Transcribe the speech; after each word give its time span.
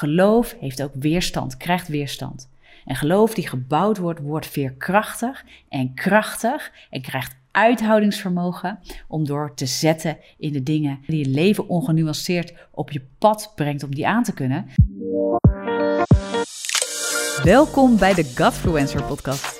Geloof 0.00 0.56
heeft 0.60 0.82
ook 0.82 0.94
weerstand, 0.94 1.56
krijgt 1.56 1.88
weerstand. 1.88 2.48
En 2.84 2.96
geloof 2.96 3.34
die 3.34 3.48
gebouwd 3.48 3.98
wordt, 3.98 4.20
wordt 4.20 4.46
veerkrachtig 4.46 5.44
en 5.68 5.94
krachtig 5.94 6.72
en 6.90 7.02
krijgt 7.02 7.36
uithoudingsvermogen 7.50 8.78
om 9.08 9.26
door 9.26 9.54
te 9.54 9.66
zetten 9.66 10.18
in 10.38 10.52
de 10.52 10.62
dingen 10.62 10.98
die 11.06 11.24
je 11.24 11.30
leven 11.30 11.68
ongenuanceerd 11.68 12.52
op 12.70 12.90
je 12.90 13.02
pad 13.18 13.52
brengt 13.54 13.82
om 13.82 13.94
die 13.94 14.06
aan 14.06 14.22
te 14.22 14.34
kunnen. 14.34 14.66
Welkom 17.42 17.98
bij 17.98 18.14
de 18.14 18.32
Godfluencer 18.36 19.02
podcast. 19.02 19.59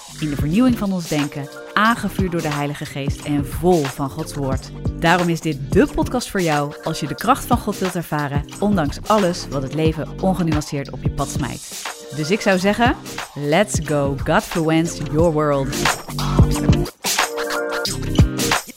in 0.21 0.29
de 0.29 0.35
vernieuwing 0.35 0.77
van 0.77 0.91
ons 0.91 1.07
denken, 1.07 1.47
aangevuurd 1.73 2.31
door 2.31 2.41
de 2.41 2.53
Heilige 2.53 2.85
Geest 2.85 3.25
en 3.25 3.45
vol 3.45 3.83
van 3.83 4.09
Gods 4.09 4.33
Woord. 4.33 4.71
Daarom 4.99 5.29
is 5.29 5.41
dit 5.41 5.71
de 5.71 5.87
podcast 5.95 6.29
voor 6.29 6.41
jou 6.41 6.73
als 6.83 6.99
je 6.99 7.07
de 7.07 7.15
kracht 7.15 7.45
van 7.45 7.57
God 7.57 7.77
wilt 7.77 7.95
ervaren, 7.95 8.45
ondanks 8.59 9.01
alles 9.07 9.47
wat 9.47 9.63
het 9.63 9.73
leven 9.73 10.21
ongenuanceerd 10.21 10.91
op 10.91 11.03
je 11.03 11.09
pad 11.09 11.29
smijt. 11.29 11.83
Dus 12.15 12.31
ik 12.31 12.41
zou 12.41 12.59
zeggen, 12.59 12.95
let's 13.35 13.79
go 13.83 14.15
Godfluence 14.23 15.03
your 15.03 15.31
world. 15.31 15.67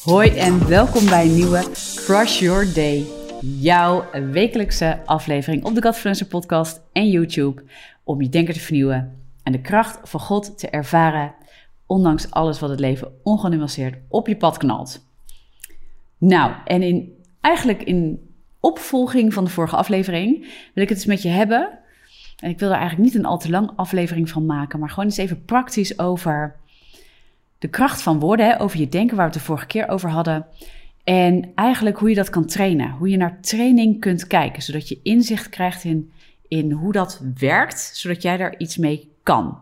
Hoi 0.03 0.31
en 0.31 0.69
welkom 0.69 1.09
bij 1.09 1.25
een 1.25 1.34
nieuwe 1.34 1.65
Crush 1.95 2.41
Your 2.41 2.75
Day, 2.75 3.06
jouw 3.41 4.05
wekelijkse 4.33 5.01
aflevering 5.05 5.65
op 5.65 5.75
de 5.75 5.83
Godfluencer 5.83 6.27
podcast 6.27 6.81
en 6.92 7.11
YouTube 7.11 7.62
om 8.05 8.22
je 8.22 8.28
denken 8.28 8.55
te 8.55 8.61
vernieuwen 8.61 9.23
en 9.45 9.53
de 9.53 9.61
kracht 9.61 10.09
van 10.09 10.20
God 10.20 10.59
te 10.59 10.69
ervaren, 10.69 11.34
ondanks 11.87 12.31
alles 12.31 12.61
wat 12.61 12.70
het 12.70 12.81
leven 12.81 13.12
ongenuanceerd 13.23 13.98
op 14.09 14.27
je 14.27 14.37
pad 14.37 14.56
knalt. 14.56 15.06
Nou, 16.19 16.53
en 16.64 16.83
in, 16.83 17.12
eigenlijk 17.41 17.83
in 17.83 18.31
opvolging 18.61 19.34
van 19.34 19.45
de 19.45 19.50
vorige 19.50 19.77
aflevering 19.77 20.41
wil 20.75 20.83
ik 20.83 20.89
het 20.89 20.98
eens 20.98 21.06
met 21.06 21.22
je 21.22 21.28
hebben. 21.28 21.78
En 22.39 22.50
ik 22.50 22.59
wil 22.59 22.69
er 22.69 22.77
eigenlijk 22.77 23.05
niet 23.05 23.15
een 23.15 23.28
al 23.28 23.39
te 23.39 23.50
lang 23.50 23.70
aflevering 23.77 24.31
van 24.31 24.47
maken, 24.47 24.78
maar 24.78 24.89
gewoon 24.89 25.05
eens 25.05 25.17
even 25.17 25.45
praktisch 25.45 25.98
over 25.98 26.56
de 27.59 27.69
kracht 27.69 28.03
van 28.03 28.20
woorden, 28.20 28.47
hè, 28.47 28.61
over 28.61 28.78
je 28.78 28.89
denken, 28.89 29.17
waar 29.17 29.27
we 29.27 29.33
het 29.33 29.41
de 29.41 29.47
vorige 29.47 29.67
keer 29.67 29.89
over 29.89 30.11
hadden. 30.11 30.47
En 31.05 31.50
eigenlijk 31.55 31.98
hoe 31.98 32.09
je 32.09 32.15
dat 32.15 32.31
kan 32.31 32.47
trainen. 32.47 32.91
Hoe 32.91 33.09
je 33.09 33.17
naar 33.17 33.41
training 33.41 34.00
kunt 34.00 34.27
kijken, 34.27 34.62
zodat 34.62 34.89
je 34.89 35.00
inzicht 35.03 35.48
krijgt 35.48 35.84
in, 35.84 36.12
in 36.48 36.70
hoe 36.70 36.92
dat 36.92 37.22
werkt, 37.39 37.91
zodat 37.95 38.22
jij 38.22 38.37
daar 38.37 38.59
iets 38.59 38.77
mee 38.77 39.14
kan. 39.25 39.58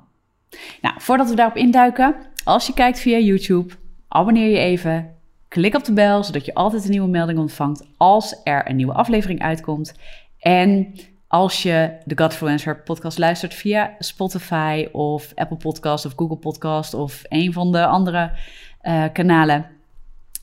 Nou, 0.81 0.95
voordat 0.99 1.29
we 1.29 1.35
daarop 1.35 1.57
induiken, 1.57 2.17
als 2.45 2.67
je 2.67 2.75
kijkt 2.75 3.01
via 3.01 3.19
YouTube, 3.19 3.75
abonneer 4.09 4.51
je 4.51 4.59
even. 4.59 5.15
Klik 5.49 5.75
op 5.75 5.85
de 5.85 5.93
bel, 5.93 6.25
zodat 6.25 6.45
je 6.45 6.55
altijd 6.55 6.85
een 6.85 6.91
nieuwe 6.91 7.09
melding 7.09 7.39
ontvangt 7.39 7.87
als 7.97 8.41
er 8.45 8.69
een 8.69 8.77
nieuwe 8.77 8.93
aflevering 8.93 9.43
uitkomt. 9.43 9.95
En 10.39 10.95
als 11.29 11.63
je 11.63 11.93
de 12.05 12.19
Godfluencer 12.19 12.83
podcast 12.83 13.19
luistert 13.19 13.55
via 13.55 13.95
Spotify 13.99 14.89
of 14.93 15.33
Apple 15.35 15.57
Podcast 15.57 16.05
of 16.05 16.13
Google 16.17 16.37
Podcast 16.37 16.95
of 16.95 17.23
een 17.29 17.53
van 17.53 17.73
de 17.73 17.87
andere 17.87 18.31
uh, 18.83 19.05
kanalen, 19.13 19.67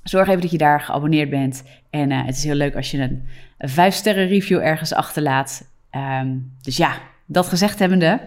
zorg 0.04 0.28
even 0.28 0.42
dat 0.42 0.52
je 0.52 0.58
daar 0.58 0.82
geabonneerd 0.82 1.30
bent. 1.30 1.64
En 1.90 2.12
uh, 2.12 2.26
het 2.26 2.36
is 2.36 2.44
heel 2.44 2.56
leuk 2.56 2.76
als 2.76 2.92
je 2.92 2.98
een, 2.98 3.28
een 3.58 3.70
5 3.70 3.94
sterren 3.94 4.28
review 4.28 4.60
ergens 4.60 4.94
achterlaat. 4.94 5.70
Um, 6.22 6.56
dus 6.62 6.78
ja, 6.78 6.98
dat 7.26 7.48
gezegd 7.48 7.80
hebbende, 7.80 8.20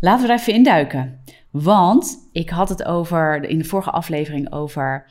laten 0.00 0.26
we 0.26 0.32
er 0.32 0.38
even 0.38 0.52
induiken. 0.54 1.20
Want 1.50 2.28
ik 2.32 2.50
had 2.50 2.68
het 2.68 2.84
over 2.84 3.44
in 3.44 3.58
de 3.58 3.64
vorige 3.64 3.90
aflevering 3.90 4.52
over. 4.52 5.10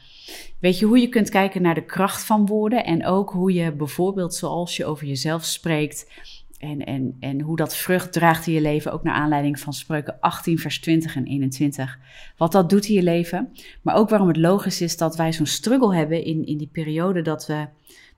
Weet 0.59 0.79
je 0.79 0.85
hoe 0.85 0.99
je 0.99 1.09
kunt 1.09 1.29
kijken 1.29 1.61
naar 1.61 1.75
de 1.75 1.85
kracht 1.85 2.23
van 2.23 2.45
woorden 2.45 2.85
en 2.85 3.05
ook 3.05 3.29
hoe 3.29 3.53
je 3.53 3.71
bijvoorbeeld 3.71 4.33
zoals 4.33 4.77
je 4.77 4.85
over 4.85 5.07
jezelf 5.07 5.43
spreekt 5.43 6.11
en, 6.59 6.85
en, 6.85 7.15
en 7.19 7.41
hoe 7.41 7.55
dat 7.55 7.75
vrucht 7.75 8.13
draagt 8.13 8.47
in 8.47 8.53
je 8.53 8.61
leven, 8.61 8.91
ook 8.91 9.03
naar 9.03 9.13
aanleiding 9.13 9.59
van 9.59 9.73
spreuken 9.73 10.19
18, 10.19 10.59
vers 10.59 10.79
20 10.79 11.15
en 11.15 11.25
21. 11.25 11.99
Wat 12.37 12.51
dat 12.51 12.69
doet 12.69 12.87
in 12.87 12.93
je 12.93 13.03
leven. 13.03 13.51
Maar 13.81 13.95
ook 13.95 14.09
waarom 14.09 14.27
het 14.27 14.37
logisch 14.37 14.81
is 14.81 14.97
dat 14.97 15.15
wij 15.15 15.33
zo'n 15.33 15.45
struggle 15.45 15.95
hebben 15.95 16.23
in, 16.23 16.45
in 16.45 16.57
die 16.57 16.69
periode 16.71 17.21
dat 17.21 17.47
we 17.47 17.67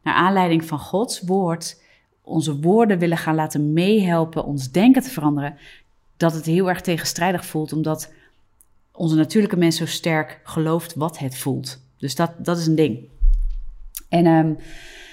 naar 0.03 0.13
aanleiding 0.13 0.65
van 0.65 0.79
Gods 0.79 1.21
woord 1.21 1.81
onze 2.23 2.59
woorden 2.59 2.99
willen 2.99 3.17
gaan 3.17 3.35
laten 3.35 3.73
meehelpen 3.73 4.45
ons 4.45 4.71
denken 4.71 5.01
te 5.01 5.09
veranderen. 5.09 5.57
Dat 6.21 6.33
het 6.33 6.45
heel 6.45 6.69
erg 6.69 6.81
tegenstrijdig 6.81 7.45
voelt, 7.45 7.73
omdat 7.73 8.13
onze 8.91 9.15
natuurlijke 9.15 9.57
mens 9.57 9.77
zo 9.77 9.85
sterk 9.85 10.39
gelooft 10.43 10.95
wat 10.95 11.19
het 11.19 11.37
voelt. 11.37 11.81
Dus 11.97 12.15
dat, 12.15 12.31
dat 12.37 12.57
is 12.57 12.67
een 12.67 12.75
ding. 12.75 12.99
En 14.09 14.25
um, 14.25 14.57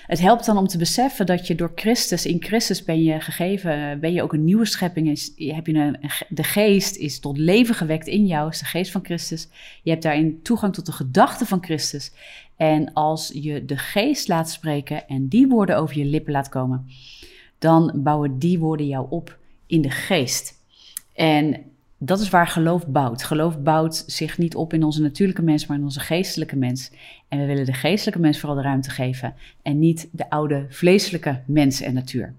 het 0.06 0.20
helpt 0.20 0.47
dan 0.47 0.56
om 0.56 0.66
te 0.66 0.78
beseffen 0.78 1.26
dat 1.26 1.47
je 1.47 1.54
door 1.54 1.72
Christus, 1.74 2.26
in 2.26 2.42
Christus 2.42 2.84
ben 2.84 3.02
je 3.02 3.20
gegeven, 3.20 4.00
ben 4.00 4.12
je 4.12 4.22
ook 4.22 4.32
een 4.32 4.44
nieuwe 4.44 4.64
schepping. 4.64 5.08
Is, 5.08 5.32
heb 5.36 5.66
je 5.66 5.98
de 6.28 6.42
geest 6.42 6.97
is 6.97 7.20
tot 7.20 7.38
leven 7.38 7.74
gewekt 7.74 8.06
in 8.06 8.26
jou, 8.26 8.48
is 8.48 8.58
de 8.58 8.64
geest 8.64 8.91
van 8.91 9.04
Christus. 9.04 9.48
Je 9.82 9.91
hebt 9.91 10.02
daarin 10.02 10.42
toegang 10.42 10.74
tot 10.74 10.86
de 10.86 10.92
gedachten 10.92 11.47
van 11.47 11.64
Christus. 11.64 12.12
En 12.56 12.92
als 12.92 13.30
je 13.34 13.64
de 13.64 13.76
geest 13.76 14.28
laat 14.28 14.50
spreken 14.50 15.08
en 15.08 15.28
die 15.28 15.48
woorden 15.48 15.76
over 15.76 15.98
je 15.98 16.04
lippen 16.04 16.32
laat 16.32 16.48
komen, 16.48 16.86
dan 17.58 17.92
bouwen 17.94 18.38
die 18.38 18.58
woorden 18.58 18.86
jou 18.86 19.06
op 19.10 19.38
in 19.66 19.80
de 19.80 19.91
geest. 19.91 20.57
En 21.18 21.56
dat 21.98 22.20
is 22.20 22.28
waar 22.28 22.46
geloof 22.46 22.86
bouwt. 22.86 23.22
Geloof 23.22 23.62
bouwt 23.62 24.04
zich 24.06 24.38
niet 24.38 24.54
op 24.54 24.72
in 24.72 24.84
onze 24.84 25.00
natuurlijke 25.00 25.42
mens, 25.42 25.66
maar 25.66 25.76
in 25.76 25.82
onze 25.82 26.00
geestelijke 26.00 26.56
mens. 26.56 26.90
En 27.28 27.38
we 27.38 27.46
willen 27.46 27.64
de 27.64 27.72
geestelijke 27.72 28.20
mens 28.20 28.38
vooral 28.38 28.56
de 28.56 28.62
ruimte 28.62 28.90
geven 28.90 29.34
en 29.62 29.78
niet 29.78 30.08
de 30.12 30.30
oude 30.30 30.66
vleeselijke 30.68 31.42
mens 31.46 31.80
en 31.80 31.94
natuur. 31.94 32.34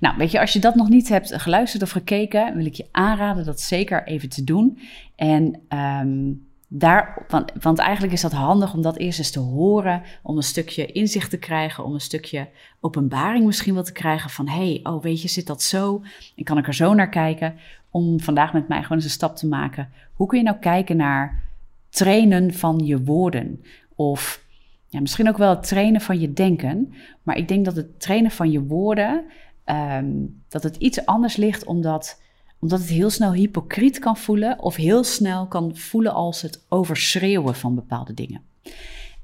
Nou, 0.00 0.16
weet 0.16 0.30
je, 0.30 0.40
als 0.40 0.52
je 0.52 0.58
dat 0.58 0.74
nog 0.74 0.88
niet 0.88 1.08
hebt 1.08 1.34
geluisterd 1.34 1.82
of 1.82 1.90
gekeken, 1.90 2.56
wil 2.56 2.66
ik 2.66 2.74
je 2.74 2.86
aanraden 2.90 3.44
dat 3.44 3.60
zeker 3.60 4.06
even 4.06 4.28
te 4.28 4.44
doen. 4.44 4.78
En 5.16 5.60
um, 5.68 6.46
daar, 6.74 7.24
want, 7.28 7.52
want 7.60 7.78
eigenlijk 7.78 8.12
is 8.12 8.20
dat 8.20 8.32
handig 8.32 8.74
om 8.74 8.82
dat 8.82 8.96
eerst 8.96 9.18
eens 9.18 9.30
te 9.30 9.40
horen, 9.40 10.02
om 10.22 10.36
een 10.36 10.42
stukje 10.42 10.86
inzicht 10.86 11.30
te 11.30 11.38
krijgen, 11.38 11.84
om 11.84 11.94
een 11.94 12.00
stukje 12.00 12.48
openbaring 12.80 13.46
misschien 13.46 13.74
wel 13.74 13.82
te 13.82 13.92
krijgen 13.92 14.30
van, 14.30 14.48
hey, 14.48 14.80
oh 14.82 15.02
weet 15.02 15.22
je, 15.22 15.28
zit 15.28 15.46
dat 15.46 15.62
zo? 15.62 16.02
En 16.36 16.44
kan 16.44 16.58
ik 16.58 16.66
er 16.66 16.74
zo 16.74 16.94
naar 16.94 17.08
kijken? 17.08 17.54
Om 17.90 18.20
vandaag 18.20 18.52
met 18.52 18.68
mij 18.68 18.82
gewoon 18.82 18.96
eens 18.96 19.06
een 19.06 19.12
stap 19.12 19.36
te 19.36 19.46
maken. 19.46 19.92
Hoe 20.14 20.26
kun 20.26 20.38
je 20.38 20.44
nou 20.44 20.56
kijken 20.56 20.96
naar 20.96 21.42
trainen 21.88 22.54
van 22.54 22.78
je 22.78 23.04
woorden? 23.04 23.64
Of 23.94 24.44
ja, 24.88 25.00
misschien 25.00 25.28
ook 25.28 25.38
wel 25.38 25.50
het 25.50 25.68
trainen 25.68 26.00
van 26.00 26.20
je 26.20 26.32
denken. 26.32 26.94
Maar 27.22 27.36
ik 27.36 27.48
denk 27.48 27.64
dat 27.64 27.76
het 27.76 28.00
trainen 28.00 28.30
van 28.30 28.50
je 28.50 28.62
woorden, 28.62 29.24
um, 29.66 30.42
dat 30.48 30.62
het 30.62 30.76
iets 30.76 31.06
anders 31.06 31.36
ligt 31.36 31.64
omdat 31.64 32.20
omdat 32.62 32.80
het 32.80 32.88
heel 32.88 33.10
snel 33.10 33.32
hypocriet 33.32 33.98
kan 33.98 34.16
voelen 34.16 34.58
of 34.58 34.76
heel 34.76 35.04
snel 35.04 35.46
kan 35.46 35.76
voelen 35.76 36.12
als 36.12 36.42
het 36.42 36.64
overschreeuwen 36.68 37.54
van 37.54 37.74
bepaalde 37.74 38.14
dingen. 38.14 38.42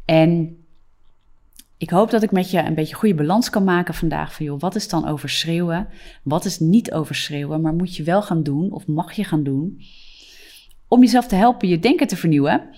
En 0.04 0.56
ik 1.76 1.90
hoop 1.90 2.10
dat 2.10 2.22
ik 2.22 2.30
met 2.30 2.50
je 2.50 2.58
een 2.58 2.74
beetje 2.74 2.94
goede 2.94 3.14
balans 3.14 3.50
kan 3.50 3.64
maken 3.64 3.94
vandaag 3.94 4.34
van 4.34 4.46
joh, 4.46 4.60
wat 4.60 4.74
is 4.74 4.88
dan 4.88 5.08
overschreeuwen? 5.08 5.88
Wat 6.22 6.44
is 6.44 6.58
niet 6.58 6.92
overschreeuwen, 6.92 7.60
maar 7.60 7.74
moet 7.74 7.96
je 7.96 8.02
wel 8.02 8.22
gaan 8.22 8.42
doen 8.42 8.72
of 8.72 8.86
mag 8.86 9.12
je 9.12 9.24
gaan 9.24 9.42
doen 9.42 9.80
om 10.88 11.00
jezelf 11.00 11.26
te 11.26 11.34
helpen 11.34 11.68
je 11.68 11.78
denken 11.78 12.06
te 12.06 12.16
vernieuwen? 12.16 12.68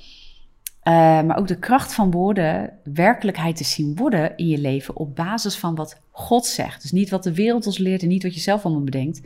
Uh, 0.84 0.94
maar 1.22 1.38
ook 1.38 1.48
de 1.48 1.58
kracht 1.58 1.94
van 1.94 2.10
woorden 2.10 2.78
werkelijkheid 2.84 3.56
te 3.56 3.64
zien 3.64 3.96
worden 3.96 4.36
in 4.36 4.46
je 4.46 4.58
leven 4.58 4.96
op 4.96 5.16
basis 5.16 5.56
van 5.56 5.74
wat 5.74 6.00
God 6.10 6.46
zegt. 6.46 6.82
Dus 6.82 6.92
niet 6.92 7.10
wat 7.10 7.22
de 7.22 7.34
wereld 7.34 7.66
ons 7.66 7.78
leert 7.78 8.02
en 8.02 8.08
niet 8.08 8.22
wat 8.22 8.34
je 8.34 8.40
zelf 8.40 8.64
allemaal 8.64 8.84
bedenkt. 8.84 9.20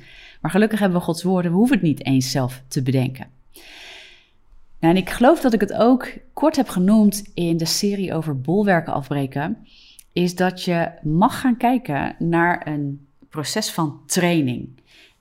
Maar 0.44 0.52
gelukkig 0.52 0.78
hebben 0.78 0.98
we 0.98 1.04
Gods 1.04 1.22
woorden, 1.22 1.50
we 1.50 1.56
hoeven 1.56 1.76
het 1.76 1.86
niet 1.86 2.06
eens 2.06 2.30
zelf 2.30 2.62
te 2.68 2.82
bedenken. 2.82 3.26
Nou, 4.78 4.94
en 4.94 4.96
ik 4.96 5.10
geloof 5.10 5.40
dat 5.40 5.52
ik 5.52 5.60
het 5.60 5.72
ook 5.72 6.08
kort 6.32 6.56
heb 6.56 6.68
genoemd 6.68 7.30
in 7.34 7.56
de 7.56 7.64
serie 7.64 8.14
over 8.14 8.40
bolwerken 8.40 8.92
afbreken. 8.92 9.66
Is 10.12 10.34
dat 10.34 10.62
je 10.62 10.90
mag 11.02 11.40
gaan 11.40 11.56
kijken 11.56 12.16
naar 12.18 12.66
een 12.66 13.06
proces 13.28 13.70
van 13.70 14.00
training. 14.06 14.68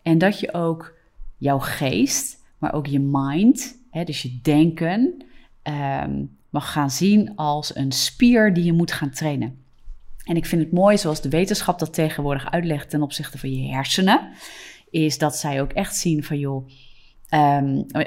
En 0.02 0.18
dat 0.18 0.40
je 0.40 0.54
ook 0.54 0.94
jouw 1.38 1.60
geest, 1.60 2.44
maar 2.58 2.74
ook 2.74 2.88
je 2.88 3.00
mind, 3.00 3.78
hè, 3.90 4.04
dus 4.04 4.22
je 4.22 4.40
denken, 4.42 5.24
um, 5.64 6.38
mag 6.50 6.72
gaan 6.72 6.92
zien 6.92 7.36
als 7.36 7.76
een 7.76 7.92
spier 7.92 8.54
die 8.54 8.64
je 8.64 8.74
moet 8.74 8.92
gaan 8.92 9.12
trainen. 9.12 9.58
En 10.24 10.36
ik 10.36 10.46
vind 10.46 10.62
het 10.62 10.72
mooi, 10.72 10.98
zoals 10.98 11.22
de 11.22 11.30
wetenschap 11.30 11.80
dat 11.80 11.94
tegenwoordig 11.94 12.52
uitlegt 12.52 12.90
ten 12.90 13.02
opzichte 13.02 13.38
van 13.38 13.52
je 13.52 13.72
hersenen, 13.74 14.30
is 14.94 15.18
dat 15.18 15.36
zij 15.36 15.62
ook 15.62 15.72
echt 15.72 15.96
zien 15.96 16.24
van 16.24 16.40
joh, 16.40 16.68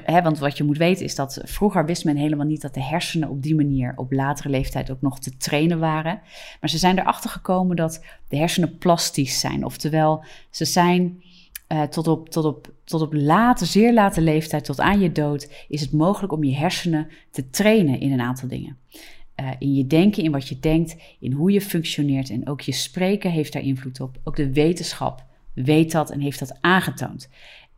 hè, 0.05 0.23
want 0.23 0.38
wat 0.38 0.56
je 0.56 0.65
moet 0.65 0.79
weten 0.79 1.05
is 1.05 1.15
dat 1.15 1.41
vroeger 1.44 1.87
wist 1.87 2.05
men 2.05 2.17
helemaal 2.17 2.47
niet 2.47 2.61
dat 2.61 2.75
de 2.75 2.83
hersenen 2.83 3.29
op 3.29 3.43
die 3.43 3.55
manier 3.55 3.93
op 3.97 4.12
latere 4.12 4.49
leeftijd 4.49 4.91
ook 4.91 5.00
nog 5.00 5.19
te 5.19 5.37
trainen 5.37 5.79
waren. 5.79 6.21
Maar 6.61 6.71
ze 6.71 6.79
zijn 6.79 6.99
erachter 6.99 7.31
gekomen 7.31 7.77
dat 7.77 8.05
de 8.29 8.37
hersenen 8.37 8.79
plastisch 8.79 9.41
zijn. 9.41 9.65
Oftewel, 9.65 10.25
ze 10.50 10.65
zijn 10.65 11.23
uh, 11.69 11.83
tot, 11.83 12.06
op, 12.06 12.29
tot, 12.29 12.44
op, 12.44 12.73
tot 12.85 13.00
op 13.00 13.12
late, 13.12 13.65
zeer 13.65 13.93
late 13.93 14.21
leeftijd, 14.21 14.65
tot 14.65 14.81
aan 14.81 15.00
je 15.00 15.12
dood, 15.12 15.67
is 15.69 15.81
het 15.81 15.93
mogelijk 15.93 16.32
om 16.32 16.44
je 16.44 16.55
hersenen 16.55 17.09
te 17.31 17.50
trainen 17.50 18.00
in 18.00 18.12
een 18.12 18.21
aantal 18.21 18.49
dingen. 18.49 18.77
Uh, 19.41 19.50
in 19.59 19.75
je 19.75 19.87
denken, 19.87 20.23
in 20.23 20.32
wat 20.32 20.49
je 20.49 20.59
denkt, 20.59 20.97
in 21.21 21.32
hoe 21.32 21.53
je 21.53 21.61
functioneert 21.61 22.31
en 22.31 22.49
ook 22.49 22.61
je 22.61 22.73
spreken 22.73 23.31
heeft 23.31 23.53
daar 23.53 23.62
invloed 23.62 24.00
op. 24.00 24.19
Ook 24.25 24.37
de 24.37 24.53
wetenschap 24.53 25.25
weet 25.64 25.93
dat 25.93 26.11
en 26.11 26.20
heeft 26.20 26.38
dat 26.38 26.58
aangetoond. 26.61 27.29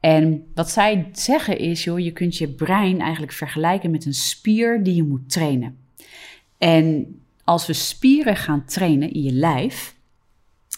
En 0.00 0.46
wat 0.54 0.70
zij 0.70 1.08
zeggen 1.12 1.58
is, 1.58 1.84
joh, 1.84 1.98
je 1.98 2.12
kunt 2.12 2.36
je 2.36 2.48
brein 2.48 3.00
eigenlijk 3.00 3.32
vergelijken 3.32 3.90
met 3.90 4.04
een 4.04 4.14
spier 4.14 4.82
die 4.82 4.94
je 4.94 5.02
moet 5.02 5.30
trainen. 5.30 5.76
En 6.58 7.06
als 7.44 7.66
we 7.66 7.72
spieren 7.72 8.36
gaan 8.36 8.64
trainen 8.64 9.12
in 9.12 9.22
je 9.22 9.32
lijf, 9.32 9.96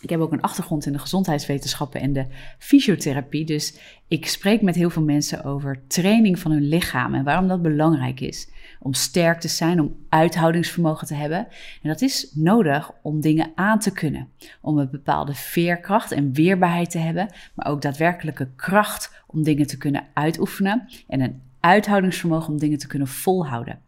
ik 0.00 0.10
heb 0.10 0.20
ook 0.20 0.32
een 0.32 0.40
achtergrond 0.40 0.86
in 0.86 0.92
de 0.92 0.98
gezondheidswetenschappen 0.98 2.00
en 2.00 2.12
de 2.12 2.26
fysiotherapie. 2.58 3.44
Dus 3.44 3.78
ik 4.08 4.26
spreek 4.26 4.62
met 4.62 4.74
heel 4.74 4.90
veel 4.90 5.02
mensen 5.02 5.44
over 5.44 5.82
training 5.86 6.38
van 6.38 6.50
hun 6.50 6.68
lichaam 6.68 7.14
en 7.14 7.24
waarom 7.24 7.48
dat 7.48 7.62
belangrijk 7.62 8.20
is. 8.20 8.48
Om 8.80 8.94
sterk 8.94 9.40
te 9.40 9.48
zijn, 9.48 9.80
om 9.80 9.96
uithoudingsvermogen 10.08 11.06
te 11.06 11.14
hebben. 11.14 11.38
En 11.82 11.88
dat 11.88 12.00
is 12.00 12.30
nodig 12.34 12.90
om 13.02 13.20
dingen 13.20 13.52
aan 13.54 13.78
te 13.78 13.92
kunnen. 13.92 14.28
Om 14.60 14.78
een 14.78 14.90
bepaalde 14.90 15.34
veerkracht 15.34 16.12
en 16.12 16.32
weerbaarheid 16.32 16.90
te 16.90 16.98
hebben, 16.98 17.28
maar 17.54 17.66
ook 17.66 17.82
daadwerkelijke 17.82 18.48
kracht 18.56 19.22
om 19.26 19.42
dingen 19.42 19.66
te 19.66 19.76
kunnen 19.76 20.06
uitoefenen. 20.14 20.88
En 21.08 21.20
een 21.20 21.42
uithoudingsvermogen 21.60 22.52
om 22.52 22.58
dingen 22.58 22.78
te 22.78 22.86
kunnen 22.86 23.08
volhouden. 23.08 23.78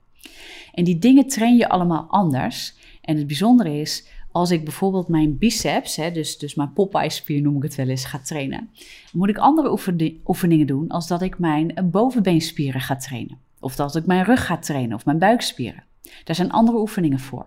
En 0.75 0.85
die 0.85 0.99
dingen 0.99 1.27
train 1.27 1.57
je 1.57 1.69
allemaal 1.69 2.07
anders. 2.09 2.75
En 3.03 3.17
het 3.17 3.27
bijzondere 3.27 3.81
is, 3.81 4.07
als 4.33 4.51
ik 4.51 4.65
bijvoorbeeld 4.65 5.09
mijn 5.09 5.39
biceps, 5.39 5.97
hè, 5.97 6.11
dus, 6.11 6.39
dus 6.39 6.55
mijn 6.55 6.73
Popeye-spier 6.73 7.43
noem 7.43 7.57
ik 7.57 7.63
het 7.63 7.75
wel 7.75 7.89
eens, 7.89 8.05
ga 8.05 8.19
trainen, 8.19 8.71
moet 9.13 9.29
ik 9.29 9.39
andere 9.39 9.79
oefeningen 10.25 10.67
doen 10.67 10.89
als 10.89 11.07
dat 11.07 11.23
ik 11.23 11.39
mijn 11.39 11.89
bovenbeenspieren 11.91 12.81
ga 12.81 12.97
trainen. 12.97 13.39
Of 13.61 13.77
dat 13.77 13.97
ik 13.97 14.07
mijn 14.07 14.25
rug 14.25 14.47
ga 14.47 14.59
trainen 14.59 14.97
of 14.97 15.05
mijn 15.05 15.19
buikspieren. 15.19 15.85
Daar 16.25 16.37
zijn 16.37 16.51
andere 16.51 16.79
oefeningen 16.79 17.21
voor. 17.21 17.47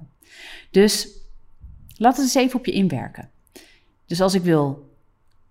Dus 0.71 1.07
laat 1.95 2.15
het 2.15 2.25
eens 2.25 2.35
even 2.35 2.59
op 2.59 2.65
je 2.65 2.71
inwerken. 2.71 3.29
Dus 4.05 4.21
als 4.21 4.33
ik 4.33 4.41
wil 4.41 4.93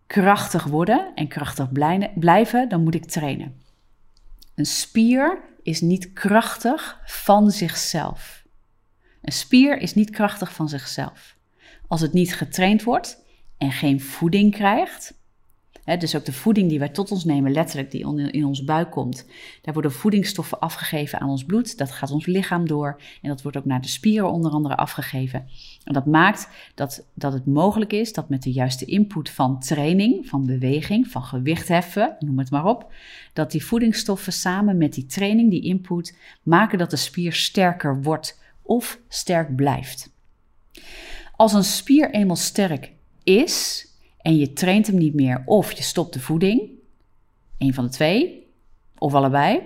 krachtig 0.07 0.65
worden 0.65 1.13
en 1.15 1.29
krachtig 1.29 1.69
blijven, 2.15 2.69
dan 2.69 2.83
moet 2.83 2.95
ik 2.95 3.05
trainen. 3.05 3.61
Een 4.55 4.67
spier 4.67 5.39
is 5.63 5.81
niet 5.81 6.13
krachtig 6.13 7.01
van 7.05 7.51
zichzelf. 7.51 8.44
Een 9.25 9.33
spier 9.33 9.79
is 9.79 9.95
niet 9.95 10.11
krachtig 10.11 10.55
van 10.55 10.69
zichzelf. 10.69 11.37
Als 11.89 12.01
het 12.01 12.13
niet 12.13 12.35
getraind 12.35 12.83
wordt 12.83 13.25
en 13.59 13.73
geen 13.73 14.01
voeding 14.01 14.53
krijgt, 14.53 15.15
hè, 15.85 15.97
dus 15.97 16.17
ook 16.17 16.25
de 16.25 16.33
voeding 16.33 16.69
die 16.69 16.79
wij 16.79 16.89
tot 16.89 17.11
ons 17.11 17.25
nemen, 17.25 17.53
letterlijk 17.53 17.91
die 17.91 18.33
in 18.33 18.45
ons 18.45 18.65
buik 18.65 18.91
komt, 18.91 19.27
daar 19.63 19.75
worden 19.75 19.93
voedingsstoffen 19.93 20.61
afgegeven 20.61 21.21
aan 21.21 21.29
ons 21.29 21.45
bloed. 21.45 21.79
Dat 21.79 21.91
gaat 21.91 22.11
ons 22.11 22.27
lichaam 22.27 22.67
door 22.67 23.01
en 23.23 23.29
dat 23.29 23.43
wordt 23.43 23.57
ook 23.57 23.65
naar 23.65 23.81
de 23.81 23.89
spieren 23.89 24.31
onder 24.31 24.51
andere 24.51 24.77
afgegeven. 24.77 25.47
En 25.85 25.93
dat 25.93 26.07
maakt 26.07 26.49
dat, 26.75 27.07
dat 27.15 27.33
het 27.33 27.47
mogelijk 27.47 27.93
is 27.93 28.13
dat 28.13 28.29
met 28.29 28.43
de 28.43 28.53
juiste 28.53 28.85
input 28.85 29.31
van 29.31 29.61
training, 29.61 30.27
van 30.27 30.47
beweging, 30.47 31.09
van 31.09 31.23
gewicht 31.23 31.69
heffen, 31.69 32.17
noem 32.19 32.39
het 32.39 32.51
maar 32.51 32.67
op, 32.67 32.93
dat 33.33 33.51
die 33.51 33.65
voedingsstoffen 33.65 34.33
samen 34.33 34.77
met 34.77 34.93
die 34.93 35.07
training, 35.07 35.51
die 35.51 35.63
input, 35.63 36.19
maken 36.43 36.79
dat 36.79 36.91
de 36.91 36.97
spier 36.97 37.33
sterker 37.33 38.03
wordt 38.03 38.43
of 38.65 38.99
sterk 39.09 39.57
blijft. 39.57 40.11
Als 41.37 41.53
een 41.53 41.65
spier 41.65 42.11
eenmaal 42.11 42.37
sterk 42.37 42.93
is 43.23 43.87
en 44.19 44.37
je 44.37 44.53
traint 44.53 44.87
hem 44.87 44.99
niet 44.99 45.15
meer 45.15 45.43
of 45.45 45.73
je 45.73 45.83
stopt 45.83 46.13
de 46.13 46.21
voeding, 46.21 46.71
een 47.59 47.75
van 47.75 47.85
de 47.85 47.91
twee 47.91 48.47
of 48.99 49.15
allebei, 49.15 49.61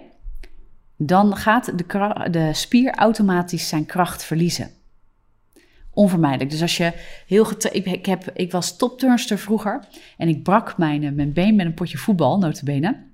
dan 0.96 1.36
gaat 1.36 1.78
de, 1.78 2.26
de 2.30 2.50
spier 2.52 2.94
automatisch 2.94 3.68
zijn 3.68 3.86
kracht 3.86 4.24
verliezen. 4.24 4.70
Onvermijdelijk. 5.90 6.50
Dus 6.50 6.62
als 6.62 6.76
je 6.76 6.92
heel 7.26 7.50
ik, 7.50 7.86
ik, 7.86 8.06
heb, 8.06 8.30
ik 8.34 8.52
was 8.52 8.76
topturnster 8.76 9.38
vroeger 9.38 9.84
en 10.16 10.28
ik 10.28 10.42
brak 10.42 10.78
mijn, 10.78 11.14
mijn 11.14 11.32
been 11.32 11.56
met 11.56 11.66
een 11.66 11.74
potje 11.74 11.98
voetbal, 11.98 12.38
notabene. 12.38 13.06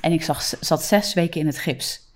En 0.00 0.12
ik 0.12 0.22
zat 0.60 0.82
zes 0.82 1.14
weken 1.14 1.40
in 1.40 1.46
het 1.46 1.58
gips. 1.58 2.07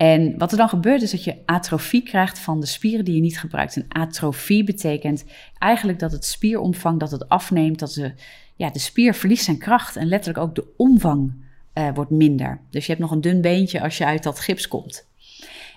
En 0.00 0.38
wat 0.38 0.52
er 0.52 0.58
dan 0.58 0.68
gebeurt 0.68 1.02
is 1.02 1.10
dat 1.10 1.24
je 1.24 1.36
atrofie 1.44 2.02
krijgt 2.02 2.38
van 2.38 2.60
de 2.60 2.66
spieren 2.66 3.04
die 3.04 3.14
je 3.14 3.20
niet 3.20 3.38
gebruikt. 3.38 3.76
En 3.76 3.84
atrofie 3.88 4.64
betekent 4.64 5.24
eigenlijk 5.58 5.98
dat 5.98 6.12
het 6.12 6.24
spieromvang 6.24 7.00
dat 7.00 7.10
het 7.10 7.28
afneemt, 7.28 7.78
dat 7.78 7.92
de, 7.92 8.12
ja, 8.56 8.70
de 8.70 8.78
spier 8.78 9.14
verliest 9.14 9.44
zijn 9.44 9.58
kracht 9.58 9.96
en 9.96 10.06
letterlijk 10.06 10.44
ook 10.44 10.54
de 10.54 10.64
omvang 10.76 11.32
uh, 11.74 11.88
wordt 11.94 12.10
minder. 12.10 12.60
Dus 12.70 12.84
je 12.86 12.90
hebt 12.90 13.02
nog 13.02 13.10
een 13.10 13.20
dun 13.20 13.40
beentje 13.40 13.80
als 13.80 13.98
je 13.98 14.04
uit 14.04 14.22
dat 14.22 14.40
gips 14.40 14.68
komt. 14.68 15.06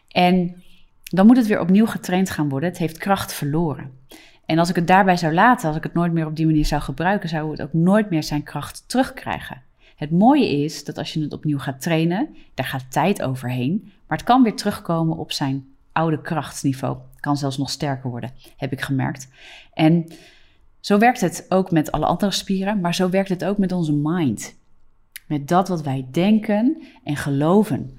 En 0.08 0.64
dan 1.04 1.26
moet 1.26 1.38
het 1.38 1.48
weer 1.48 1.60
opnieuw 1.60 1.86
getraind 1.86 2.30
gaan 2.30 2.50
worden. 2.50 2.70
Het 2.70 2.78
heeft 2.78 2.98
kracht 2.98 3.34
verloren. 3.34 3.92
En 4.46 4.60
als 4.60 4.70
ik 4.70 4.76
het 4.76 4.88
daarbij 4.88 5.18
zou 5.18 5.34
laten, 5.34 5.68
als 5.68 5.78
ik 5.78 5.84
het 5.84 5.94
nooit 5.94 6.14
meer 6.14 6.26
op 6.26 6.36
die 6.36 6.46
manier 6.46 6.66
zou 6.66 6.82
gebruiken, 6.82 7.30
zou 7.30 7.52
het 7.52 7.62
ook 7.62 7.74
nooit 7.74 8.10
meer 8.10 8.24
zijn 8.24 8.44
kracht 8.44 8.84
terugkrijgen. 8.88 9.62
Het 10.04 10.12
mooie 10.12 10.64
is 10.64 10.84
dat 10.84 10.98
als 10.98 11.14
je 11.14 11.22
het 11.22 11.34
opnieuw 11.34 11.60
gaat 11.60 11.82
trainen, 11.82 12.36
daar 12.54 12.66
gaat 12.66 12.92
tijd 12.92 13.22
overheen, 13.22 13.82
maar 13.84 14.18
het 14.18 14.28
kan 14.28 14.44
weer 14.44 14.56
terugkomen 14.56 15.18
op 15.18 15.32
zijn 15.32 15.66
oude 15.92 16.22
krachtsniveau. 16.22 16.98
Kan 17.20 17.38
zelfs 17.38 17.58
nog 17.58 17.70
sterker 17.70 18.10
worden, 18.10 18.32
heb 18.58 18.72
ik 18.72 18.82
gemerkt. 18.82 19.28
En 19.74 20.08
zo 20.80 20.98
werkt 20.98 21.22
het 21.22 21.46
ook 21.50 21.72
met 21.72 21.92
alle 21.92 22.06
andere 22.06 22.32
spieren, 22.32 22.80
maar 22.80 22.96
zo 22.96 23.10
werkt 23.10 23.30
het 23.30 23.46
ook 23.46 23.58
met 23.58 23.72
onze 23.72 23.94
mind. 23.94 24.56
Met 25.28 25.48
dat 25.48 25.68
wat 25.68 25.82
wij 25.82 26.08
denken 26.12 26.84
en 27.04 27.16
geloven. 27.16 27.98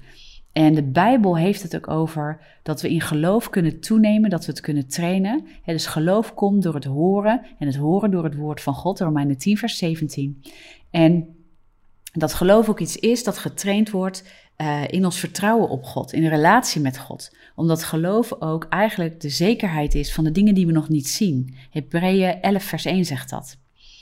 En 0.51 0.73
de 0.73 0.83
Bijbel 0.83 1.37
heeft 1.37 1.61
het 1.61 1.75
ook 1.75 1.89
over 1.89 2.39
dat 2.63 2.81
we 2.81 2.89
in 2.89 3.01
geloof 3.01 3.49
kunnen 3.49 3.79
toenemen, 3.79 4.29
dat 4.29 4.45
we 4.45 4.51
het 4.51 4.61
kunnen 4.61 4.87
trainen. 4.87 5.45
dus 5.65 5.85
geloof 5.85 6.33
komt 6.33 6.63
door 6.63 6.73
het 6.73 6.85
horen 6.85 7.41
en 7.59 7.67
het 7.67 7.75
horen 7.75 8.11
door 8.11 8.23
het 8.23 8.35
woord 8.35 8.61
van 8.61 8.73
God, 8.73 8.99
Romeinen 8.99 9.37
10, 9.37 9.57
vers 9.57 9.77
17. 9.77 10.41
En 10.89 11.34
dat 12.19 12.33
geloof 12.33 12.69
ook 12.69 12.79
iets 12.79 12.97
is 12.97 13.23
dat 13.23 13.37
getraind 13.37 13.89
wordt 13.89 14.23
uh, 14.57 14.87
in 14.87 15.05
ons 15.05 15.19
vertrouwen 15.19 15.69
op 15.69 15.83
God, 15.83 16.13
in 16.13 16.23
een 16.23 16.29
relatie 16.29 16.81
met 16.81 16.97
God. 16.97 17.35
Omdat 17.55 17.83
geloof 17.83 18.33
ook 18.39 18.65
eigenlijk 18.69 19.21
de 19.21 19.29
zekerheid 19.29 19.95
is 19.95 20.13
van 20.13 20.23
de 20.23 20.31
dingen 20.31 20.53
die 20.53 20.65
we 20.65 20.71
nog 20.71 20.89
niet 20.89 21.07
zien. 21.07 21.55
Hebreeën 21.69 22.41
11 22.41 22.63
vers 22.63 22.85
1 22.85 23.05
zegt 23.05 23.29
dat. 23.29 23.57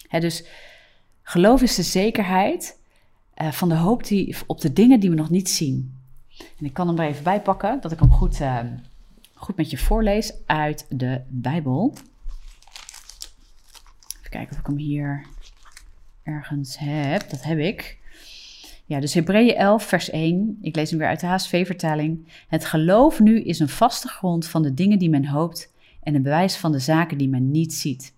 dus 0.09 0.45
geloof 1.23 1.61
is 1.61 1.75
de 1.75 1.83
zekerheid 1.83 2.79
uh, 3.41 3.51
van 3.51 3.69
de 3.69 3.75
hoop 3.75 4.03
die, 4.03 4.35
op 4.47 4.61
de 4.61 4.73
dingen 4.73 4.99
die 4.99 5.09
we 5.09 5.15
nog 5.15 5.29
niet 5.29 5.49
zien. 5.49 5.97
En 6.37 6.65
ik 6.65 6.73
kan 6.73 6.87
hem 6.87 6.99
er 6.99 7.07
even 7.07 7.23
bij 7.23 7.41
pakken, 7.41 7.81
dat 7.81 7.91
ik 7.91 7.99
hem 7.99 8.11
goed, 8.11 8.39
uh, 8.39 8.59
goed 9.33 9.55
met 9.55 9.69
je 9.69 9.77
voorlees 9.77 10.33
uit 10.45 10.85
de 10.89 11.21
Bijbel. 11.27 11.93
Even 14.17 14.29
kijken 14.29 14.51
of 14.53 14.59
ik 14.59 14.65
hem 14.65 14.77
hier 14.77 15.25
ergens 16.23 16.77
heb. 16.79 17.29
Dat 17.29 17.43
heb 17.43 17.57
ik. 17.57 18.01
Ja, 18.93 18.99
dus 18.99 19.13
Hebreeën 19.13 19.55
11, 19.55 19.83
vers 19.83 20.09
1. 20.09 20.57
Ik 20.61 20.75
lees 20.75 20.89
hem 20.89 20.99
weer 20.99 21.07
uit 21.07 21.19
de 21.19 21.25
HSV-vertaling. 21.25 22.27
Het 22.47 22.65
geloof 22.65 23.19
nu 23.19 23.41
is 23.41 23.59
een 23.59 23.69
vaste 23.69 24.07
grond 24.07 24.47
van 24.47 24.61
de 24.61 24.73
dingen 24.73 24.99
die 24.99 25.09
men 25.09 25.25
hoopt 25.25 25.73
en 26.03 26.15
een 26.15 26.21
bewijs 26.21 26.55
van 26.55 26.71
de 26.71 26.79
zaken 26.79 27.17
die 27.17 27.29
men 27.29 27.51
niet 27.51 27.73
ziet. 27.73 28.13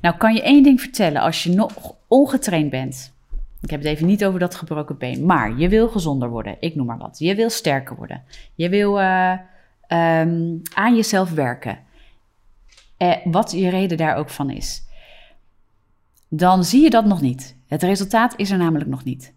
Nou, 0.00 0.16
kan 0.16 0.34
je 0.34 0.42
één 0.42 0.62
ding 0.62 0.80
vertellen 0.80 1.20
als 1.20 1.42
je 1.42 1.50
nog 1.50 1.94
ongetraind 2.06 2.70
bent. 2.70 3.12
Ik 3.60 3.70
heb 3.70 3.80
het 3.80 3.88
even 3.88 4.06
niet 4.06 4.24
over 4.24 4.40
dat 4.40 4.54
gebroken 4.54 4.98
been, 4.98 5.26
maar 5.26 5.58
je 5.58 5.68
wil 5.68 5.88
gezonder 5.88 6.30
worden. 6.30 6.56
Ik 6.60 6.74
noem 6.74 6.86
maar 6.86 6.98
wat. 6.98 7.18
Je 7.18 7.34
wil 7.34 7.50
sterker 7.50 7.96
worden. 7.96 8.22
Je 8.54 8.68
wil 8.68 9.00
uh, 9.00 9.32
um, 9.88 10.62
aan 10.74 10.96
jezelf 10.96 11.30
werken. 11.30 11.78
Eh, 12.96 13.16
wat 13.24 13.52
je 13.52 13.68
reden 13.68 13.96
daar 13.96 14.16
ook 14.16 14.30
van 14.30 14.50
is. 14.50 14.82
Dan 16.28 16.64
zie 16.64 16.82
je 16.82 16.90
dat 16.90 17.04
nog 17.04 17.20
niet. 17.20 17.56
Het 17.66 17.82
resultaat 17.82 18.34
is 18.36 18.50
er 18.50 18.58
namelijk 18.58 18.90
nog 18.90 19.04
niet. 19.04 19.36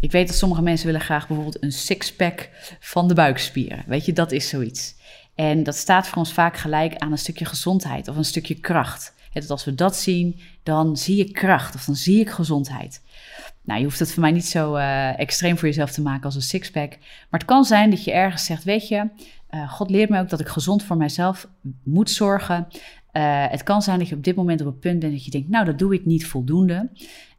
Ik 0.00 0.10
weet 0.10 0.26
dat 0.26 0.36
sommige 0.36 0.62
mensen 0.62 0.86
willen 0.86 1.00
graag 1.00 1.26
bijvoorbeeld 1.26 1.62
een 1.62 1.72
sixpack 1.72 2.48
van 2.80 3.08
de 3.08 3.14
buikspieren. 3.14 3.84
Weet 3.86 4.04
je, 4.04 4.12
dat 4.12 4.32
is 4.32 4.48
zoiets. 4.48 4.94
En 5.34 5.62
dat 5.62 5.76
staat 5.76 6.08
voor 6.08 6.18
ons 6.18 6.32
vaak 6.32 6.56
gelijk 6.56 6.96
aan 6.96 7.12
een 7.12 7.18
stukje 7.18 7.44
gezondheid 7.44 8.08
of 8.08 8.16
een 8.16 8.24
stukje 8.24 8.54
kracht. 8.54 9.14
Als 9.48 9.64
we 9.64 9.74
dat 9.74 9.96
zien, 9.96 10.40
dan 10.62 10.96
zie 10.96 11.18
ik 11.18 11.32
kracht 11.32 11.74
of 11.74 11.84
dan 11.84 11.94
zie 11.94 12.20
ik 12.20 12.30
gezondheid. 12.30 13.02
Nou, 13.62 13.78
je 13.78 13.84
hoeft 13.84 13.98
het 13.98 14.12
voor 14.12 14.22
mij 14.22 14.30
niet 14.30 14.46
zo 14.46 14.76
uh, 14.76 15.18
extreem 15.18 15.58
voor 15.58 15.68
jezelf 15.68 15.90
te 15.90 16.02
maken 16.02 16.24
als 16.24 16.34
een 16.34 16.42
sixpack. 16.42 16.90
Maar 17.30 17.40
het 17.40 17.44
kan 17.44 17.64
zijn 17.64 17.90
dat 17.90 18.04
je 18.04 18.12
ergens 18.12 18.44
zegt, 18.44 18.64
weet 18.64 18.88
je, 18.88 19.08
uh, 19.50 19.72
God 19.72 19.90
leert 19.90 20.10
me 20.10 20.20
ook 20.20 20.28
dat 20.28 20.40
ik 20.40 20.48
gezond 20.48 20.82
voor 20.82 20.96
mijzelf 20.96 21.48
moet 21.82 22.10
zorgen. 22.10 22.66
Uh, 23.12 23.44
het 23.48 23.62
kan 23.62 23.82
zijn 23.82 23.98
dat 23.98 24.08
je 24.08 24.14
op 24.14 24.24
dit 24.24 24.36
moment 24.36 24.60
op 24.60 24.66
het 24.66 24.80
punt 24.80 24.98
bent 24.98 25.12
dat 25.12 25.24
je 25.24 25.30
denkt, 25.30 25.48
nou, 25.48 25.64
dat 25.64 25.78
doe 25.78 25.94
ik 25.94 26.04
niet 26.04 26.26
voldoende. 26.26 26.90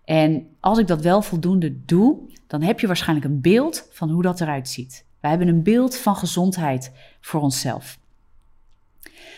En 0.05 0.47
als 0.59 0.77
ik 0.77 0.87
dat 0.87 1.01
wel 1.01 1.21
voldoende 1.21 1.85
doe, 1.85 2.17
dan 2.51 2.61
heb 2.61 2.79
je 2.79 2.87
waarschijnlijk 2.87 3.27
een 3.27 3.41
beeld 3.41 3.87
van 3.91 4.09
hoe 4.09 4.21
dat 4.21 4.41
eruit 4.41 4.69
ziet. 4.69 5.05
We 5.19 5.27
hebben 5.27 5.47
een 5.47 5.63
beeld 5.63 5.97
van 5.97 6.15
gezondheid 6.15 6.91
voor 7.21 7.41
onszelf. 7.41 7.99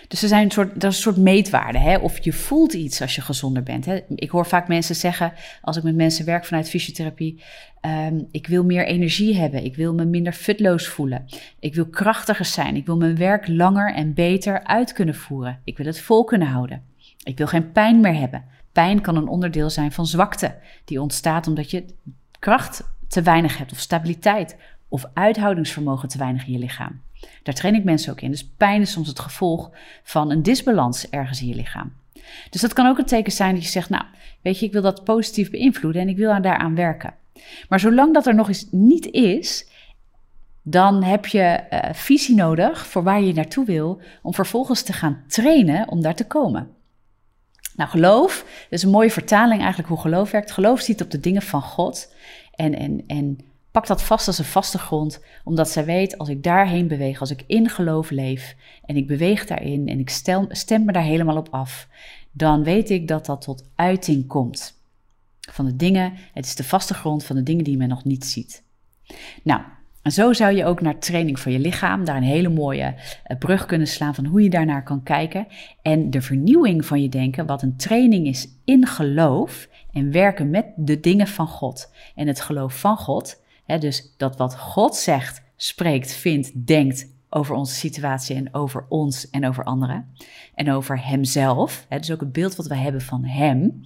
Dus 0.07 0.21
er 0.21 0.27
zijn 0.27 0.43
een 0.43 0.51
soort, 0.51 0.73
dat 0.73 0.91
is 0.91 0.97
een 0.97 1.03
soort 1.03 1.17
meetwaarde. 1.17 1.77
Hè? 1.77 1.97
Of 1.97 2.23
je 2.23 2.33
voelt 2.33 2.73
iets 2.73 3.01
als 3.01 3.15
je 3.15 3.21
gezonder 3.21 3.63
bent. 3.63 3.85
Hè? 3.85 3.99
Ik 4.15 4.29
hoor 4.29 4.45
vaak 4.45 4.67
mensen 4.67 4.95
zeggen, 4.95 5.33
als 5.61 5.77
ik 5.77 5.83
met 5.83 5.95
mensen 5.95 6.25
werk 6.25 6.45
vanuit 6.45 6.69
fysiotherapie, 6.69 7.43
ehm, 7.81 8.19
ik 8.31 8.47
wil 8.47 8.63
meer 8.63 8.85
energie 8.85 9.35
hebben. 9.35 9.63
Ik 9.63 9.75
wil 9.75 9.93
me 9.93 10.05
minder 10.05 10.33
futloos 10.33 10.87
voelen. 10.87 11.25
Ik 11.59 11.75
wil 11.75 11.85
krachtiger 11.85 12.45
zijn. 12.45 12.75
Ik 12.75 12.85
wil 12.85 12.97
mijn 12.97 13.17
werk 13.17 13.47
langer 13.47 13.93
en 13.93 14.13
beter 14.13 14.63
uit 14.63 14.93
kunnen 14.93 15.15
voeren. 15.15 15.59
Ik 15.63 15.77
wil 15.77 15.85
het 15.85 15.99
vol 15.99 16.23
kunnen 16.23 16.47
houden. 16.47 16.83
Ik 17.23 17.37
wil 17.37 17.47
geen 17.47 17.71
pijn 17.71 17.99
meer 17.99 18.15
hebben. 18.15 18.43
Pijn 18.71 19.01
kan 19.01 19.15
een 19.15 19.27
onderdeel 19.27 19.69
zijn 19.69 19.91
van 19.91 20.05
zwakte, 20.05 20.55
die 20.85 21.01
ontstaat 21.01 21.47
omdat 21.47 21.71
je 21.71 21.85
kracht 22.39 22.92
te 23.13 23.21
weinig 23.21 23.57
hebt, 23.57 23.71
of 23.71 23.79
stabiliteit, 23.79 24.55
of 24.87 25.05
uithoudingsvermogen 25.13 26.09
te 26.09 26.17
weinig 26.17 26.45
in 26.45 26.53
je 26.53 26.59
lichaam. 26.59 27.01
Daar 27.43 27.53
train 27.53 27.75
ik 27.75 27.83
mensen 27.83 28.11
ook 28.11 28.21
in. 28.21 28.31
Dus 28.31 28.47
pijn 28.57 28.81
is 28.81 28.91
soms 28.91 29.07
het 29.07 29.19
gevolg 29.19 29.71
van 30.03 30.31
een 30.31 30.43
disbalans 30.43 31.09
ergens 31.09 31.41
in 31.41 31.47
je 31.47 31.55
lichaam. 31.55 31.93
Dus 32.49 32.61
dat 32.61 32.73
kan 32.73 32.87
ook 32.87 32.97
een 32.97 33.05
teken 33.05 33.31
zijn 33.31 33.53
dat 33.53 33.63
je 33.63 33.69
zegt, 33.69 33.89
nou, 33.89 34.03
weet 34.41 34.59
je, 34.59 34.65
ik 34.65 34.71
wil 34.71 34.81
dat 34.81 35.03
positief 35.03 35.49
beïnvloeden 35.49 36.01
en 36.01 36.09
ik 36.09 36.17
wil 36.17 36.41
daaraan 36.41 36.75
werken. 36.75 37.13
Maar 37.69 37.79
zolang 37.79 38.13
dat 38.13 38.27
er 38.27 38.35
nog 38.35 38.47
eens 38.47 38.67
niet 38.71 39.05
is, 39.11 39.67
dan 40.61 41.03
heb 41.03 41.25
je 41.25 41.63
uh, 41.69 41.79
visie 41.93 42.35
nodig 42.35 42.87
voor 42.87 43.03
waar 43.03 43.21
je 43.21 43.33
naartoe 43.33 43.65
wil, 43.65 44.01
om 44.21 44.33
vervolgens 44.33 44.81
te 44.81 44.93
gaan 44.93 45.23
trainen 45.27 45.87
om 45.87 46.01
daar 46.01 46.15
te 46.15 46.27
komen. 46.27 46.69
Nou, 47.75 47.89
geloof, 47.89 48.45
is 48.69 48.83
een 48.83 48.89
mooie 48.89 49.11
vertaling 49.11 49.59
eigenlijk 49.59 49.89
hoe 49.89 49.99
geloof 49.99 50.31
werkt. 50.31 50.51
Geloof 50.51 50.81
ziet 50.81 51.01
op 51.01 51.11
de 51.11 51.19
dingen 51.19 51.41
van 51.41 51.61
God 51.61 52.13
en, 52.55 52.75
en, 52.75 53.03
en 53.07 53.39
Pak 53.71 53.87
dat 53.87 54.03
vast 54.03 54.27
als 54.27 54.37
een 54.37 54.45
vaste 54.45 54.77
grond, 54.77 55.23
omdat 55.43 55.69
zij 55.69 55.85
weet 55.85 56.17
als 56.17 56.29
ik 56.29 56.43
daarheen 56.43 56.87
beweeg, 56.87 57.19
als 57.19 57.31
ik 57.31 57.43
in 57.47 57.69
geloof 57.69 58.09
leef 58.09 58.55
en 58.85 58.95
ik 58.95 59.07
beweeg 59.07 59.45
daarin 59.45 59.87
en 59.87 59.99
ik 59.99 60.09
stem 60.49 60.85
me 60.85 60.91
daar 60.91 61.03
helemaal 61.03 61.37
op 61.37 61.47
af, 61.51 61.87
dan 62.31 62.63
weet 62.63 62.89
ik 62.89 63.07
dat 63.07 63.25
dat 63.25 63.41
tot 63.41 63.69
uiting 63.75 64.27
komt. 64.27 64.81
Van 65.39 65.65
de 65.65 65.75
dingen, 65.75 66.13
het 66.33 66.45
is 66.45 66.55
de 66.55 66.63
vaste 66.63 66.93
grond 66.93 67.23
van 67.23 67.35
de 67.35 67.43
dingen 67.43 67.63
die 67.63 67.77
men 67.77 67.89
nog 67.89 68.03
niet 68.03 68.25
ziet. 68.25 68.63
Nou, 69.43 69.61
en 70.03 70.11
zo 70.11 70.33
zou 70.33 70.55
je 70.55 70.65
ook 70.65 70.81
naar 70.81 70.99
training 70.99 71.39
voor 71.39 71.51
je 71.51 71.59
lichaam 71.59 72.05
daar 72.05 72.15
een 72.15 72.23
hele 72.23 72.49
mooie 72.49 72.95
eh, 73.23 73.37
brug 73.37 73.65
kunnen 73.65 73.87
slaan 73.87 74.15
van 74.15 74.25
hoe 74.25 74.41
je 74.41 74.49
daarnaar 74.49 74.83
kan 74.83 75.03
kijken. 75.03 75.47
En 75.81 76.09
de 76.09 76.21
vernieuwing 76.21 76.85
van 76.85 77.01
je 77.01 77.09
denken, 77.09 77.45
wat 77.45 77.61
een 77.61 77.77
training 77.77 78.27
is 78.27 78.47
in 78.65 78.85
geloof 78.85 79.67
en 79.91 80.11
werken 80.11 80.49
met 80.49 80.65
de 80.75 80.99
dingen 80.99 81.27
van 81.27 81.47
God. 81.47 81.93
En 82.15 82.27
het 82.27 82.41
geloof 82.41 82.79
van 82.79 82.97
God, 82.97 83.41
dus 83.79 84.13
dat 84.17 84.37
wat 84.37 84.59
God 84.59 84.95
zegt, 84.95 85.41
spreekt, 85.55 86.13
vindt, 86.13 86.67
denkt 86.67 87.11
over 87.29 87.55
onze 87.55 87.73
situatie 87.73 88.35
en 88.35 88.53
over 88.53 88.85
ons 88.89 89.29
en 89.29 89.47
over 89.47 89.63
anderen. 89.63 90.13
En 90.55 90.71
over 90.71 91.05
Hemzelf, 91.05 91.85
hè, 91.89 91.97
dus 91.97 92.11
ook 92.11 92.19
het 92.19 92.31
beeld 92.31 92.55
wat 92.55 92.67
we 92.67 92.75
hebben 92.75 93.01
van 93.01 93.23
Hem. 93.23 93.81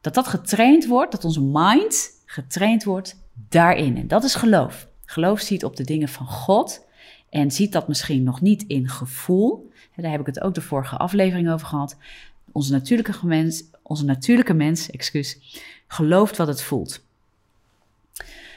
Dat 0.00 0.14
dat 0.14 0.28
getraind 0.28 0.86
wordt, 0.86 1.12
dat 1.12 1.24
onze 1.24 1.42
mind 1.42 2.22
getraind 2.26 2.84
wordt 2.84 3.16
daarin. 3.48 3.96
En 3.96 4.08
dat 4.08 4.24
is 4.24 4.34
geloof. 4.34 4.88
Geloof 5.10 5.40
ziet 5.40 5.64
op 5.64 5.76
de 5.76 5.84
dingen 5.84 6.08
van 6.08 6.26
God 6.26 6.86
en 7.30 7.50
ziet 7.50 7.72
dat 7.72 7.88
misschien 7.88 8.22
nog 8.22 8.40
niet 8.40 8.64
in 8.66 8.88
gevoel. 8.88 9.70
Daar 9.96 10.10
heb 10.10 10.20
ik 10.20 10.26
het 10.26 10.40
ook 10.40 10.54
de 10.54 10.60
vorige 10.60 10.96
aflevering 10.96 11.50
over 11.50 11.66
gehad. 11.66 11.96
Onze 12.52 12.72
natuurlijke 12.72 13.26
mens, 13.26 13.64
onze 13.82 14.04
natuurlijke 14.04 14.54
mens 14.54 14.90
excuus, 14.90 15.38
gelooft 15.86 16.36
wat 16.36 16.46
het 16.46 16.62
voelt. 16.62 17.04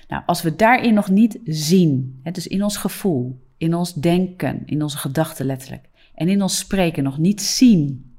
Nou, 0.07 0.23
als 0.25 0.41
we 0.41 0.55
daarin 0.55 0.93
nog 0.93 1.09
niet 1.09 1.39
zien, 1.45 2.19
dus 2.31 2.47
in 2.47 2.63
ons 2.63 2.77
gevoel, 2.77 3.39
in 3.57 3.75
ons 3.75 3.93
denken, 3.93 4.63
in 4.65 4.83
onze 4.83 4.97
gedachten 4.97 5.45
letterlijk, 5.45 5.89
en 6.15 6.29
in 6.29 6.41
ons 6.41 6.57
spreken 6.57 7.03
nog 7.03 7.17
niet 7.17 7.41
zien, 7.41 8.15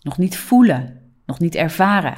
nog 0.00 0.18
niet 0.18 0.36
voelen, 0.36 1.00
nog 1.26 1.38
niet 1.38 1.54
ervaren 1.54 2.16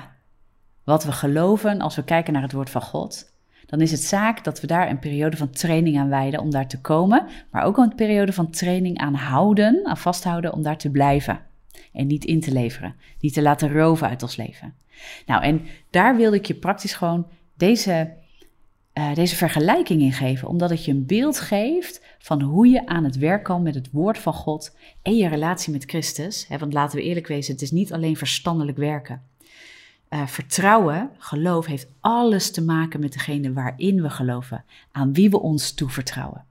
wat 0.85 1.05
we 1.05 1.13
geloven 1.13 1.81
als 1.81 1.97
we 1.97 2.05
kijken 2.05 2.33
naar 2.33 2.43
het 2.43 2.53
woord 2.53 2.71
van 2.71 2.83
God, 2.83 3.33
dan 3.67 3.81
is 3.81 3.91
het 3.91 4.03
zaak 4.03 4.45
dat 4.45 4.61
we 4.61 4.67
daar 4.67 4.91
een 4.91 4.99
periode 4.99 5.37
van 5.37 5.51
training 5.51 5.99
aan 5.99 6.09
wijden 6.09 6.41
om 6.41 6.51
daar 6.51 6.69
te 6.69 6.81
komen, 6.81 7.27
maar 7.51 7.65
ook 7.65 7.77
een 7.77 7.95
periode 7.95 8.33
van 8.33 8.51
training 8.51 8.99
aan 8.99 9.15
houden, 9.15 9.81
aan 9.87 9.97
vasthouden 9.97 10.53
om 10.53 10.63
daar 10.63 10.79
te 10.79 10.91
blijven 10.91 11.41
en 11.93 12.07
niet 12.07 12.25
in 12.25 12.41
te 12.41 12.53
leveren, 12.53 12.95
niet 13.21 13.35
te 13.35 13.43
laten 13.43 13.73
roven 13.73 14.09
uit 14.09 14.23
ons 14.23 14.37
leven. 14.37 14.75
Nou, 15.27 15.43
en 15.43 15.63
daar 15.91 16.17
wilde 16.17 16.37
ik 16.37 16.47
je 16.47 16.55
praktisch 16.55 16.95
gewoon 16.95 17.27
deze 17.57 18.23
uh, 18.99 19.15
deze 19.15 19.37
vergelijking 19.37 20.01
in 20.01 20.13
geven, 20.13 20.49
omdat 20.49 20.71
het 20.71 20.85
je 20.85 20.93
een 20.93 21.07
beeld 21.07 21.41
geeft 21.41 22.01
van 22.19 22.43
hoe 22.43 22.69
je 22.69 22.87
aan 22.87 23.05
het 23.05 23.17
werk 23.17 23.43
kan 23.43 23.63
met 23.63 23.75
het 23.75 23.91
woord 23.91 24.19
van 24.19 24.33
God 24.33 24.77
en 25.03 25.17
je 25.17 25.29
relatie 25.29 25.73
met 25.73 25.85
Christus. 25.85 26.47
Hè, 26.49 26.59
want 26.59 26.73
laten 26.73 26.99
we 26.99 27.05
eerlijk 27.05 27.27
wezen, 27.27 27.53
het 27.53 27.63
is 27.63 27.71
niet 27.71 27.93
alleen 27.93 28.17
verstandelijk 28.17 28.77
werken. 28.77 29.23
Uh, 30.11 30.27
vertrouwen, 30.27 31.11
geloof, 31.19 31.67
heeft 31.67 31.89
alles 32.01 32.51
te 32.51 32.63
maken 32.63 33.01
met 33.01 33.13
degene 33.13 33.53
waarin 33.53 34.03
we 34.03 34.11
geloven, 34.11 34.65
aan 34.93 35.13
wie 35.13 35.31
we 35.31 35.41
ons 35.41 35.73
toevertrouwen. 35.73 36.45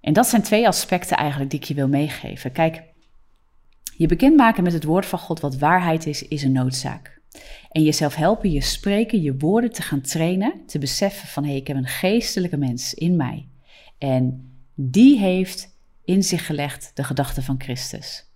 En 0.00 0.12
dat 0.12 0.26
zijn 0.26 0.42
twee 0.42 0.66
aspecten 0.66 1.16
eigenlijk 1.16 1.50
die 1.50 1.60
ik 1.60 1.66
je 1.66 1.74
wil 1.74 1.88
meegeven. 1.88 2.52
Kijk, 2.52 2.82
je 3.96 4.06
bekendmaken 4.06 4.62
met 4.62 4.72
het 4.72 4.84
woord 4.84 5.06
van 5.06 5.18
God 5.18 5.40
wat 5.40 5.58
waarheid 5.58 6.06
is, 6.06 6.28
is 6.28 6.42
een 6.42 6.52
noodzaak. 6.52 7.20
En 7.70 7.82
jezelf 7.82 8.14
helpen, 8.14 8.50
je 8.50 8.60
spreken, 8.60 9.22
je 9.22 9.36
woorden 9.36 9.72
te 9.72 9.82
gaan 9.82 10.00
trainen, 10.00 10.66
te 10.66 10.78
beseffen 10.78 11.28
van 11.28 11.42
hé, 11.42 11.48
hey, 11.48 11.58
ik 11.58 11.66
heb 11.66 11.76
een 11.76 11.86
geestelijke 11.86 12.56
mens 12.56 12.94
in 12.94 13.16
mij. 13.16 13.48
En 13.98 14.50
die 14.74 15.18
heeft 15.18 15.76
in 16.04 16.22
zich 16.22 16.46
gelegd 16.46 16.90
de 16.94 17.04
gedachte 17.04 17.42
van 17.42 17.60
Christus. 17.60 18.28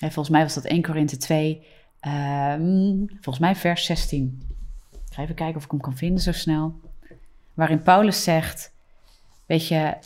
En 0.00 0.12
volgens 0.12 0.34
mij 0.34 0.42
was 0.42 0.54
dat 0.54 0.64
1 0.64 0.82
Korinthe 0.82 1.16
2, 1.16 1.66
ehm, 2.02 3.06
volgens 3.06 3.38
mij 3.38 3.56
vers 3.56 3.84
16. 3.84 4.42
Ik 4.90 5.14
ga 5.14 5.22
even 5.22 5.34
kijken 5.34 5.56
of 5.56 5.64
ik 5.64 5.70
hem 5.70 5.80
kan 5.80 5.96
vinden 5.96 6.22
zo 6.22 6.32
snel. 6.32 6.80
Waarin 7.54 7.82
Paulus 7.82 8.22
zegt, 8.22 8.72
weet 9.46 9.68
je, 9.68 9.96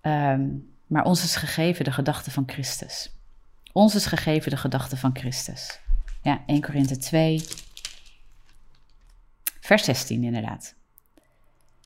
ehm, 0.00 0.48
maar 0.86 1.04
ons 1.04 1.24
is 1.24 1.36
gegeven 1.36 1.84
de 1.84 1.92
gedachte 1.92 2.30
van 2.30 2.42
Christus. 2.46 3.16
Ons 3.72 3.94
is 3.94 4.06
gegeven 4.06 4.50
de 4.50 4.56
gedachte 4.56 4.96
van 4.96 5.16
Christus. 5.16 5.80
Ja, 6.22 6.42
1 6.46 6.60
Korinthe 6.60 6.96
2, 6.96 7.44
vers 9.60 9.84
16 9.84 10.24
inderdaad. 10.24 10.74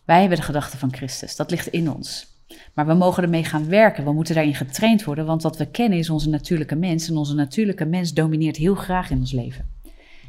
Wij 0.04 0.20
hebben 0.20 0.38
de 0.38 0.44
gedachte 0.44 0.78
van 0.78 0.94
Christus, 0.94 1.36
dat 1.36 1.50
ligt 1.50 1.66
in 1.66 1.90
ons. 1.90 2.35
Maar 2.74 2.86
we 2.86 2.94
mogen 2.94 3.22
ermee 3.22 3.44
gaan 3.44 3.68
werken, 3.68 4.04
we 4.04 4.12
moeten 4.12 4.34
daarin 4.34 4.54
getraind 4.54 5.04
worden, 5.04 5.26
want 5.26 5.42
wat 5.42 5.56
we 5.56 5.70
kennen 5.70 5.98
is 5.98 6.10
onze 6.10 6.28
natuurlijke 6.28 6.76
mens. 6.76 7.08
En 7.08 7.16
onze 7.16 7.34
natuurlijke 7.34 7.84
mens 7.84 8.12
domineert 8.12 8.56
heel 8.56 8.74
graag 8.74 9.10
in 9.10 9.18
ons 9.18 9.32
leven. 9.32 9.68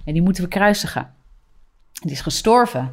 En 0.05 0.13
die 0.13 0.21
moeten 0.21 0.43
we 0.43 0.49
kruisigen. 0.49 1.13
Die 1.91 2.11
is 2.11 2.21
gestorven 2.21 2.91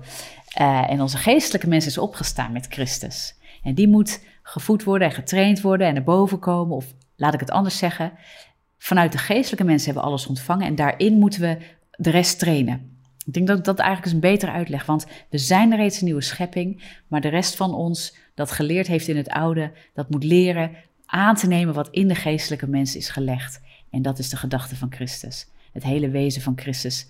uh, 0.60 0.90
en 0.90 1.00
onze 1.00 1.16
geestelijke 1.16 1.68
mens 1.68 1.86
is 1.86 1.98
opgestaan 1.98 2.52
met 2.52 2.66
Christus. 2.68 3.36
En 3.62 3.74
die 3.74 3.88
moet 3.88 4.20
gevoed 4.42 4.84
worden 4.84 5.08
en 5.08 5.14
getraind 5.14 5.60
worden 5.60 5.86
en 5.86 5.94
naar 5.94 6.02
boven 6.02 6.38
komen, 6.38 6.76
of 6.76 6.94
laat 7.16 7.34
ik 7.34 7.40
het 7.40 7.50
anders 7.50 7.78
zeggen, 7.78 8.12
vanuit 8.78 9.12
de 9.12 9.18
geestelijke 9.18 9.64
mensen 9.64 9.84
hebben 9.84 10.02
we 10.02 10.08
alles 10.08 10.26
ontvangen 10.26 10.66
en 10.66 10.74
daarin 10.74 11.18
moeten 11.18 11.40
we 11.40 11.58
de 11.96 12.10
rest 12.10 12.38
trainen. 12.38 12.98
Ik 13.26 13.32
denk 13.32 13.46
dat 13.46 13.64
dat 13.64 13.78
eigenlijk 13.78 14.08
is 14.08 14.12
een 14.12 14.30
betere 14.30 14.52
uitleg, 14.52 14.86
want 14.86 15.06
we 15.30 15.38
zijn 15.38 15.76
reeds 15.76 15.98
een 15.98 16.04
nieuwe 16.04 16.22
schepping, 16.22 17.00
maar 17.08 17.20
de 17.20 17.28
rest 17.28 17.56
van 17.56 17.74
ons 17.74 18.16
dat 18.34 18.50
geleerd 18.50 18.86
heeft 18.86 19.08
in 19.08 19.16
het 19.16 19.28
oude, 19.28 19.72
dat 19.94 20.10
moet 20.10 20.24
leren 20.24 20.70
aan 21.06 21.34
te 21.34 21.46
nemen 21.46 21.74
wat 21.74 21.88
in 21.90 22.08
de 22.08 22.14
geestelijke 22.14 22.66
mens 22.66 22.96
is 22.96 23.08
gelegd. 23.08 23.60
En 23.90 24.02
dat 24.02 24.18
is 24.18 24.28
de 24.28 24.36
gedachte 24.36 24.76
van 24.76 24.92
Christus. 24.92 25.46
Het 25.72 25.82
hele 25.82 26.08
wezen 26.08 26.42
van 26.42 26.52
Christus 26.56 27.06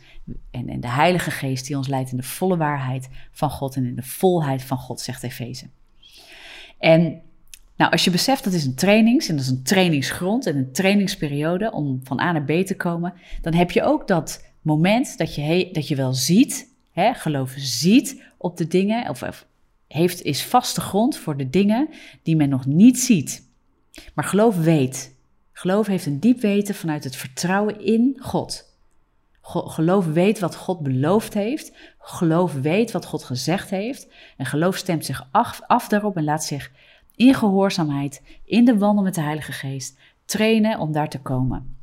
en, 0.50 0.68
en 0.68 0.80
de 0.80 0.88
Heilige 0.88 1.30
Geest 1.30 1.66
die 1.66 1.76
ons 1.76 1.88
leidt 1.88 2.10
in 2.10 2.16
de 2.16 2.22
volle 2.22 2.56
waarheid 2.56 3.08
van 3.32 3.50
God 3.50 3.76
en 3.76 3.84
in 3.84 3.94
de 3.94 4.02
volheid 4.02 4.62
van 4.62 4.78
God, 4.78 5.00
zegt 5.00 5.22
Efeze. 5.22 5.66
En 6.78 7.20
nou, 7.76 7.90
als 7.90 8.04
je 8.04 8.10
beseft 8.10 8.44
dat 8.44 8.52
is 8.52 8.64
een 8.64 8.74
trainings 8.74 9.28
en 9.28 9.36
dat 9.36 9.44
is 9.44 9.50
een 9.50 9.62
trainingsgrond 9.62 10.46
en 10.46 10.56
een 10.56 10.72
trainingsperiode 10.72 11.72
om 11.72 12.00
van 12.02 12.20
A 12.20 12.32
naar 12.32 12.44
B 12.44 12.66
te 12.66 12.76
komen, 12.76 13.14
dan 13.42 13.54
heb 13.54 13.70
je 13.70 13.82
ook 13.82 14.08
dat 14.08 14.44
moment 14.62 15.18
dat 15.18 15.34
je, 15.34 15.68
dat 15.72 15.88
je 15.88 15.96
wel 15.96 16.14
ziet, 16.14 16.68
hè, 16.92 17.14
geloof 17.14 17.54
ziet 17.56 18.22
op 18.36 18.56
de 18.56 18.66
dingen, 18.66 19.08
of 19.08 19.46
heeft, 19.94 20.22
is 20.22 20.44
vaste 20.44 20.80
grond 20.80 21.16
voor 21.16 21.36
de 21.36 21.50
dingen 21.50 21.88
die 22.22 22.36
men 22.36 22.48
nog 22.48 22.66
niet 22.66 22.98
ziet. 22.98 23.48
Maar 24.14 24.24
geloof 24.24 24.56
weet. 24.56 25.14
Geloof 25.52 25.86
heeft 25.86 26.06
een 26.06 26.20
diep 26.20 26.40
weten 26.40 26.74
vanuit 26.74 27.04
het 27.04 27.16
vertrouwen 27.16 27.80
in 27.80 28.18
God. 28.20 28.78
Geloof 29.42 30.06
weet 30.06 30.38
wat 30.38 30.56
God 30.56 30.82
beloofd 30.82 31.34
heeft. 31.34 31.72
Geloof 31.98 32.52
weet 32.52 32.90
wat 32.90 33.04
God 33.04 33.24
gezegd 33.24 33.70
heeft. 33.70 34.08
En 34.36 34.46
geloof 34.46 34.76
stemt 34.76 35.04
zich 35.04 35.28
af, 35.30 35.60
af 35.66 35.88
daarop 35.88 36.16
en 36.16 36.24
laat 36.24 36.44
zich 36.44 36.72
in 37.16 37.34
gehoorzaamheid, 37.34 38.22
in 38.44 38.64
de 38.64 38.78
wandel 38.78 39.04
met 39.04 39.14
de 39.14 39.20
Heilige 39.20 39.52
Geest, 39.52 39.98
trainen 40.24 40.78
om 40.78 40.92
daar 40.92 41.08
te 41.08 41.20
komen. 41.20 41.76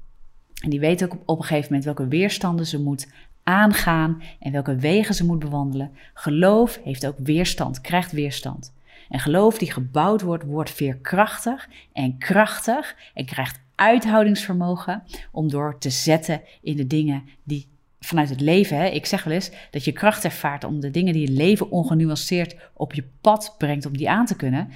En 0.63 0.69
die 0.69 0.79
weet 0.79 1.03
ook 1.03 1.17
op, 1.25 1.37
een 1.37 1.43
gegeven 1.43 1.67
moment 1.67 1.85
welke 1.85 2.07
weerstanden 2.07 2.65
ze 2.65 2.81
moet 2.81 3.07
aangaan 3.43 4.21
en 4.39 4.51
welke 4.51 4.75
wegen 4.75 5.15
ze 5.15 5.25
moet 5.25 5.39
bewandelen. 5.39 5.91
Geloof 6.13 6.79
heeft 6.83 7.05
ook 7.05 7.17
weerstand, 7.17 7.81
krijgt 7.81 8.11
weerstand. 8.11 8.73
En 9.09 9.19
geloof 9.19 9.57
die 9.57 9.71
gebouwd 9.71 10.21
wordt, 10.21 10.43
wordt 10.43 10.69
veerkrachtig 10.69 11.69
en 11.93 12.17
krachtig 12.17 12.95
en 13.13 13.25
krijgt 13.25 13.59
uithoudingsvermogen 13.75 15.03
om 15.31 15.49
door 15.49 15.77
te 15.79 15.89
zetten 15.89 16.41
in 16.61 16.75
de 16.75 16.87
dingen 16.87 17.23
die 17.43 17.67
vanuit 17.99 18.29
het 18.29 18.41
leven. 18.41 18.77
Hè, 18.77 18.85
ik 18.85 19.05
zeg 19.05 19.23
wel 19.23 19.33
eens 19.33 19.51
dat 19.71 19.83
je 19.83 19.91
kracht 19.91 20.23
ervaart 20.23 20.63
om 20.63 20.79
de 20.79 20.91
dingen 20.91 21.13
die 21.13 21.27
je 21.27 21.33
leven 21.33 21.71
ongenuanceerd 21.71 22.55
op 22.73 22.93
je 22.93 23.03
pad 23.21 23.55
brengt, 23.57 23.85
om 23.85 23.97
die 23.97 24.09
aan 24.09 24.25
te 24.25 24.35
kunnen. 24.35 24.69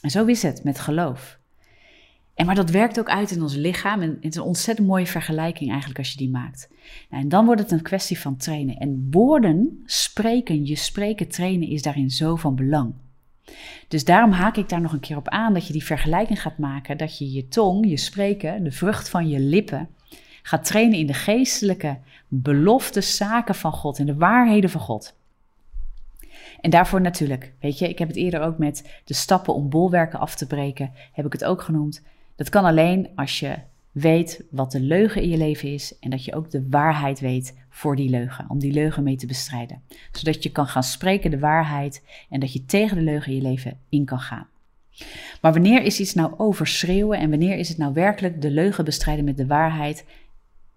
En 0.00 0.10
zo 0.10 0.24
is 0.24 0.42
het 0.42 0.64
met 0.64 0.80
geloof. 0.80 1.40
En 2.34 2.46
maar 2.46 2.54
dat 2.54 2.70
werkt 2.70 2.98
ook 2.98 3.08
uit 3.08 3.30
in 3.30 3.42
ons 3.42 3.54
lichaam. 3.54 4.00
En 4.00 4.10
het 4.10 4.24
is 4.24 4.34
een 4.34 4.42
ontzettend 4.42 4.86
mooie 4.86 5.06
vergelijking 5.06 5.70
eigenlijk 5.70 5.98
als 5.98 6.10
je 6.10 6.16
die 6.16 6.30
maakt. 6.30 6.68
Nou, 7.10 7.22
en 7.22 7.28
dan 7.28 7.44
wordt 7.44 7.60
het 7.60 7.70
een 7.70 7.82
kwestie 7.82 8.18
van 8.18 8.36
trainen. 8.36 8.76
En 8.76 9.08
woorden, 9.10 9.82
spreken, 9.86 10.66
je 10.66 10.76
spreken, 10.76 11.28
trainen 11.28 11.68
is 11.68 11.82
daarin 11.82 12.10
zo 12.10 12.36
van 12.36 12.54
belang. 12.54 12.94
Dus 13.88 14.04
daarom 14.04 14.30
haak 14.30 14.56
ik 14.56 14.68
daar 14.68 14.80
nog 14.80 14.92
een 14.92 15.00
keer 15.00 15.16
op 15.16 15.28
aan 15.28 15.54
dat 15.54 15.66
je 15.66 15.72
die 15.72 15.84
vergelijking 15.84 16.42
gaat 16.42 16.58
maken. 16.58 16.98
Dat 16.98 17.18
je 17.18 17.32
je 17.32 17.48
tong, 17.48 17.88
je 17.88 17.96
spreken, 17.96 18.64
de 18.64 18.72
vrucht 18.72 19.08
van 19.08 19.28
je 19.28 19.40
lippen, 19.40 19.88
gaat 20.42 20.64
trainen 20.64 20.98
in 20.98 21.06
de 21.06 21.14
geestelijke 21.14 21.98
belofte 22.28 23.00
zaken 23.00 23.54
van 23.54 23.72
God, 23.72 23.98
in 23.98 24.06
de 24.06 24.14
waarheden 24.14 24.70
van 24.70 24.80
God. 24.80 25.14
En 26.60 26.70
daarvoor 26.70 27.00
natuurlijk, 27.00 27.52
weet 27.60 27.78
je, 27.78 27.88
ik 27.88 27.98
heb 27.98 28.08
het 28.08 28.16
eerder 28.16 28.40
ook 28.40 28.58
met 28.58 29.00
de 29.04 29.14
stappen 29.14 29.54
om 29.54 29.68
bolwerken 29.68 30.18
af 30.18 30.34
te 30.34 30.46
breken, 30.46 30.92
heb 31.12 31.26
ik 31.26 31.32
het 31.32 31.44
ook 31.44 31.62
genoemd. 31.62 32.02
Dat 32.36 32.48
kan 32.48 32.64
alleen 32.64 33.08
als 33.14 33.40
je 33.40 33.54
weet 33.92 34.44
wat 34.50 34.72
de 34.72 34.80
leugen 34.80 35.22
in 35.22 35.28
je 35.28 35.36
leven 35.36 35.72
is 35.72 35.98
en 35.98 36.10
dat 36.10 36.24
je 36.24 36.34
ook 36.34 36.50
de 36.50 36.68
waarheid 36.68 37.20
weet 37.20 37.54
voor 37.68 37.96
die 37.96 38.10
leugen, 38.10 38.44
om 38.48 38.58
die 38.58 38.72
leugen 38.72 39.02
mee 39.02 39.16
te 39.16 39.26
bestrijden. 39.26 39.82
Zodat 40.12 40.42
je 40.42 40.52
kan 40.52 40.66
gaan 40.66 40.82
spreken 40.82 41.30
de 41.30 41.38
waarheid 41.38 42.04
en 42.30 42.40
dat 42.40 42.52
je 42.52 42.64
tegen 42.64 42.96
de 42.96 43.02
leugen 43.02 43.32
in 43.32 43.36
je 43.36 43.42
leven 43.48 43.78
in 43.88 44.04
kan 44.04 44.20
gaan. 44.20 44.46
Maar 45.40 45.52
wanneer 45.52 45.82
is 45.82 46.00
iets 46.00 46.14
nou 46.14 46.34
overschreeuwen 46.36 47.18
en 47.18 47.30
wanneer 47.30 47.56
is 47.56 47.68
het 47.68 47.78
nou 47.78 47.92
werkelijk 47.92 48.42
de 48.42 48.50
leugen 48.50 48.84
bestrijden 48.84 49.24
met 49.24 49.36
de 49.36 49.46
waarheid, 49.46 50.04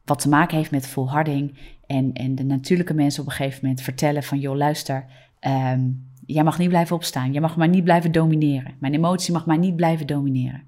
wat 0.05 0.19
te 0.19 0.29
maken 0.29 0.57
heeft 0.57 0.71
met 0.71 0.87
volharding 0.87 1.57
en, 1.85 2.13
en 2.13 2.35
de 2.35 2.43
natuurlijke 2.43 2.93
mensen 2.93 3.21
op 3.21 3.27
een 3.27 3.35
gegeven 3.35 3.59
moment 3.61 3.81
vertellen 3.81 4.23
van 4.23 4.39
joh 4.39 4.55
luister, 4.55 5.05
um, 5.47 6.11
jij 6.25 6.43
mag 6.43 6.57
niet 6.57 6.69
blijven 6.69 6.95
opstaan, 6.95 7.31
jij 7.31 7.41
mag 7.41 7.57
maar 7.57 7.67
niet 7.67 7.83
blijven 7.83 8.11
domineren, 8.11 8.75
mijn 8.79 8.93
emotie 8.93 9.33
mag 9.33 9.45
maar 9.45 9.57
niet 9.57 9.75
blijven 9.75 10.07
domineren. 10.07 10.63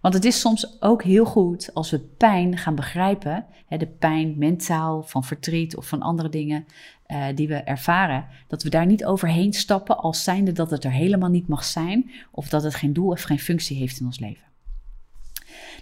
Want 0.00 0.14
het 0.14 0.24
is 0.24 0.40
soms 0.40 0.82
ook 0.82 1.02
heel 1.02 1.24
goed 1.24 1.74
als 1.74 1.90
we 1.90 1.98
pijn 1.98 2.56
gaan 2.56 2.74
begrijpen, 2.74 3.46
hè, 3.66 3.76
de 3.76 3.86
pijn 3.86 4.38
mentaal 4.38 5.02
van 5.02 5.24
verdriet 5.24 5.76
of 5.76 5.88
van 5.88 6.02
andere 6.02 6.28
dingen 6.28 6.66
uh, 7.06 7.26
die 7.34 7.48
we 7.48 7.54
ervaren, 7.54 8.26
dat 8.46 8.62
we 8.62 8.68
daar 8.68 8.86
niet 8.86 9.04
overheen 9.04 9.52
stappen 9.52 9.98
als 9.98 10.24
zijnde 10.24 10.52
dat 10.52 10.70
het 10.70 10.84
er 10.84 10.92
helemaal 10.92 11.30
niet 11.30 11.48
mag 11.48 11.64
zijn 11.64 12.10
of 12.30 12.48
dat 12.48 12.62
het 12.62 12.74
geen 12.74 12.92
doel 12.92 13.10
of 13.10 13.22
geen 13.22 13.38
functie 13.38 13.76
heeft 13.76 14.00
in 14.00 14.06
ons 14.06 14.18
leven. 14.18 14.46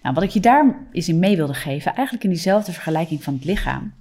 Nou, 0.03 0.15
wat 0.15 0.25
ik 0.25 0.31
je 0.31 0.41
daar 0.41 0.87
eens 0.93 1.09
in 1.09 1.19
mee 1.19 1.37
wilde 1.37 1.55
geven, 1.55 1.95
eigenlijk 1.95 2.25
in 2.25 2.31
diezelfde 2.31 2.73
vergelijking 2.73 3.23
van 3.23 3.35
het 3.35 3.45
lichaam. 3.45 3.95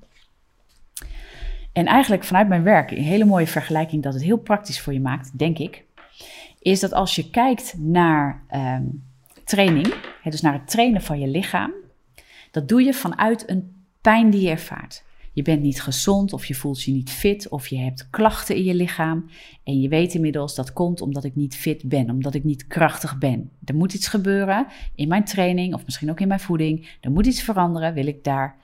En 1.73 1.85
eigenlijk 1.85 2.23
vanuit 2.23 2.47
mijn 2.47 2.63
werk, 2.63 2.91
een 2.91 3.03
hele 3.03 3.25
mooie 3.25 3.47
vergelijking 3.47 4.03
dat 4.03 4.13
het 4.13 4.23
heel 4.23 4.37
praktisch 4.37 4.81
voor 4.81 4.93
je 4.93 4.99
maakt, 4.99 5.37
denk 5.37 5.57
ik, 5.57 5.83
is 6.59 6.79
dat 6.79 6.93
als 6.93 7.15
je 7.15 7.29
kijkt 7.29 7.73
naar 7.77 8.43
um, 8.53 9.03
training, 9.45 9.93
dus 10.23 10.41
naar 10.41 10.53
het 10.53 10.67
trainen 10.67 11.01
van 11.01 11.19
je 11.19 11.27
lichaam, 11.27 11.71
dat 12.51 12.67
doe 12.67 12.83
je 12.83 12.93
vanuit 12.93 13.49
een 13.49 13.85
pijn 14.01 14.29
die 14.29 14.41
je 14.41 14.49
ervaart. 14.49 15.03
Je 15.35 15.41
bent 15.41 15.61
niet 15.61 15.81
gezond 15.81 16.33
of 16.33 16.45
je 16.45 16.55
voelt 16.55 16.83
je 16.83 16.91
niet 16.91 17.09
fit 17.09 17.49
of 17.49 17.67
je 17.67 17.77
hebt 17.77 18.09
klachten 18.09 18.55
in 18.55 18.63
je 18.63 18.75
lichaam. 18.75 19.29
En 19.63 19.81
je 19.81 19.89
weet 19.89 20.13
inmiddels 20.13 20.55
dat 20.55 20.73
komt 20.73 21.01
omdat 21.01 21.23
ik 21.23 21.35
niet 21.35 21.55
fit 21.55 21.83
ben, 21.83 22.09
omdat 22.09 22.33
ik 22.33 22.43
niet 22.43 22.67
krachtig 22.67 23.17
ben. 23.17 23.51
Er 23.65 23.75
moet 23.75 23.93
iets 23.93 24.07
gebeuren 24.07 24.67
in 24.95 25.07
mijn 25.07 25.23
training 25.23 25.73
of 25.73 25.85
misschien 25.85 26.09
ook 26.09 26.19
in 26.19 26.27
mijn 26.27 26.39
voeding. 26.39 26.97
Er 27.01 27.11
moet 27.11 27.25
iets 27.25 27.41
veranderen, 27.41 27.93
wil 27.93 28.07
ik 28.07 28.23
daar 28.23 28.55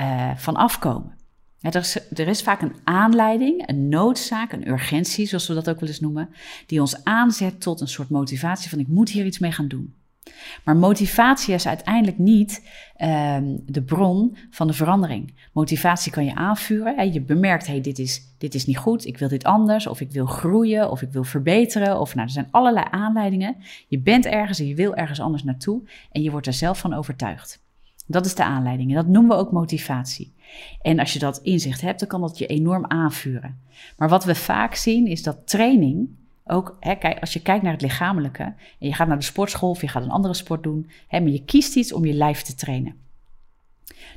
uh, 0.00 0.36
van 0.36 0.54
afkomen. 0.56 1.16
er, 1.60 1.76
is, 1.76 2.10
er 2.10 2.28
is 2.28 2.42
vaak 2.42 2.62
een 2.62 2.76
aanleiding, 2.84 3.68
een 3.68 3.88
noodzaak, 3.88 4.52
een 4.52 4.68
urgentie, 4.68 5.26
zoals 5.26 5.48
we 5.48 5.54
dat 5.54 5.68
ook 5.68 5.80
wel 5.80 5.88
eens 5.88 6.00
noemen, 6.00 6.28
die 6.66 6.80
ons 6.80 7.04
aanzet 7.04 7.60
tot 7.60 7.80
een 7.80 7.88
soort 7.88 8.10
motivatie 8.10 8.70
van 8.70 8.78
ik 8.78 8.88
moet 8.88 9.10
hier 9.10 9.26
iets 9.26 9.38
mee 9.38 9.52
gaan 9.52 9.68
doen. 9.68 9.94
Maar 10.64 10.76
motivatie 10.76 11.54
is 11.54 11.66
uiteindelijk 11.66 12.18
niet 12.18 12.68
um, 13.02 13.62
de 13.66 13.82
bron 13.82 14.36
van 14.50 14.66
de 14.66 14.72
verandering. 14.72 15.48
Motivatie 15.52 16.12
kan 16.12 16.24
je 16.24 16.34
aanvuren. 16.34 16.96
Hè. 16.96 17.02
Je 17.02 17.20
bemerkt, 17.20 17.66
hey, 17.66 17.80
dit, 17.80 17.98
is, 17.98 18.34
dit 18.38 18.54
is 18.54 18.66
niet 18.66 18.76
goed, 18.76 19.06
ik 19.06 19.18
wil 19.18 19.28
dit 19.28 19.44
anders, 19.44 19.86
of 19.86 20.00
ik 20.00 20.10
wil 20.10 20.26
groeien, 20.26 20.90
of 20.90 21.02
ik 21.02 21.12
wil 21.12 21.24
verbeteren. 21.24 22.00
Of 22.00 22.14
nou, 22.14 22.26
er 22.26 22.32
zijn 22.32 22.48
allerlei 22.50 22.86
aanleidingen. 22.90 23.56
Je 23.88 23.98
bent 23.98 24.26
ergens 24.26 24.58
en 24.58 24.66
je 24.66 24.74
wil 24.74 24.94
ergens 24.94 25.20
anders 25.20 25.44
naartoe 25.44 25.82
en 26.12 26.22
je 26.22 26.30
wordt 26.30 26.46
er 26.46 26.52
zelf 26.52 26.78
van 26.78 26.94
overtuigd. 26.94 27.64
Dat 28.06 28.26
is 28.26 28.34
de 28.34 28.44
aanleiding 28.44 28.90
en 28.90 28.96
dat 28.96 29.06
noemen 29.06 29.36
we 29.36 29.42
ook 29.42 29.52
motivatie. 29.52 30.34
En 30.82 30.98
als 30.98 31.12
je 31.12 31.18
dat 31.18 31.38
inzicht 31.42 31.80
hebt, 31.80 31.98
dan 31.98 32.08
kan 32.08 32.20
dat 32.20 32.38
je 32.38 32.46
enorm 32.46 32.84
aanvuren. 32.86 33.60
Maar 33.96 34.08
wat 34.08 34.24
we 34.24 34.34
vaak 34.34 34.74
zien 34.74 35.06
is 35.06 35.22
dat 35.22 35.48
training 35.48 36.08
ook 36.46 36.76
hè, 36.80 36.94
kijk, 36.94 37.20
als 37.20 37.32
je 37.32 37.42
kijkt 37.42 37.62
naar 37.62 37.72
het 37.72 37.82
lichamelijke 37.82 38.42
en 38.42 38.86
je 38.86 38.94
gaat 38.94 39.08
naar 39.08 39.18
de 39.18 39.24
sportschool 39.24 39.70
of 39.70 39.80
je 39.80 39.88
gaat 39.88 40.02
een 40.02 40.10
andere 40.10 40.34
sport 40.34 40.62
doen, 40.62 40.90
hè, 41.08 41.20
maar 41.20 41.30
je 41.30 41.44
kiest 41.44 41.76
iets 41.76 41.92
om 41.92 42.04
je 42.04 42.12
lijf 42.12 42.42
te 42.42 42.54
trainen, 42.54 42.96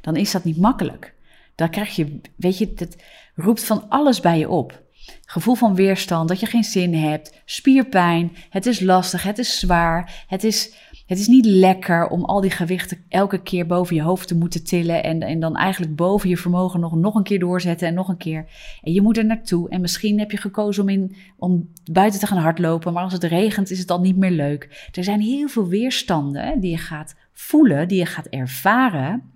dan 0.02 0.16
is 0.16 0.32
dat 0.32 0.44
niet 0.44 0.58
makkelijk. 0.58 1.14
Dan 1.56 1.70
krijg 1.70 1.96
je, 1.96 2.22
weet 2.36 2.58
je, 2.58 2.74
het 2.76 3.04
roept 3.36 3.64
van 3.64 3.90
alles 3.90 4.20
bij 4.20 4.40
je 4.40 4.50
op. 4.50 4.82
Gevoel 5.26 5.56
van 5.56 5.76
weerstand, 5.76 6.28
dat 6.30 6.40
je 6.40 6.46
geen 6.46 6.64
zin 6.64 6.94
hebt, 6.94 7.42
spierpijn, 7.46 8.36
het 8.50 8.66
is 8.66 8.80
lastig, 8.80 9.24
het 9.24 9.38
is 9.38 9.60
zwaar, 9.60 10.26
het 10.28 10.44
is 10.44 10.74
het 11.10 11.20
is 11.20 11.28
niet 11.28 11.46
lekker 11.46 12.08
om 12.08 12.24
al 12.24 12.42
die 12.42 12.52
gewichten 12.52 12.98
elke 13.08 13.42
keer 13.42 13.66
boven 13.66 13.96
je 13.96 14.02
hoofd 14.02 14.28
te 14.28 14.36
moeten 14.36 14.64
tillen. 14.64 15.04
En, 15.04 15.22
en 15.22 15.40
dan 15.40 15.56
eigenlijk 15.56 15.96
boven 15.96 16.30
je 16.30 16.38
vermogen 16.38 16.80
nog, 16.80 16.96
nog 16.96 17.16
een 17.16 17.24
keer 17.24 17.40
doorzetten 17.40 17.88
en 17.88 17.94
nog 17.94 18.08
een 18.08 18.18
keer. 18.18 18.46
En 18.82 18.94
je 18.94 19.02
moet 19.02 19.18
er 19.18 19.26
naartoe. 19.26 19.70
En 19.70 19.82
misschien 19.82 20.20
heb 20.20 20.32
je 20.32 20.38
gekozen 20.38 20.84
om, 20.84 20.90
in, 20.90 21.16
om 21.38 21.70
buiten 21.92 22.20
te 22.20 22.28
gaan 22.28 22.38
hardlopen. 22.38 22.94
Maar 22.94 23.04
als 23.04 23.14
het 23.14 23.24
regent 23.24 23.72
is 23.72 23.80
het 23.80 23.92
al 23.92 24.00
niet 24.00 24.18
meer 24.18 24.32
leuk. 24.32 24.90
Er 24.92 25.04
zijn 25.04 25.22
heel 25.22 25.48
veel 25.48 25.68
weerstanden 25.68 26.60
die 26.60 26.72
je 26.72 26.78
gaat 26.78 27.16
voelen, 27.34 27.88
die 27.88 27.98
je 27.98 28.06
gaat 28.06 28.28
ervaren. 28.28 29.32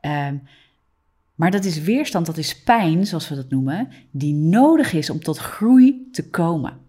Um, 0.00 0.42
maar 1.34 1.50
dat 1.50 1.64
is 1.64 1.80
weerstand, 1.80 2.26
dat 2.26 2.36
is 2.36 2.62
pijn, 2.62 3.06
zoals 3.06 3.28
we 3.28 3.34
dat 3.34 3.50
noemen, 3.50 3.88
die 4.10 4.34
nodig 4.34 4.92
is 4.92 5.10
om 5.10 5.20
tot 5.20 5.38
groei 5.38 6.08
te 6.12 6.30
komen. 6.30 6.82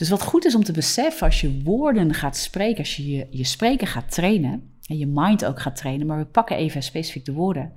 Dus 0.00 0.08
wat 0.08 0.22
goed 0.22 0.44
is 0.44 0.54
om 0.54 0.64
te 0.64 0.72
beseffen 0.72 1.26
als 1.26 1.40
je 1.40 1.62
woorden 1.62 2.14
gaat 2.14 2.36
spreken, 2.36 2.78
als 2.78 2.96
je 2.96 3.26
je, 3.30 3.44
spreken 3.44 3.86
gaat 3.86 4.10
trainen 4.10 4.72
en 4.86 4.98
je 4.98 5.06
mind 5.06 5.44
ook 5.44 5.60
gaat 5.60 5.76
trainen, 5.76 6.06
maar 6.06 6.18
we 6.18 6.24
pakken 6.24 6.56
even 6.56 6.82
specifiek 6.82 7.24
de 7.24 7.32
woorden, 7.32 7.72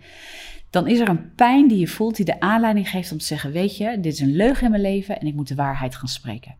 dan 0.69 0.87
is 0.87 0.99
er 0.99 1.09
een 1.09 1.33
pijn 1.35 1.67
die 1.67 1.79
je 1.79 1.87
voelt 1.87 2.15
die 2.15 2.25
de 2.25 2.39
aanleiding 2.39 2.89
geeft 2.89 3.11
om 3.11 3.17
te 3.17 3.25
zeggen, 3.25 3.51
weet 3.51 3.77
je, 3.77 3.99
dit 3.99 4.13
is 4.13 4.19
een 4.19 4.35
leugen 4.35 4.63
in 4.65 4.71
mijn 4.71 4.81
leven 4.81 5.19
en 5.19 5.27
ik 5.27 5.33
moet 5.33 5.47
de 5.47 5.55
waarheid 5.55 5.95
gaan 5.95 6.07
spreken. 6.07 6.55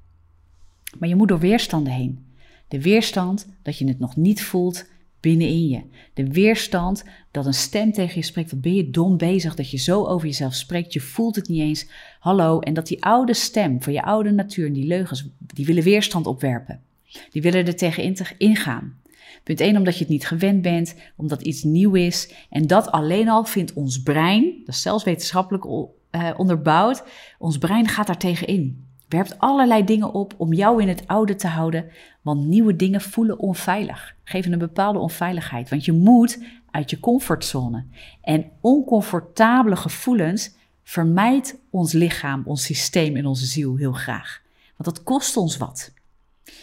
Maar 1.00 1.10
je 1.10 1.16
moet 1.16 1.28
door 1.28 1.40
weerstanden 1.40 1.94
heen. 1.94 2.26
De 2.68 2.82
weerstand 2.82 3.48
dat 3.62 3.78
je 3.78 3.88
het 3.88 4.00
nog 4.00 4.16
niet 4.16 4.44
voelt, 4.44 4.86
binnenin 5.24 5.68
je. 5.68 5.82
De 6.14 6.28
weerstand 6.28 7.04
dat 7.32 7.46
een 7.46 7.54
stem 7.54 7.92
tegen 7.92 8.16
je 8.16 8.26
spreekt. 8.26 8.52
Wat 8.52 8.62
ben 8.62 8.76
je 8.76 8.90
dom 8.90 9.18
bezig 9.18 9.56
dat 9.56 9.72
je 9.72 9.78
zo 9.78 10.06
over 10.06 10.28
jezelf 10.28 10.54
spreekt. 10.54 10.94
Je 10.94 11.00
voelt 11.00 11.36
het 11.36 11.48
niet 11.48 11.62
eens. 11.62 11.88
Hallo. 12.20 12.60
En 12.60 12.74
dat 12.74 12.88
die 12.88 13.04
oude 13.04 13.34
stem 13.34 13.82
van 13.82 13.94
je 13.94 14.04
oude 14.04 14.32
natuur 14.32 14.68
en 14.68 14.74
die 14.74 14.88
leugens, 14.88 15.30
die 15.40 15.66
willen 15.66 15.84
weerstand 15.84 16.28
opwerpen. 16.28 16.82
Die 17.30 17.42
willen 17.42 17.66
er 17.66 17.76
tegen 17.76 18.38
ingaan. 18.38 19.02
Punt 19.44 19.60
1, 19.60 19.78
omdat 19.78 19.94
je 19.94 20.00
het 20.00 20.10
niet 20.10 20.28
gewend 20.28 20.62
bent, 20.62 20.96
omdat 21.16 21.42
iets 21.42 21.64
nieuw 21.64 21.94
is. 21.94 22.34
En 22.50 22.68
dat 22.68 22.92
alleen 22.92 23.30
al 23.30 23.46
vindt 23.46 23.74
ons 23.74 24.02
brein, 24.02 24.62
dat 24.66 24.76
is 24.76 24.82
zelfs 24.82 25.04
wetenschappelijk 25.04 25.66
uh, 25.66 25.90
onderbouwd, 26.38 27.04
ons 27.40 27.58
brein 27.58 27.88
gaat 27.88 28.08
daar 28.08 28.18
tegen 28.18 28.48
in. 28.48 28.86
Werpt 29.14 29.40
allerlei 29.40 29.84
dingen 29.84 30.14
op 30.14 30.34
om 30.38 30.54
jou 30.54 30.82
in 30.82 30.88
het 30.88 31.08
oude 31.08 31.36
te 31.36 31.48
houden, 31.48 31.92
want 32.22 32.46
nieuwe 32.46 32.76
dingen 32.76 33.02
voelen 33.02 33.40
onveilig, 33.40 34.16
geven 34.24 34.52
een 34.52 34.60
bepaalde 34.60 35.00
onveiligheid. 35.00 35.70
Want 35.70 35.86
je 35.86 35.92
moet 35.92 36.44
uit 36.72 36.90
je 36.90 37.00
comfortzone. 37.00 37.86
En 38.22 38.52
oncomfortabele 38.62 39.76
gevoelens 39.76 40.56
vermijdt 40.84 41.60
ons 41.70 41.92
lichaam, 41.92 42.42
ons 42.46 42.64
systeem 42.64 43.16
en 43.16 43.26
onze 43.26 43.46
ziel 43.46 43.76
heel 43.76 43.92
graag. 43.92 44.42
Want 44.78 44.96
dat 44.96 45.04
kost 45.04 45.38
ons 45.38 45.58
wat. 45.58 45.94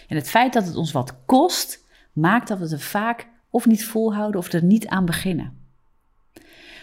En 0.09 0.17
het 0.17 0.29
feit 0.29 0.53
dat 0.53 0.67
het 0.67 0.77
ons 0.77 0.93
wat 0.93 1.17
kost, 1.27 1.85
maakt 2.13 2.49
dat 2.49 2.59
we 2.59 2.69
het 2.69 2.83
vaak 2.83 3.29
of 3.51 3.67
niet 3.67 3.85
volhouden 3.85 4.41
of 4.41 4.53
er 4.53 4.65
niet 4.65 4.87
aan 4.87 5.05
beginnen. 5.05 5.59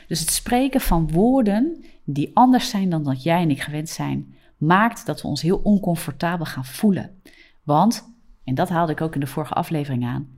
Dus 0.07 0.19
het 0.19 0.29
spreken 0.29 0.81
van 0.81 1.11
woorden 1.11 1.83
die 2.03 2.31
anders 2.33 2.69
zijn 2.69 2.89
dan 2.89 3.03
dat 3.03 3.23
jij 3.23 3.41
en 3.41 3.49
ik 3.49 3.61
gewend 3.61 3.89
zijn, 3.89 4.35
maakt 4.57 5.05
dat 5.05 5.21
we 5.21 5.27
ons 5.27 5.41
heel 5.41 5.57
oncomfortabel 5.57 6.45
gaan 6.45 6.65
voelen. 6.65 7.21
Want, 7.63 8.13
en 8.43 8.55
dat 8.55 8.69
haalde 8.69 8.91
ik 8.91 9.01
ook 9.01 9.13
in 9.13 9.19
de 9.19 9.27
vorige 9.27 9.53
aflevering 9.53 10.05
aan, 10.05 10.37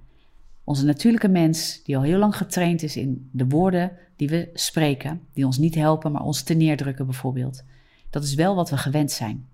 Onze 0.70 0.86
natuurlijke 0.86 1.28
mens, 1.28 1.84
die 1.84 1.98
al 1.98 2.04
heel 2.04 2.18
lang 2.18 2.36
getraind 2.38 2.84
is 2.84 2.96
in 2.98 3.30
de 3.32 3.48
woorden 3.48 3.92
die 4.16 4.30
we 4.30 4.50
spreken, 4.54 5.22
die 5.34 5.46
ons 5.46 5.58
niet 5.58 5.76
helpen, 5.76 6.12
maar 6.12 6.22
ons 6.22 6.44
te 6.44 6.54
neerdrukken 6.54 7.06
bijvoorbeeld. 7.06 7.64
Dat 8.10 8.24
is 8.24 8.34
wel 8.34 8.56
wat 8.56 8.70
we 8.70 8.78
gewend 8.78 9.12
zijn. 9.12 9.48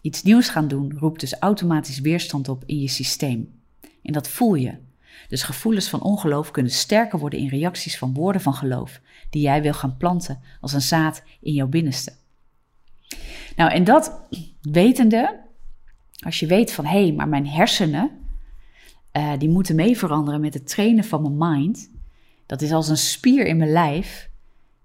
Iets 0.00 0.22
nieuws 0.22 0.48
gaan 0.48 0.68
doen 0.68 0.98
roept 0.98 1.20
dus 1.20 1.38
automatisch 1.38 2.00
weerstand 2.00 2.48
op 2.48 2.62
in 2.66 2.80
je 2.80 2.88
systeem. 2.88 3.60
En 4.02 4.12
dat 4.12 4.28
voel 4.28 4.54
je. 4.54 4.74
Dus 5.28 5.42
gevoelens 5.42 5.88
van 5.88 6.02
ongeloof 6.02 6.50
kunnen 6.50 6.72
sterker 6.72 7.18
worden 7.18 7.38
in 7.38 7.48
reacties 7.48 7.98
van 7.98 8.14
woorden 8.14 8.42
van 8.42 8.54
geloof, 8.54 9.00
die 9.30 9.42
jij 9.42 9.62
wil 9.62 9.74
gaan 9.74 9.96
planten 9.96 10.40
als 10.60 10.72
een 10.72 10.80
zaad 10.80 11.22
in 11.40 11.52
jouw 11.52 11.68
binnenste. 11.68 12.12
Nou, 13.56 13.70
en 13.70 13.84
dat 13.84 14.20
wetende, 14.62 15.40
als 16.24 16.40
je 16.40 16.46
weet 16.46 16.72
van 16.72 16.84
hé, 16.84 17.02
hey, 17.02 17.12
maar 17.12 17.28
mijn 17.28 17.46
hersenen, 17.46 18.10
uh, 19.12 19.32
die 19.38 19.48
moeten 19.48 19.74
mee 19.74 19.98
veranderen 19.98 20.40
met 20.40 20.54
het 20.54 20.68
trainen 20.68 21.04
van 21.04 21.22
mijn 21.22 21.52
mind. 21.52 21.90
Dat 22.46 22.62
is 22.62 22.72
als 22.72 22.88
een 22.88 22.96
spier 22.96 23.46
in 23.46 23.56
mijn 23.56 23.72
lijf. 23.72 24.30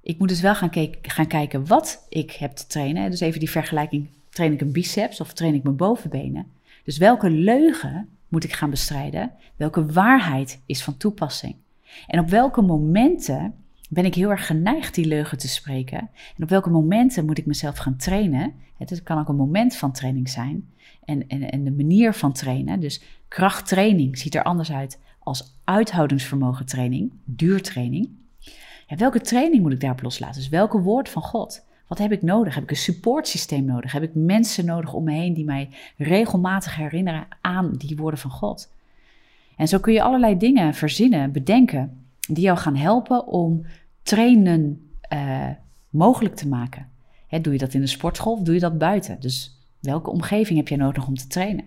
Ik 0.02 0.20
moet 0.20 0.30
dus 0.30 0.42
wel 0.42 0.56
gaan, 0.56 0.72
gaan 1.02 1.28
kijken 1.28 1.68
wat 1.68 2.06
ik 2.10 2.32
heb 2.32 2.56
te 2.56 2.68
trainen. 2.68 3.12
Dus 3.12 3.20
even 3.20 3.40
die 3.40 3.50
vergelijking, 3.50 4.08
train 4.30 4.54
ik 4.54 4.62
een 4.62 4.72
biceps 4.72 5.22
of 5.22 5.34
train 5.34 5.54
ik 5.54 5.64
mijn 5.64 5.76
bovenbenen? 5.76 6.52
Dus 6.84 6.98
welke 6.98 7.30
leugen 7.30 8.10
moet 8.28 8.44
ik 8.44 8.54
gaan 8.54 8.70
bestrijden? 8.70 9.32
Welke 9.56 9.86
waarheid 9.86 10.62
is 10.66 10.84
van 10.84 10.98
toepassing? 10.98 11.56
En 12.08 12.20
op 12.20 12.30
welke 12.30 12.62
momenten 12.62 13.54
ben 13.94 14.06
ik 14.06 14.16
heel 14.16 14.30
erg 14.30 14.46
geneigd 14.46 14.96
die 14.96 15.06
leugen 15.06 15.38
te 15.38 15.48
spreken? 15.48 16.00
En 16.38 16.44
op 16.44 16.50
welke 16.50 16.70
momenten 16.70 17.26
moet 17.26 17.38
ik 17.38 17.46
mezelf 17.46 17.78
gaan 17.78 17.98
trainen? 17.98 18.54
Het 18.78 19.04
kan 19.04 19.20
ook 19.20 19.28
een 19.28 19.36
moment 19.36 19.76
van 19.76 19.92
training 19.92 20.30
zijn. 20.30 20.70
En, 21.06 21.28
en, 21.28 21.52
en 21.52 21.64
de 21.64 21.72
manier 21.72 22.14
van 22.14 22.34
trainen, 22.34 22.80
dus 22.80 23.02
krachttraining, 23.28 24.18
ziet 24.18 24.36
er 24.36 24.44
anders 24.44 24.72
uit 24.72 25.00
als 25.20 25.60
uithoudingsvermogen 25.64 26.66
training, 26.66 27.12
duurtraining. 27.26 28.10
Ja, 28.88 28.96
welke 28.96 29.22
training 29.22 29.62
moet 29.62 29.74
ik 29.74 29.80
daarop 29.80 30.02
loslaten? 30.02 30.36
Dus 30.36 30.50
welke 30.50 30.80
woord 30.80 31.10
van 31.10 31.22
God? 31.22 31.66
Wat 31.88 31.98
heb 31.98 32.12
ik 32.12 32.22
nodig? 32.22 32.54
Heb 32.54 32.64
ik 32.64 32.70
een 32.70 32.76
supportsysteem 32.76 33.66
nodig? 33.66 33.92
Heb 33.92 34.04
ik 34.04 34.12
mensen 34.14 34.66
nodig 34.66 34.94
om 34.94 35.04
me 35.04 35.12
heen 35.12 35.34
die 35.34 35.46
mij 35.46 35.70
regelmatig 35.98 36.76
herinneren 36.76 37.28
aan 37.42 37.74
die 37.78 37.96
woorden 37.96 38.20
van 38.20 38.32
God? 38.32 38.72
En 39.56 39.68
zo 39.68 39.80
kun 39.80 39.94
je 39.94 40.02
allerlei 40.02 40.38
dingen 40.38 40.74
verzinnen, 40.74 41.32
bedenken, 41.32 42.06
die 42.20 42.44
jou 42.44 42.58
gaan 42.58 42.76
helpen 42.76 43.28
om 43.28 43.66
trainen 44.04 44.90
uh, 45.14 45.50
mogelijk 45.90 46.36
te 46.36 46.48
maken. 46.48 46.90
doe 47.42 47.54
je 47.54 47.60
dat 47.60 47.74
in 47.74 47.82
de 47.82 47.88
sportschool 47.88 48.34
of 48.34 48.42
doe 48.42 48.54
je 48.54 48.60
dat 48.60 48.78
buiten? 48.78 49.20
Dus 49.20 49.60
welke 49.80 50.10
omgeving 50.10 50.58
heb 50.58 50.68
je 50.68 50.76
nodig 50.76 51.08
om 51.08 51.16
te 51.16 51.28
trainen? 51.28 51.66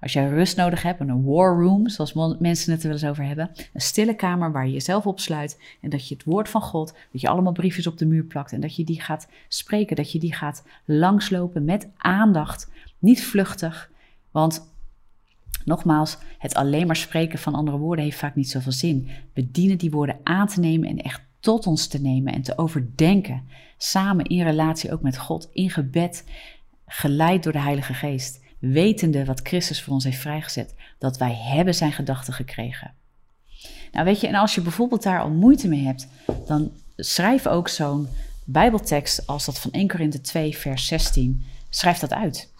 Als 0.00 0.12
jij 0.12 0.28
rust 0.28 0.56
nodig 0.56 0.82
hebt, 0.82 1.00
een 1.00 1.24
war 1.24 1.60
room, 1.60 1.88
zoals 1.88 2.12
mensen 2.38 2.72
het 2.72 2.82
er 2.82 2.88
wel 2.88 2.96
eens 2.96 3.06
over 3.06 3.24
hebben, 3.24 3.50
een 3.72 3.80
stille 3.80 4.14
kamer 4.14 4.52
waar 4.52 4.66
je 4.66 4.72
jezelf 4.72 5.06
opsluit 5.06 5.60
en 5.80 5.90
dat 5.90 6.08
je 6.08 6.14
het 6.14 6.24
woord 6.24 6.48
van 6.48 6.60
God, 6.60 6.94
dat 7.12 7.20
je 7.20 7.28
allemaal 7.28 7.52
briefjes 7.52 7.86
op 7.86 7.98
de 7.98 8.06
muur 8.06 8.24
plakt 8.24 8.52
en 8.52 8.60
dat 8.60 8.76
je 8.76 8.84
die 8.84 9.00
gaat 9.00 9.28
spreken, 9.48 9.96
dat 9.96 10.12
je 10.12 10.18
die 10.18 10.34
gaat 10.34 10.64
langslopen 10.84 11.64
met 11.64 11.88
aandacht, 11.96 12.70
niet 12.98 13.24
vluchtig, 13.24 13.90
want 14.30 14.76
Nogmaals, 15.64 16.18
het 16.38 16.54
alleen 16.54 16.86
maar 16.86 16.96
spreken 16.96 17.38
van 17.38 17.54
andere 17.54 17.76
woorden 17.76 18.04
heeft 18.04 18.18
vaak 18.18 18.34
niet 18.34 18.50
zoveel 18.50 18.72
zin. 18.72 19.08
We 19.32 19.50
dienen 19.50 19.78
die 19.78 19.90
woorden 19.90 20.18
aan 20.22 20.46
te 20.46 20.60
nemen 20.60 20.88
en 20.88 20.98
echt 20.98 21.22
tot 21.48 21.66
ons 21.66 21.86
te 21.86 22.00
nemen 22.00 22.32
en 22.32 22.42
te 22.42 22.58
overdenken. 22.58 23.48
Samen 23.76 24.24
in 24.24 24.42
relatie 24.42 24.92
ook 24.92 25.02
met 25.02 25.18
God, 25.18 25.48
in 25.52 25.70
gebed, 25.70 26.24
geleid 26.86 27.42
door 27.42 27.52
de 27.52 27.60
Heilige 27.60 27.94
Geest 27.94 28.40
wetende 28.58 29.24
wat 29.24 29.40
Christus 29.42 29.82
voor 29.82 29.92
ons 29.92 30.04
heeft 30.04 30.18
vrijgezet, 30.18 30.74
dat 30.98 31.18
wij 31.18 31.34
hebben 31.34 31.74
zijn 31.74 31.92
gedachten 31.92 32.32
gekregen. 32.32 32.94
Nou 33.92 34.04
weet 34.04 34.20
je, 34.20 34.26
en 34.26 34.34
als 34.34 34.54
je 34.54 34.60
bijvoorbeeld 34.60 35.02
daar 35.02 35.20
al 35.20 35.30
moeite 35.30 35.68
mee 35.68 35.84
hebt, 35.84 36.08
dan 36.46 36.70
schrijf 36.96 37.46
ook 37.46 37.68
zo'n 37.68 38.08
Bijbeltekst 38.44 39.26
als 39.26 39.44
dat 39.44 39.58
van 39.60 39.70
1 39.70 39.88
Korinthe 39.88 40.20
2, 40.20 40.56
vers 40.56 40.86
16. 40.86 41.44
Schrijf 41.70 41.98
dat 41.98 42.12
uit. 42.12 42.52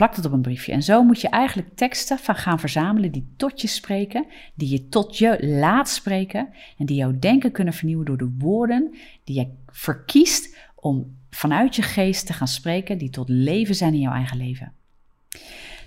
Plak 0.00 0.16
dat 0.16 0.24
op 0.24 0.32
een 0.32 0.42
briefje. 0.42 0.72
En 0.72 0.82
zo 0.82 1.02
moet 1.02 1.20
je 1.20 1.28
eigenlijk 1.28 1.68
teksten 1.74 2.18
gaan 2.18 2.60
verzamelen 2.60 3.12
die 3.12 3.34
tot 3.36 3.60
je 3.60 3.66
spreken, 3.66 4.26
die 4.54 4.68
je 4.68 4.88
tot 4.88 5.18
je 5.18 5.46
laat 5.46 5.88
spreken 5.88 6.48
en 6.78 6.86
die 6.86 6.96
jouw 6.96 7.18
denken 7.18 7.52
kunnen 7.52 7.74
vernieuwen 7.74 8.06
door 8.06 8.16
de 8.16 8.34
woorden 8.38 8.94
die 9.24 9.36
je 9.36 9.48
verkiest 9.66 10.56
om 10.74 11.16
vanuit 11.30 11.76
je 11.76 11.82
geest 11.82 12.26
te 12.26 12.32
gaan 12.32 12.48
spreken 12.48 12.98
die 12.98 13.10
tot 13.10 13.28
leven 13.28 13.74
zijn 13.74 13.94
in 13.94 14.00
jouw 14.00 14.12
eigen 14.12 14.36
leven. 14.36 14.72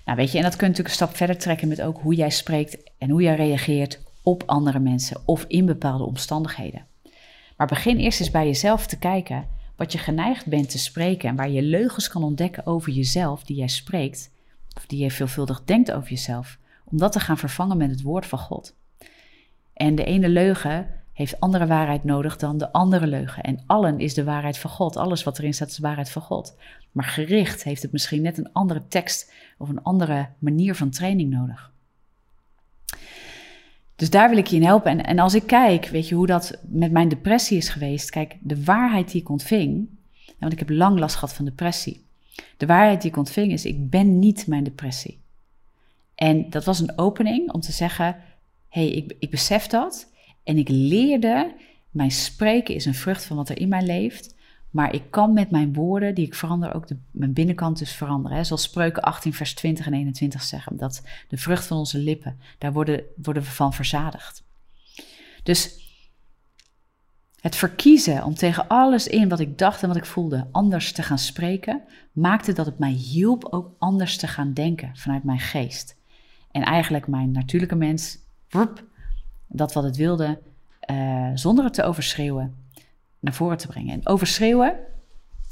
Nou 0.05 0.17
weet 0.17 0.31
je, 0.31 0.37
en 0.37 0.43
dat 0.43 0.55
kun 0.55 0.67
je 0.67 0.73
natuurlijk 0.73 0.89
een 0.89 1.05
stap 1.05 1.15
verder 1.15 1.37
trekken 1.37 1.67
met 1.67 1.81
ook 1.81 1.99
hoe 2.01 2.15
jij 2.15 2.29
spreekt 2.29 2.91
en 2.97 3.09
hoe 3.09 3.21
jij 3.21 3.35
reageert 3.35 4.03
op 4.23 4.43
andere 4.45 4.79
mensen 4.79 5.21
of 5.25 5.45
in 5.47 5.65
bepaalde 5.65 6.03
omstandigheden. 6.03 6.85
Maar 7.57 7.67
begin 7.67 7.97
eerst 7.97 8.19
eens 8.19 8.31
bij 8.31 8.45
jezelf 8.45 8.87
te 8.87 8.99
kijken 8.99 9.47
wat 9.83 9.91
je 9.91 9.97
geneigd 9.97 10.45
bent 10.45 10.69
te 10.69 10.77
spreken 10.77 11.29
en 11.29 11.35
waar 11.35 11.49
je 11.49 11.61
leugens 11.61 12.07
kan 12.07 12.23
ontdekken 12.23 12.65
over 12.65 12.91
jezelf 12.91 13.43
die 13.43 13.55
jij 13.55 13.67
spreekt, 13.67 14.31
of 14.75 14.85
die 14.85 15.03
je 15.03 15.11
veelvuldig 15.11 15.63
denkt 15.63 15.91
over 15.91 16.09
jezelf, 16.09 16.57
om 16.83 16.97
dat 16.97 17.11
te 17.11 17.19
gaan 17.19 17.37
vervangen 17.37 17.77
met 17.77 17.89
het 17.89 18.01
woord 18.01 18.25
van 18.25 18.39
God. 18.39 18.75
En 19.73 19.95
de 19.95 20.03
ene 20.03 20.29
leugen 20.29 20.87
heeft 21.13 21.39
andere 21.39 21.67
waarheid 21.67 22.03
nodig 22.03 22.37
dan 22.37 22.57
de 22.57 22.71
andere 22.71 23.07
leugen. 23.07 23.43
En 23.43 23.63
allen 23.65 23.99
is 23.99 24.13
de 24.13 24.23
waarheid 24.23 24.57
van 24.57 24.69
God. 24.69 24.97
Alles 24.97 25.23
wat 25.23 25.37
erin 25.37 25.53
staat 25.53 25.69
is 25.69 25.75
de 25.75 25.81
waarheid 25.81 26.09
van 26.09 26.21
God. 26.21 26.57
Maar 26.91 27.05
gericht 27.05 27.63
heeft 27.63 27.81
het 27.81 27.91
misschien 27.91 28.21
net 28.21 28.37
een 28.37 28.51
andere 28.53 28.87
tekst 28.87 29.33
of 29.57 29.69
een 29.69 29.83
andere 29.83 30.29
manier 30.39 30.75
van 30.75 30.89
training 30.89 31.29
nodig. 31.29 31.72
Dus 33.95 34.09
daar 34.09 34.29
wil 34.29 34.37
ik 34.37 34.47
je 34.47 34.55
in 34.55 34.63
helpen. 34.63 34.91
En, 34.91 35.05
en 35.05 35.19
als 35.19 35.33
ik 35.33 35.47
kijk, 35.47 35.85
weet 35.85 36.07
je, 36.07 36.15
hoe 36.15 36.27
dat 36.27 36.59
met 36.67 36.91
mijn 36.91 37.09
depressie 37.09 37.57
is 37.57 37.69
geweest. 37.69 38.09
Kijk, 38.09 38.37
de 38.41 38.63
waarheid 38.63 39.11
die 39.11 39.21
ik 39.21 39.29
ontving, 39.29 39.89
want 40.39 40.53
ik 40.53 40.59
heb 40.59 40.69
lang 40.69 40.99
last 40.99 41.15
gehad 41.15 41.33
van 41.33 41.45
depressie. 41.45 42.05
De 42.57 42.65
waarheid 42.65 43.01
die 43.01 43.11
ik 43.11 43.17
ontving 43.17 43.51
is, 43.51 43.65
ik 43.65 43.89
ben 43.89 44.19
niet 44.19 44.47
mijn 44.47 44.63
depressie. 44.63 45.21
En 46.15 46.49
dat 46.49 46.65
was 46.65 46.79
een 46.79 46.97
opening 46.97 47.51
om 47.51 47.61
te 47.61 47.71
zeggen, 47.71 48.17
hey, 48.69 48.87
ik, 48.87 49.15
ik 49.19 49.29
besef 49.29 49.67
dat. 49.67 50.11
En 50.43 50.57
ik 50.57 50.69
leerde, 50.69 51.53
mijn 51.89 52.11
spreken 52.11 52.75
is 52.75 52.85
een 52.85 52.93
vrucht 52.93 53.25
van 53.25 53.37
wat 53.37 53.49
er 53.49 53.59
in 53.59 53.69
mij 53.69 53.85
leeft. 53.85 54.32
Maar 54.73 54.93
ik 54.93 55.03
kan 55.09 55.33
met 55.33 55.51
mijn 55.51 55.73
woorden, 55.73 56.15
die 56.15 56.25
ik 56.25 56.35
verander, 56.35 56.73
ook 56.73 56.87
de, 56.87 56.97
mijn 57.11 57.33
binnenkant 57.33 57.79
dus 57.79 57.91
veranderen. 57.91 58.37
Hè. 58.37 58.43
Zoals 58.43 58.63
Spreuken 58.63 59.03
18, 59.03 59.33
vers 59.33 59.53
20 59.53 59.85
en 59.85 59.93
21 59.93 60.41
zeggen. 60.41 60.77
Dat 60.77 61.03
de 61.27 61.37
vrucht 61.37 61.65
van 61.65 61.77
onze 61.77 61.97
lippen, 61.97 62.39
daar 62.57 62.73
worden, 62.73 63.03
worden 63.15 63.43
we 63.43 63.49
van 63.49 63.73
verzadigd. 63.73 64.43
Dus 65.43 65.81
het 67.39 67.55
verkiezen 67.55 68.23
om 68.23 68.33
tegen 68.33 68.67
alles 68.67 69.07
in 69.07 69.29
wat 69.29 69.39
ik 69.39 69.57
dacht 69.57 69.81
en 69.81 69.87
wat 69.87 69.97
ik 69.97 70.05
voelde 70.05 70.47
anders 70.51 70.91
te 70.91 71.03
gaan 71.03 71.19
spreken, 71.19 71.81
maakte 72.11 72.53
dat 72.53 72.65
het 72.65 72.79
mij 72.79 72.91
hielp 72.91 73.45
ook 73.45 73.75
anders 73.77 74.17
te 74.17 74.27
gaan 74.27 74.53
denken 74.53 74.91
vanuit 74.93 75.23
mijn 75.23 75.39
geest. 75.39 75.95
En 76.51 76.63
eigenlijk 76.63 77.07
mijn 77.07 77.31
natuurlijke 77.31 77.75
mens, 77.75 78.17
dat 79.47 79.73
wat 79.73 79.83
het 79.83 79.95
wilde, 79.95 80.39
uh, 80.91 81.31
zonder 81.33 81.63
het 81.63 81.73
te 81.73 81.83
overschreeuwen, 81.83 82.62
naar 83.23 83.33
voren 83.33 83.57
te 83.57 83.67
brengen. 83.67 83.93
En 83.93 84.07
overschreeuwen, 84.07 84.75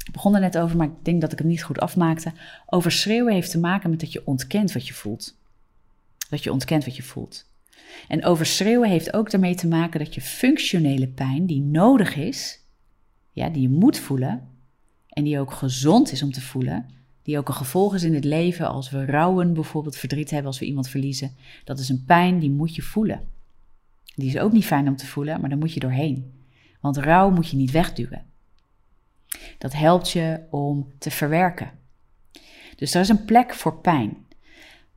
ik 0.06 0.12
begon 0.12 0.34
er 0.34 0.40
net 0.40 0.58
over, 0.58 0.76
maar 0.76 0.86
ik 0.86 1.04
denk 1.04 1.20
dat 1.20 1.32
ik 1.32 1.38
het 1.38 1.46
niet 1.46 1.62
goed 1.62 1.80
afmaakte. 1.80 2.32
Overschreeuwen 2.66 3.32
heeft 3.32 3.50
te 3.50 3.58
maken 3.58 3.90
met 3.90 4.00
dat 4.00 4.12
je 4.12 4.26
ontkent 4.26 4.72
wat 4.72 4.86
je 4.86 4.94
voelt. 4.94 5.36
Dat 6.30 6.42
je 6.42 6.52
ontkent 6.52 6.84
wat 6.84 6.96
je 6.96 7.02
voelt. 7.02 7.50
En 8.08 8.24
overschreeuwen 8.24 8.88
heeft 8.88 9.14
ook 9.14 9.30
daarmee 9.30 9.54
te 9.54 9.66
maken 9.66 9.98
dat 9.98 10.14
je 10.14 10.20
functionele 10.20 11.08
pijn, 11.08 11.46
die 11.46 11.60
nodig 11.60 12.16
is, 12.16 12.60
ja, 13.32 13.48
die 13.48 13.62
je 13.62 13.68
moet 13.68 13.98
voelen, 13.98 14.48
en 15.08 15.24
die 15.24 15.38
ook 15.38 15.52
gezond 15.52 16.12
is 16.12 16.22
om 16.22 16.32
te 16.32 16.40
voelen, 16.40 16.86
die 17.22 17.38
ook 17.38 17.48
een 17.48 17.54
gevolg 17.54 17.94
is 17.94 18.02
in 18.02 18.14
het 18.14 18.24
leven 18.24 18.68
als 18.68 18.90
we 18.90 19.04
rouwen, 19.04 19.54
bijvoorbeeld 19.54 19.96
verdriet 19.96 20.30
hebben 20.30 20.46
als 20.46 20.58
we 20.58 20.66
iemand 20.66 20.88
verliezen. 20.88 21.36
Dat 21.64 21.78
is 21.78 21.88
een 21.88 22.04
pijn 22.04 22.38
die 22.38 22.50
moet 22.50 22.74
je 22.74 22.82
voelen. 22.82 23.20
Die 24.14 24.28
is 24.28 24.38
ook 24.38 24.52
niet 24.52 24.64
fijn 24.64 24.88
om 24.88 24.96
te 24.96 25.06
voelen, 25.06 25.40
maar 25.40 25.48
daar 25.48 25.58
moet 25.58 25.72
je 25.72 25.80
doorheen. 25.80 26.41
Want 26.82 26.96
rouw 26.96 27.30
moet 27.30 27.50
je 27.50 27.56
niet 27.56 27.70
wegduwen. 27.70 28.24
Dat 29.58 29.72
helpt 29.72 30.10
je 30.10 30.40
om 30.50 30.92
te 30.98 31.10
verwerken. 31.10 31.70
Dus 32.76 32.94
er 32.94 33.00
is 33.00 33.08
een 33.08 33.24
plek 33.24 33.54
voor 33.54 33.80
pijn. 33.80 34.16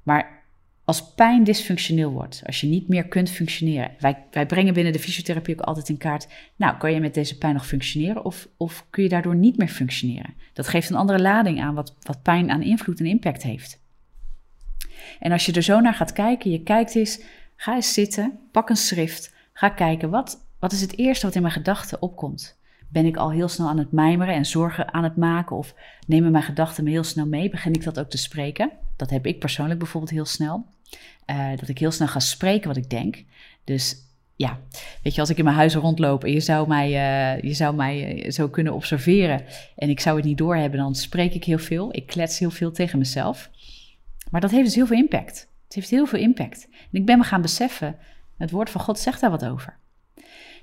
Maar 0.04 0.44
als 0.84 1.14
pijn 1.14 1.44
dysfunctioneel 1.44 2.12
wordt, 2.12 2.42
als 2.46 2.62
je 2.62 2.68
niet 2.68 2.88
meer 2.88 3.08
kunt 3.08 3.30
functioneren. 3.30 3.92
Wij, 4.00 4.26
wij 4.32 4.46
brengen 4.46 4.74
binnen 4.74 4.94
de 4.94 5.00
fysiotherapie 5.00 5.56
ook 5.60 5.66
altijd 5.66 5.90
in 5.90 5.98
kaart. 5.98 6.28
Nou, 6.56 6.78
kan 6.78 6.94
je 6.94 7.00
met 7.00 7.14
deze 7.14 7.38
pijn 7.38 7.54
nog 7.54 7.68
functioneren 7.68 8.26
of, 8.26 8.48
of 8.58 8.86
kun 8.90 9.04
je 9.04 9.10
daardoor 9.10 9.36
niet 9.36 9.58
meer 9.58 9.68
functioneren? 9.68 10.34
Dat 10.54 10.68
geeft 10.68 10.90
een 10.90 10.96
andere 10.96 11.22
lading 11.22 11.62
aan 11.62 11.76
wat, 11.76 11.96
wat 12.02 12.22
pijn 12.22 12.52
aan 12.52 12.62
invloed 12.62 13.00
en 13.00 13.06
impact 13.06 13.44
heeft. 13.44 13.84
En 15.20 15.32
als 15.32 15.46
je 15.46 15.52
er 15.52 15.62
zo 15.62 15.80
naar 15.80 15.94
gaat 15.94 16.14
kijken, 16.14 16.52
je 16.52 16.64
kijkt 16.64 16.96
eens 16.96 17.22
Ga 17.56 17.76
eens 17.76 17.94
zitten, 17.94 18.40
pak 18.52 18.70
een 18.70 18.76
schrift, 18.76 19.34
ga 19.54 19.70
kijken 19.70 20.10
wat, 20.10 20.45
wat 20.66 20.74
is 20.74 20.82
het 20.82 20.98
eerste 20.98 21.26
wat 21.26 21.36
in 21.36 21.42
mijn 21.42 21.54
gedachten 21.54 22.02
opkomt. 22.02 22.58
Ben 22.88 23.06
ik 23.06 23.18
al 23.18 23.32
heel 23.32 23.48
snel 23.48 23.68
aan 23.68 23.78
het 23.78 23.92
mijmeren 23.92 24.34
en 24.34 24.46
zorgen 24.46 24.94
aan 24.94 25.04
het 25.04 25.16
maken 25.16 25.56
of 25.56 25.74
nemen 26.08 26.32
mijn 26.32 26.44
gedachten 26.44 26.84
me 26.84 26.90
heel 26.90 27.04
snel 27.04 27.26
mee? 27.26 27.50
Begin 27.50 27.74
ik 27.74 27.84
dat 27.84 28.00
ook 28.00 28.10
te 28.10 28.18
spreken? 28.18 28.72
Dat 28.96 29.10
heb 29.10 29.26
ik 29.26 29.40
persoonlijk 29.40 29.80
bijvoorbeeld 29.80 30.12
heel 30.12 30.26
snel. 30.26 30.66
Uh, 31.28 31.50
dat 31.60 31.70
ik 31.70 31.78
heel 31.78 31.92
snel 31.92 32.08
ga 32.08 32.20
spreken 32.20 32.68
wat 32.68 32.78
ik 32.78 32.90
denk. 32.90 33.24
Dus 33.64 33.96
ja, 34.36 34.60
weet 35.04 35.16
je, 35.16 35.22
als 35.22 35.30
ik 35.30 35.38
in 35.38 35.44
mijn 35.44 35.56
huis 35.56 35.76
rondloop 35.76 36.24
en 36.24 36.32
je 36.32 36.40
zou 36.40 36.68
mij, 36.68 36.88
uh, 36.88 37.42
je 37.42 37.54
zou 37.54 37.76
mij 37.76 38.26
zo 38.32 38.50
kunnen 38.50 38.74
observeren 38.74 39.44
en 39.76 39.90
ik 39.90 40.00
zou 40.00 40.16
het 40.16 40.26
niet 40.26 40.38
doorhebben, 40.38 40.80
dan 40.80 40.96
spreek 40.96 41.34
ik 41.34 41.44
heel 41.44 41.60
veel. 41.60 41.96
Ik 41.96 42.08
klets 42.08 42.40
heel 42.40 42.52
veel 42.52 42.72
tegen 42.72 43.00
mezelf. 43.00 43.50
Maar 44.32 44.42
dat 44.42 44.52
heeft 44.52 44.66
dus 44.66 44.76
heel 44.76 44.88
veel 44.88 44.98
impact. 44.98 45.48
Het 45.66 45.76
heeft 45.76 45.90
heel 45.90 46.06
veel 46.06 46.20
impact. 46.20 46.68
En 46.72 47.00
ik 47.00 47.06
ben 47.06 47.18
me 47.18 47.24
gaan 47.24 47.42
beseffen, 47.42 47.96
het 48.38 48.52
woord 48.52 48.70
van 48.70 48.82
God 48.82 49.00
zegt 49.00 49.22
daar 49.22 49.32
wat 49.32 49.46
over. 49.46 49.84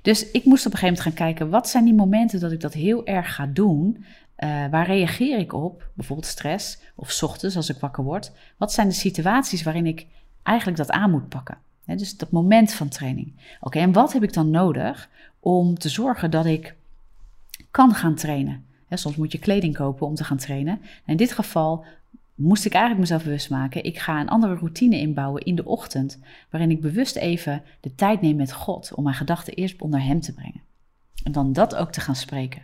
Dus 0.03 0.31
ik 0.31 0.45
moest 0.45 0.65
op 0.65 0.71
een 0.71 0.77
gegeven 0.77 0.97
moment 0.97 1.01
gaan 1.01 1.27
kijken, 1.27 1.49
wat 1.49 1.69
zijn 1.69 1.83
die 1.83 1.93
momenten 1.93 2.39
dat 2.39 2.51
ik 2.51 2.59
dat 2.59 2.73
heel 2.73 3.05
erg 3.05 3.35
ga 3.35 3.45
doen? 3.45 3.97
Uh, 4.37 4.67
waar 4.69 4.85
reageer 4.85 5.39
ik 5.39 5.53
op? 5.53 5.89
Bijvoorbeeld 5.93 6.27
stress 6.27 6.79
of 6.95 7.23
ochtends 7.23 7.55
als 7.55 7.69
ik 7.69 7.77
wakker 7.79 8.03
word. 8.03 8.31
Wat 8.57 8.73
zijn 8.73 8.87
de 8.87 8.93
situaties 8.93 9.63
waarin 9.63 9.85
ik 9.85 10.05
eigenlijk 10.43 10.77
dat 10.77 10.91
aan 10.91 11.11
moet 11.11 11.29
pakken? 11.29 11.57
dus 11.85 12.17
dat 12.17 12.31
moment 12.31 12.73
van 12.73 12.89
training. 12.89 13.33
Oké, 13.59 13.79
en 13.79 13.91
wat 13.91 14.13
heb 14.13 14.23
ik 14.23 14.33
dan 14.33 14.49
nodig 14.49 15.09
om 15.39 15.77
te 15.77 15.89
zorgen 15.89 16.31
dat 16.31 16.45
ik 16.45 16.75
kan 17.71 17.93
gaan 17.93 18.15
trainen? 18.15 18.65
soms 18.89 19.15
moet 19.15 19.31
je 19.31 19.39
kleding 19.39 19.75
kopen 19.75 20.07
om 20.07 20.15
te 20.15 20.23
gaan 20.23 20.37
trainen. 20.37 20.81
in 21.05 21.17
dit 21.17 21.31
geval 21.31 21.85
moest 22.35 22.65
ik 22.65 22.71
eigenlijk 22.71 23.01
mezelf 23.01 23.23
bewust 23.23 23.49
maken. 23.49 23.83
Ik 23.83 23.99
ga 23.99 24.19
een 24.19 24.29
andere 24.29 24.55
routine 24.55 24.99
inbouwen 24.99 25.43
in 25.43 25.55
de 25.55 25.65
ochtend, 25.65 26.19
waarin 26.49 26.71
ik 26.71 26.81
bewust 26.81 27.15
even 27.15 27.63
de 27.79 27.95
tijd 27.95 28.21
neem 28.21 28.35
met 28.35 28.53
God 28.53 28.93
om 28.95 29.03
mijn 29.03 29.15
gedachten 29.15 29.53
eerst 29.53 29.81
onder 29.81 30.03
Hem 30.03 30.21
te 30.21 30.33
brengen. 30.33 30.61
En 31.23 31.31
dan 31.31 31.53
dat 31.53 31.75
ook 31.75 31.91
te 31.91 32.01
gaan 32.01 32.15
spreken. 32.15 32.61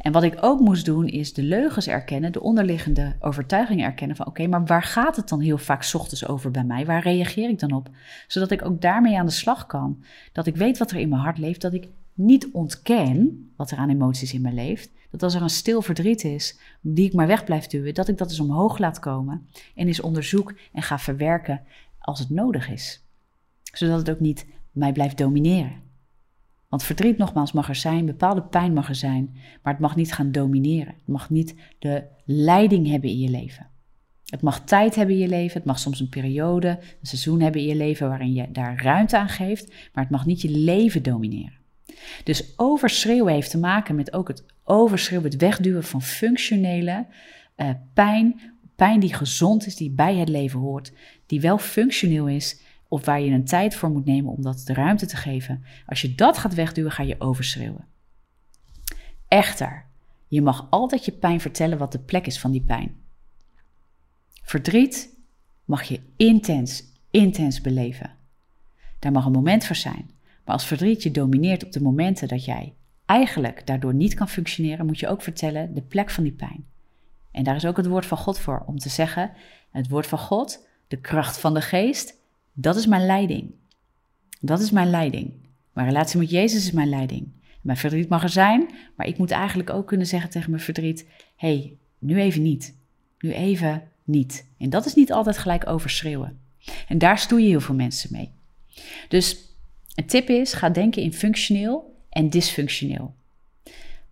En 0.00 0.12
wat 0.12 0.22
ik 0.22 0.38
ook 0.40 0.60
moest 0.60 0.84
doen 0.84 1.06
is 1.06 1.32
de 1.32 1.42
leugens 1.42 1.88
erkennen, 1.88 2.32
de 2.32 2.40
onderliggende 2.40 3.16
overtuigingen 3.20 3.84
erkennen 3.84 4.16
van 4.16 4.26
oké, 4.26 4.46
maar 4.46 4.64
waar 4.64 4.82
gaat 4.82 5.16
het 5.16 5.28
dan 5.28 5.40
heel 5.40 5.58
vaak 5.58 5.90
ochtends 5.92 6.26
over 6.26 6.50
bij 6.50 6.64
mij? 6.64 6.86
Waar 6.86 7.02
reageer 7.02 7.48
ik 7.48 7.58
dan 7.58 7.72
op? 7.72 7.88
Zodat 8.26 8.50
ik 8.50 8.64
ook 8.64 8.80
daarmee 8.80 9.18
aan 9.18 9.26
de 9.26 9.32
slag 9.32 9.66
kan. 9.66 10.04
Dat 10.32 10.46
ik 10.46 10.56
weet 10.56 10.78
wat 10.78 10.90
er 10.90 10.98
in 10.98 11.08
mijn 11.08 11.20
hart 11.20 11.38
leeft, 11.38 11.60
dat 11.60 11.72
ik 11.72 11.88
niet 12.14 12.50
ontken 12.52 13.50
wat 13.56 13.70
er 13.70 13.78
aan 13.78 13.90
emoties 13.90 14.34
in 14.34 14.40
me 14.40 14.52
leeft. 14.52 14.90
Dat 15.10 15.22
als 15.22 15.34
er 15.34 15.42
een 15.42 15.50
stil 15.50 15.82
verdriet 15.82 16.24
is, 16.24 16.58
die 16.80 17.06
ik 17.06 17.12
maar 17.12 17.26
weg 17.26 17.44
blijf 17.44 17.66
duwen, 17.66 17.94
dat 17.94 18.08
ik 18.08 18.18
dat 18.18 18.30
eens 18.30 18.40
omhoog 18.40 18.78
laat 18.78 18.98
komen 18.98 19.48
en 19.74 19.86
eens 19.86 20.00
onderzoek 20.00 20.54
en 20.72 20.82
ga 20.82 20.98
verwerken 20.98 21.60
als 21.98 22.18
het 22.18 22.30
nodig 22.30 22.70
is. 22.70 23.04
Zodat 23.62 23.98
het 23.98 24.10
ook 24.10 24.20
niet 24.20 24.46
mij 24.70 24.92
blijft 24.92 25.18
domineren. 25.18 25.80
Want 26.68 26.84
verdriet 26.84 27.18
nogmaals 27.18 27.52
mag 27.52 27.68
er 27.68 27.74
zijn, 27.74 28.06
bepaalde 28.06 28.42
pijn 28.42 28.72
mag 28.72 28.88
er 28.88 28.94
zijn, 28.94 29.36
maar 29.62 29.72
het 29.72 29.82
mag 29.82 29.96
niet 29.96 30.12
gaan 30.12 30.32
domineren. 30.32 30.94
Het 30.94 31.06
mag 31.06 31.30
niet 31.30 31.54
de 31.78 32.04
leiding 32.24 32.88
hebben 32.88 33.10
in 33.10 33.18
je 33.18 33.28
leven. 33.28 33.70
Het 34.26 34.42
mag 34.42 34.64
tijd 34.64 34.94
hebben 34.94 35.14
in 35.14 35.20
je 35.20 35.28
leven, 35.28 35.56
het 35.56 35.64
mag 35.64 35.78
soms 35.78 36.00
een 36.00 36.08
periode, 36.08 36.68
een 36.68 37.06
seizoen 37.06 37.40
hebben 37.40 37.60
in 37.60 37.66
je 37.66 37.76
leven 37.76 38.08
waarin 38.08 38.32
je 38.32 38.50
daar 38.52 38.82
ruimte 38.82 39.18
aan 39.18 39.28
geeft, 39.28 39.68
maar 39.68 40.02
het 40.04 40.12
mag 40.12 40.26
niet 40.26 40.40
je 40.40 40.50
leven 40.50 41.02
domineren. 41.02 41.61
Dus 42.24 42.52
overschreeuwen 42.56 43.32
heeft 43.32 43.50
te 43.50 43.58
maken 43.58 43.94
met 43.94 44.12
ook 44.12 44.28
het 44.28 44.44
overschreeuwen, 44.64 45.30
het 45.30 45.40
wegduwen 45.40 45.84
van 45.84 46.02
functionele 46.02 47.06
uh, 47.56 47.70
pijn, 47.94 48.40
pijn 48.76 49.00
die 49.00 49.14
gezond 49.14 49.66
is, 49.66 49.76
die 49.76 49.90
bij 49.90 50.16
het 50.16 50.28
leven 50.28 50.60
hoort, 50.60 50.92
die 51.26 51.40
wel 51.40 51.58
functioneel 51.58 52.28
is 52.28 52.60
of 52.88 53.04
waar 53.04 53.20
je 53.20 53.30
een 53.30 53.44
tijd 53.44 53.74
voor 53.74 53.90
moet 53.90 54.04
nemen 54.04 54.32
om 54.32 54.42
dat 54.42 54.62
de 54.64 54.74
ruimte 54.74 55.06
te 55.06 55.16
geven. 55.16 55.64
Als 55.86 56.00
je 56.00 56.14
dat 56.14 56.38
gaat 56.38 56.54
wegduwen, 56.54 56.92
ga 56.92 57.02
je 57.02 57.20
overschreeuwen. 57.20 57.86
Echter, 59.28 59.84
je 60.28 60.42
mag 60.42 60.66
altijd 60.70 61.04
je 61.04 61.12
pijn 61.12 61.40
vertellen 61.40 61.78
wat 61.78 61.92
de 61.92 61.98
plek 61.98 62.26
is 62.26 62.38
van 62.38 62.50
die 62.50 62.64
pijn. 62.66 62.96
Verdriet 64.42 65.16
mag 65.64 65.82
je 65.82 66.00
intens, 66.16 66.84
intens 67.10 67.60
beleven. 67.60 68.16
Daar 68.98 69.12
mag 69.12 69.24
een 69.24 69.32
moment 69.32 69.64
voor 69.64 69.76
zijn. 69.76 70.10
Maar 70.44 70.54
als 70.54 70.66
verdriet 70.66 71.02
je 71.02 71.10
domineert 71.10 71.64
op 71.64 71.72
de 71.72 71.82
momenten 71.82 72.28
dat 72.28 72.44
jij 72.44 72.74
eigenlijk 73.06 73.66
daardoor 73.66 73.94
niet 73.94 74.14
kan 74.14 74.28
functioneren, 74.28 74.86
moet 74.86 74.98
je 74.98 75.08
ook 75.08 75.22
vertellen 75.22 75.74
de 75.74 75.82
plek 75.82 76.10
van 76.10 76.22
die 76.22 76.32
pijn. 76.32 76.66
En 77.30 77.44
daar 77.44 77.56
is 77.56 77.66
ook 77.66 77.76
het 77.76 77.86
woord 77.86 78.06
van 78.06 78.18
God 78.18 78.38
voor, 78.38 78.62
om 78.66 78.78
te 78.78 78.88
zeggen: 78.88 79.32
het 79.70 79.88
woord 79.88 80.06
van 80.06 80.18
God, 80.18 80.66
de 80.88 80.96
kracht 80.96 81.38
van 81.38 81.54
de 81.54 81.60
geest, 81.60 82.14
dat 82.52 82.76
is 82.76 82.86
mijn 82.86 83.06
leiding. 83.06 83.50
Dat 84.40 84.60
is 84.60 84.70
mijn 84.70 84.90
leiding. 84.90 85.32
Mijn 85.72 85.86
relatie 85.86 86.18
met 86.18 86.30
Jezus 86.30 86.64
is 86.64 86.72
mijn 86.72 86.88
leiding. 86.88 87.32
Mijn 87.60 87.78
verdriet 87.78 88.08
mag 88.08 88.22
er 88.22 88.28
zijn, 88.28 88.70
maar 88.96 89.06
ik 89.06 89.18
moet 89.18 89.30
eigenlijk 89.30 89.70
ook 89.70 89.86
kunnen 89.86 90.06
zeggen 90.06 90.30
tegen 90.30 90.50
mijn 90.50 90.62
verdriet: 90.62 91.06
hé, 91.36 91.56
hey, 91.56 91.76
nu 91.98 92.20
even 92.20 92.42
niet. 92.42 92.76
Nu 93.18 93.32
even 93.32 93.82
niet. 94.04 94.46
En 94.58 94.70
dat 94.70 94.86
is 94.86 94.94
niet 94.94 95.12
altijd 95.12 95.38
gelijk 95.38 95.66
overschreeuwen. 95.66 96.40
En 96.88 96.98
daar 96.98 97.18
stoeien 97.18 97.48
heel 97.48 97.60
veel 97.60 97.74
mensen 97.74 98.08
mee. 98.12 98.32
Dus 99.08 99.51
een 99.94 100.06
tip 100.06 100.28
is: 100.28 100.52
ga 100.52 100.68
denken 100.68 101.02
in 101.02 101.12
functioneel 101.12 102.04
en 102.08 102.30
dysfunctioneel. 102.30 103.14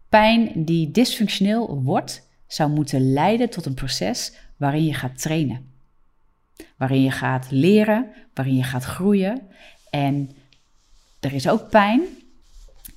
Pijn 0.08 0.64
die 0.64 0.90
dysfunctioneel 0.90 1.82
wordt, 1.82 2.28
zou 2.46 2.70
moeten 2.70 3.12
leiden 3.12 3.50
tot 3.50 3.66
een 3.66 3.74
proces 3.74 4.32
waarin 4.56 4.84
je 4.84 4.94
gaat 4.94 5.22
trainen. 5.22 5.68
Waarin 6.76 7.02
je 7.02 7.10
gaat 7.10 7.50
leren, 7.50 8.10
waarin 8.34 8.56
je 8.56 8.62
gaat 8.62 8.84
groeien. 8.84 9.42
En 9.90 10.30
er 11.20 11.32
is 11.32 11.48
ook 11.48 11.70
pijn 11.70 12.00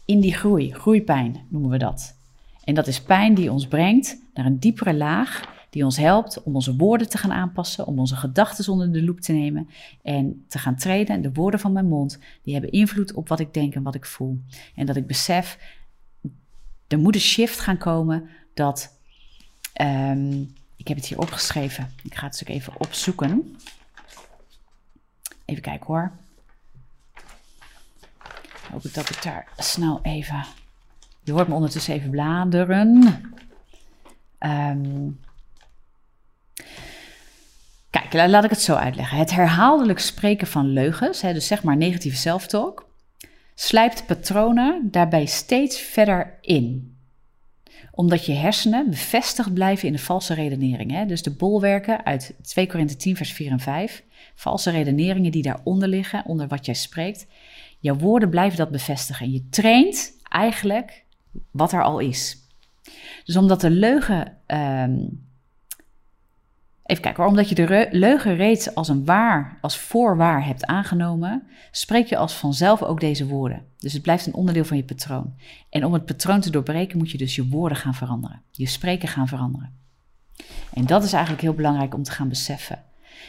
in 0.06 0.20
die 0.20 0.34
groei, 0.34 0.74
groeipijn 0.74 1.48
noemen 1.50 1.70
we 1.70 1.78
dat. 1.78 2.16
En 2.64 2.74
dat 2.74 2.88
is 2.88 3.02
pijn 3.02 3.34
die 3.34 3.52
ons 3.52 3.68
brengt 3.68 4.22
naar 4.34 4.46
een 4.46 4.60
diepere 4.60 4.94
laag, 4.94 5.42
die 5.74 5.84
ons 5.84 5.98
helpt 5.98 6.44
om 6.44 6.56
onze 6.56 6.76
woorden 6.76 7.10
te 7.10 7.18
gaan 7.18 7.32
aanpassen, 7.32 7.86
om 7.86 8.00
onze 8.00 8.16
gedachten 8.16 8.72
onder 8.72 8.92
de 8.92 9.04
loep 9.04 9.20
te 9.20 9.32
nemen 9.32 9.70
en 10.02 10.46
te 10.48 10.58
gaan 10.58 10.76
treden. 10.76 11.16
En 11.16 11.22
de 11.22 11.32
woorden 11.32 11.60
van 11.60 11.72
mijn 11.72 11.88
mond, 11.88 12.20
die 12.44 12.54
hebben 12.54 12.72
invloed 12.72 13.14
op 13.14 13.28
wat 13.28 13.40
ik 13.40 13.54
denk 13.54 13.76
en 13.76 13.84
wat 13.84 13.96
ik 13.96 14.06
voel. 14.06 14.42
En 14.76 14.86
dat 14.86 14.96
ik 14.96 15.08
besef, 15.08 15.58
er 16.88 17.00
moet 17.00 17.16
een 17.16 17.22
shift 17.22 17.60
gaan 17.60 17.78
komen 17.78 18.30
dat 18.54 18.98
um, 19.82 20.54
ik 20.76 20.88
heb 20.88 20.98
het 20.98 21.06
hier 21.06 21.20
opgeschreven. 21.20 21.94
Ik 22.04 22.16
ga 22.16 22.26
het 22.26 22.36
stuk 22.36 22.50
even 22.50 22.74
opzoeken. 22.78 23.56
Even 25.46 25.62
kijken 25.62 25.86
hoor. 25.86 26.12
Hoop 28.72 28.84
ik 28.84 28.94
dat 28.94 29.10
ik 29.10 29.24
daar 29.24 29.48
snel 29.58 30.00
even. 30.02 30.46
Je 31.24 31.32
hoort 31.32 31.48
me 31.48 31.54
ondertussen 31.54 31.94
even 31.94 32.10
bladeren. 32.10 33.22
Um, 34.40 35.20
kijk, 38.18 38.30
laat 38.30 38.44
ik 38.44 38.50
het 38.50 38.62
zo 38.62 38.76
uitleggen. 38.76 39.18
Het 39.18 39.32
herhaaldelijk 39.32 40.00
spreken 40.00 40.48
van 40.48 40.68
leugens, 40.68 41.22
hè, 41.22 41.34
dus 41.34 41.48
zeg 41.48 41.64
maar 41.64 41.78
negatieve 41.78 42.18
zelftalk, 42.18 42.90
slijpt 43.56 44.06
patronen 44.06 44.88
daarbij 44.92 45.26
steeds 45.26 45.80
verder 45.80 46.38
in 46.42 46.92
omdat 47.96 48.26
je 48.26 48.34
hersenen 48.34 48.90
bevestigd 48.90 49.54
blijven 49.54 49.88
in 49.88 49.94
de 49.94 50.00
valse 50.00 50.34
redeneringen. 50.34 51.08
Dus 51.08 51.24
de 51.24 51.32
bolwerken 51.32 52.06
uit 52.06 52.34
2 52.42 52.68
Korinthe 52.68 52.96
10, 52.96 53.16
vers 53.16 53.32
4 53.32 53.52
en 53.52 53.60
5. 53.60 54.04
Valse 54.36 54.72
redeneringen 54.72 55.32
die 55.32 55.44
daaronder 55.44 55.88
liggen, 55.88 56.26
onder 56.26 56.48
wat 56.48 56.66
jij 56.66 56.76
spreekt. 56.76 57.28
Jouw 57.80 57.96
woorden 57.96 58.30
blijven 58.30 58.58
dat 58.58 58.72
bevestigen. 58.72 59.32
Je 59.32 59.48
traint 59.50 60.18
eigenlijk 60.24 61.04
wat 61.52 61.72
er 61.72 61.84
al 61.84 62.00
is. 62.00 62.38
Dus 63.26 63.38
omdat 63.38 63.62
de 63.62 63.70
leugen 63.70 64.38
um, 64.48 65.23
Even 66.84 67.04
kijken 67.04 67.26
omdat 67.26 67.50
je 67.50 67.56
de 67.56 67.88
leugen 67.92 68.36
reeds 68.36 68.76
als 68.76 68.88
een 68.88 69.06
waar, 69.06 69.58
als 69.62 69.78
voorwaar 69.78 70.46
hebt 70.46 70.66
aangenomen, 70.66 71.44
spreek 71.72 72.08
je 72.08 72.18
als 72.18 72.34
vanzelf 72.34 72.84
ook 72.84 73.00
deze 73.00 73.28
woorden. 73.28 73.66
Dus 73.78 73.94
het 73.94 74.02
blijft 74.02 74.26
een 74.26 74.34
onderdeel 74.34 74.66
van 74.66 74.78
je 74.78 74.84
patroon. 74.84 75.34
En 75.70 75.86
om 75.86 75.94
het 75.94 76.06
patroon 76.06 76.42
te 76.42 76.50
doorbreken 76.50 76.98
moet 76.98 77.12
je 77.12 77.18
dus 77.18 77.36
je 77.36 77.48
woorden 77.48 77.78
gaan 77.78 77.94
veranderen. 77.94 78.42
Je 78.52 78.68
spreken 78.68 79.08
gaan 79.08 79.28
veranderen. 79.28 79.72
En 80.74 80.86
dat 80.86 81.04
is 81.04 81.14
eigenlijk 81.14 81.44
heel 81.44 81.54
belangrijk 81.54 81.94
om 81.94 82.04
te 82.04 82.12
gaan 82.12 82.30
beseffen. 82.30 82.84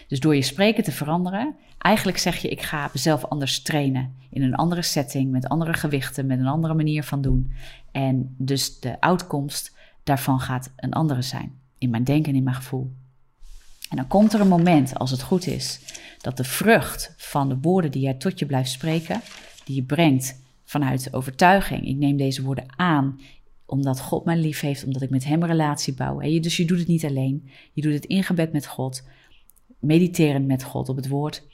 Dus 0.08 0.20
door 0.20 0.34
je 0.34 0.42
spreken 0.42 0.84
te 0.84 0.92
veranderen, 0.92 1.56
eigenlijk 1.78 2.18
zeg 2.18 2.36
je: 2.36 2.48
ik 2.48 2.62
ga 2.62 2.90
mezelf 2.92 3.24
anders 3.24 3.62
trainen. 3.62 4.14
In 4.30 4.42
een 4.42 4.54
andere 4.54 4.82
setting, 4.82 5.30
met 5.30 5.48
andere 5.48 5.72
gewichten, 5.72 6.26
met 6.26 6.38
een 6.38 6.46
andere 6.46 6.74
manier 6.74 7.02
van 7.02 7.20
doen. 7.20 7.52
En 7.92 8.34
dus 8.38 8.80
de 8.80 9.00
uitkomst 9.00 9.76
daarvan 10.02 10.40
gaat 10.40 10.72
een 10.76 10.92
andere 10.92 11.22
zijn. 11.22 11.58
In 11.78 11.90
mijn 11.90 12.04
denken 12.04 12.32
en 12.32 12.38
in 12.38 12.44
mijn 12.44 12.56
gevoel. 12.56 12.92
En 13.90 13.96
dan 13.96 14.06
komt 14.06 14.32
er 14.32 14.40
een 14.40 14.48
moment, 14.48 14.98
als 14.98 15.10
het 15.10 15.22
goed 15.22 15.46
is, 15.46 15.80
dat 16.18 16.36
de 16.36 16.44
vrucht 16.44 17.14
van 17.16 17.48
de 17.48 17.58
woorden 17.60 17.90
die 17.90 18.02
jij 18.02 18.14
tot 18.14 18.38
je 18.38 18.46
blijft 18.46 18.70
spreken, 18.70 19.20
die 19.64 19.74
je 19.74 19.82
brengt 19.82 20.40
vanuit 20.64 21.12
overtuiging. 21.12 21.86
Ik 21.86 21.96
neem 21.96 22.16
deze 22.16 22.42
woorden 22.42 22.66
aan 22.76 23.20
omdat 23.66 24.00
God 24.00 24.24
mij 24.24 24.36
lief 24.36 24.60
heeft, 24.60 24.84
omdat 24.84 25.02
ik 25.02 25.10
met 25.10 25.24
Hem 25.24 25.42
een 25.42 25.48
relatie 25.48 25.94
bouw. 25.94 26.18
Dus 26.18 26.56
je 26.56 26.64
doet 26.64 26.78
het 26.78 26.88
niet 26.88 27.04
alleen, 27.04 27.48
je 27.72 27.82
doet 27.82 27.92
het 27.92 28.04
in 28.04 28.22
gebed 28.22 28.52
met 28.52 28.66
God, 28.66 29.06
mediterend 29.78 30.46
met 30.46 30.62
God 30.62 30.88
op 30.88 30.96
het 30.96 31.08
woord. 31.08 31.46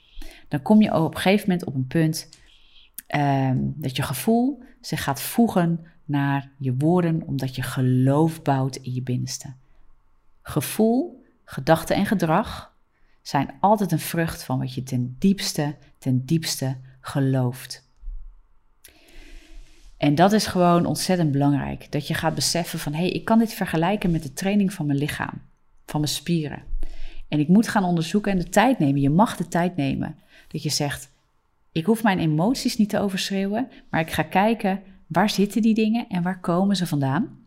Dan 0.48 0.62
kom 0.62 0.82
je 0.82 0.94
op 0.94 1.14
een 1.14 1.20
gegeven 1.20 1.48
moment 1.48 1.66
op 1.66 1.74
een 1.74 1.86
punt 1.86 2.28
ehm, 3.06 3.58
dat 3.60 3.96
je 3.96 4.02
gevoel 4.02 4.62
zich 4.80 5.02
gaat 5.02 5.20
voegen 5.20 5.86
naar 6.04 6.50
je 6.58 6.74
woorden, 6.76 7.22
omdat 7.26 7.54
je 7.54 7.62
geloof 7.62 8.42
bouwt 8.42 8.76
in 8.76 8.94
je 8.94 9.02
binnenste. 9.02 9.54
Gevoel 10.42 11.19
gedachte 11.50 11.94
en 11.94 12.06
gedrag 12.06 12.74
zijn 13.22 13.54
altijd 13.60 13.92
een 13.92 13.98
vrucht 13.98 14.42
van 14.42 14.58
wat 14.58 14.74
je 14.74 14.82
ten 14.82 15.16
diepste, 15.18 15.76
ten 15.98 16.24
diepste 16.24 16.76
gelooft. 17.00 17.88
En 19.96 20.14
dat 20.14 20.32
is 20.32 20.46
gewoon 20.46 20.86
ontzettend 20.86 21.32
belangrijk. 21.32 21.92
Dat 21.92 22.06
je 22.06 22.14
gaat 22.14 22.34
beseffen 22.34 22.78
van 22.78 22.92
hé, 22.92 22.98
hey, 22.98 23.10
ik 23.10 23.24
kan 23.24 23.38
dit 23.38 23.52
vergelijken 23.52 24.10
met 24.10 24.22
de 24.22 24.32
training 24.32 24.72
van 24.72 24.86
mijn 24.86 24.98
lichaam, 24.98 25.42
van 25.86 26.00
mijn 26.00 26.12
spieren. 26.12 26.62
En 27.28 27.38
ik 27.38 27.48
moet 27.48 27.68
gaan 27.68 27.84
onderzoeken 27.84 28.32
en 28.32 28.38
de 28.38 28.48
tijd 28.48 28.78
nemen. 28.78 29.00
Je 29.00 29.10
mag 29.10 29.36
de 29.36 29.48
tijd 29.48 29.76
nemen. 29.76 30.18
Dat 30.48 30.62
je 30.62 30.70
zegt, 30.70 31.12
ik 31.72 31.84
hoef 31.84 32.02
mijn 32.02 32.18
emoties 32.18 32.76
niet 32.76 32.88
te 32.88 33.00
overschreeuwen, 33.00 33.68
maar 33.90 34.00
ik 34.00 34.10
ga 34.10 34.22
kijken 34.22 34.82
waar 35.06 35.30
zitten 35.30 35.62
die 35.62 35.74
dingen 35.74 36.08
en 36.08 36.22
waar 36.22 36.40
komen 36.40 36.76
ze 36.76 36.86
vandaan. 36.86 37.39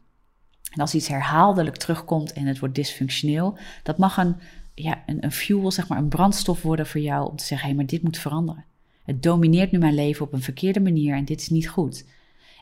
En 0.73 0.81
als 0.81 0.93
iets 0.93 1.07
herhaaldelijk 1.07 1.77
terugkomt 1.77 2.33
en 2.33 2.45
het 2.45 2.59
wordt 2.59 2.75
dysfunctioneel, 2.75 3.57
dat 3.83 3.97
mag 3.97 4.17
een, 4.17 4.35
ja, 4.73 5.03
een, 5.05 5.23
een 5.23 5.31
fuel, 5.31 5.71
zeg 5.71 5.87
maar, 5.87 5.97
een 5.97 6.07
brandstof 6.07 6.61
worden 6.61 6.87
voor 6.87 7.01
jou 7.01 7.29
om 7.29 7.35
te 7.35 7.45
zeggen: 7.45 7.67
hé, 7.67 7.73
hey, 7.73 7.75
maar 7.75 7.91
dit 7.91 8.03
moet 8.03 8.17
veranderen. 8.17 8.65
Het 9.03 9.23
domineert 9.23 9.71
nu 9.71 9.77
mijn 9.77 9.93
leven 9.93 10.25
op 10.25 10.33
een 10.33 10.41
verkeerde 10.41 10.79
manier 10.79 11.15
en 11.15 11.25
dit 11.25 11.41
is 11.41 11.49
niet 11.49 11.69
goed. 11.69 12.05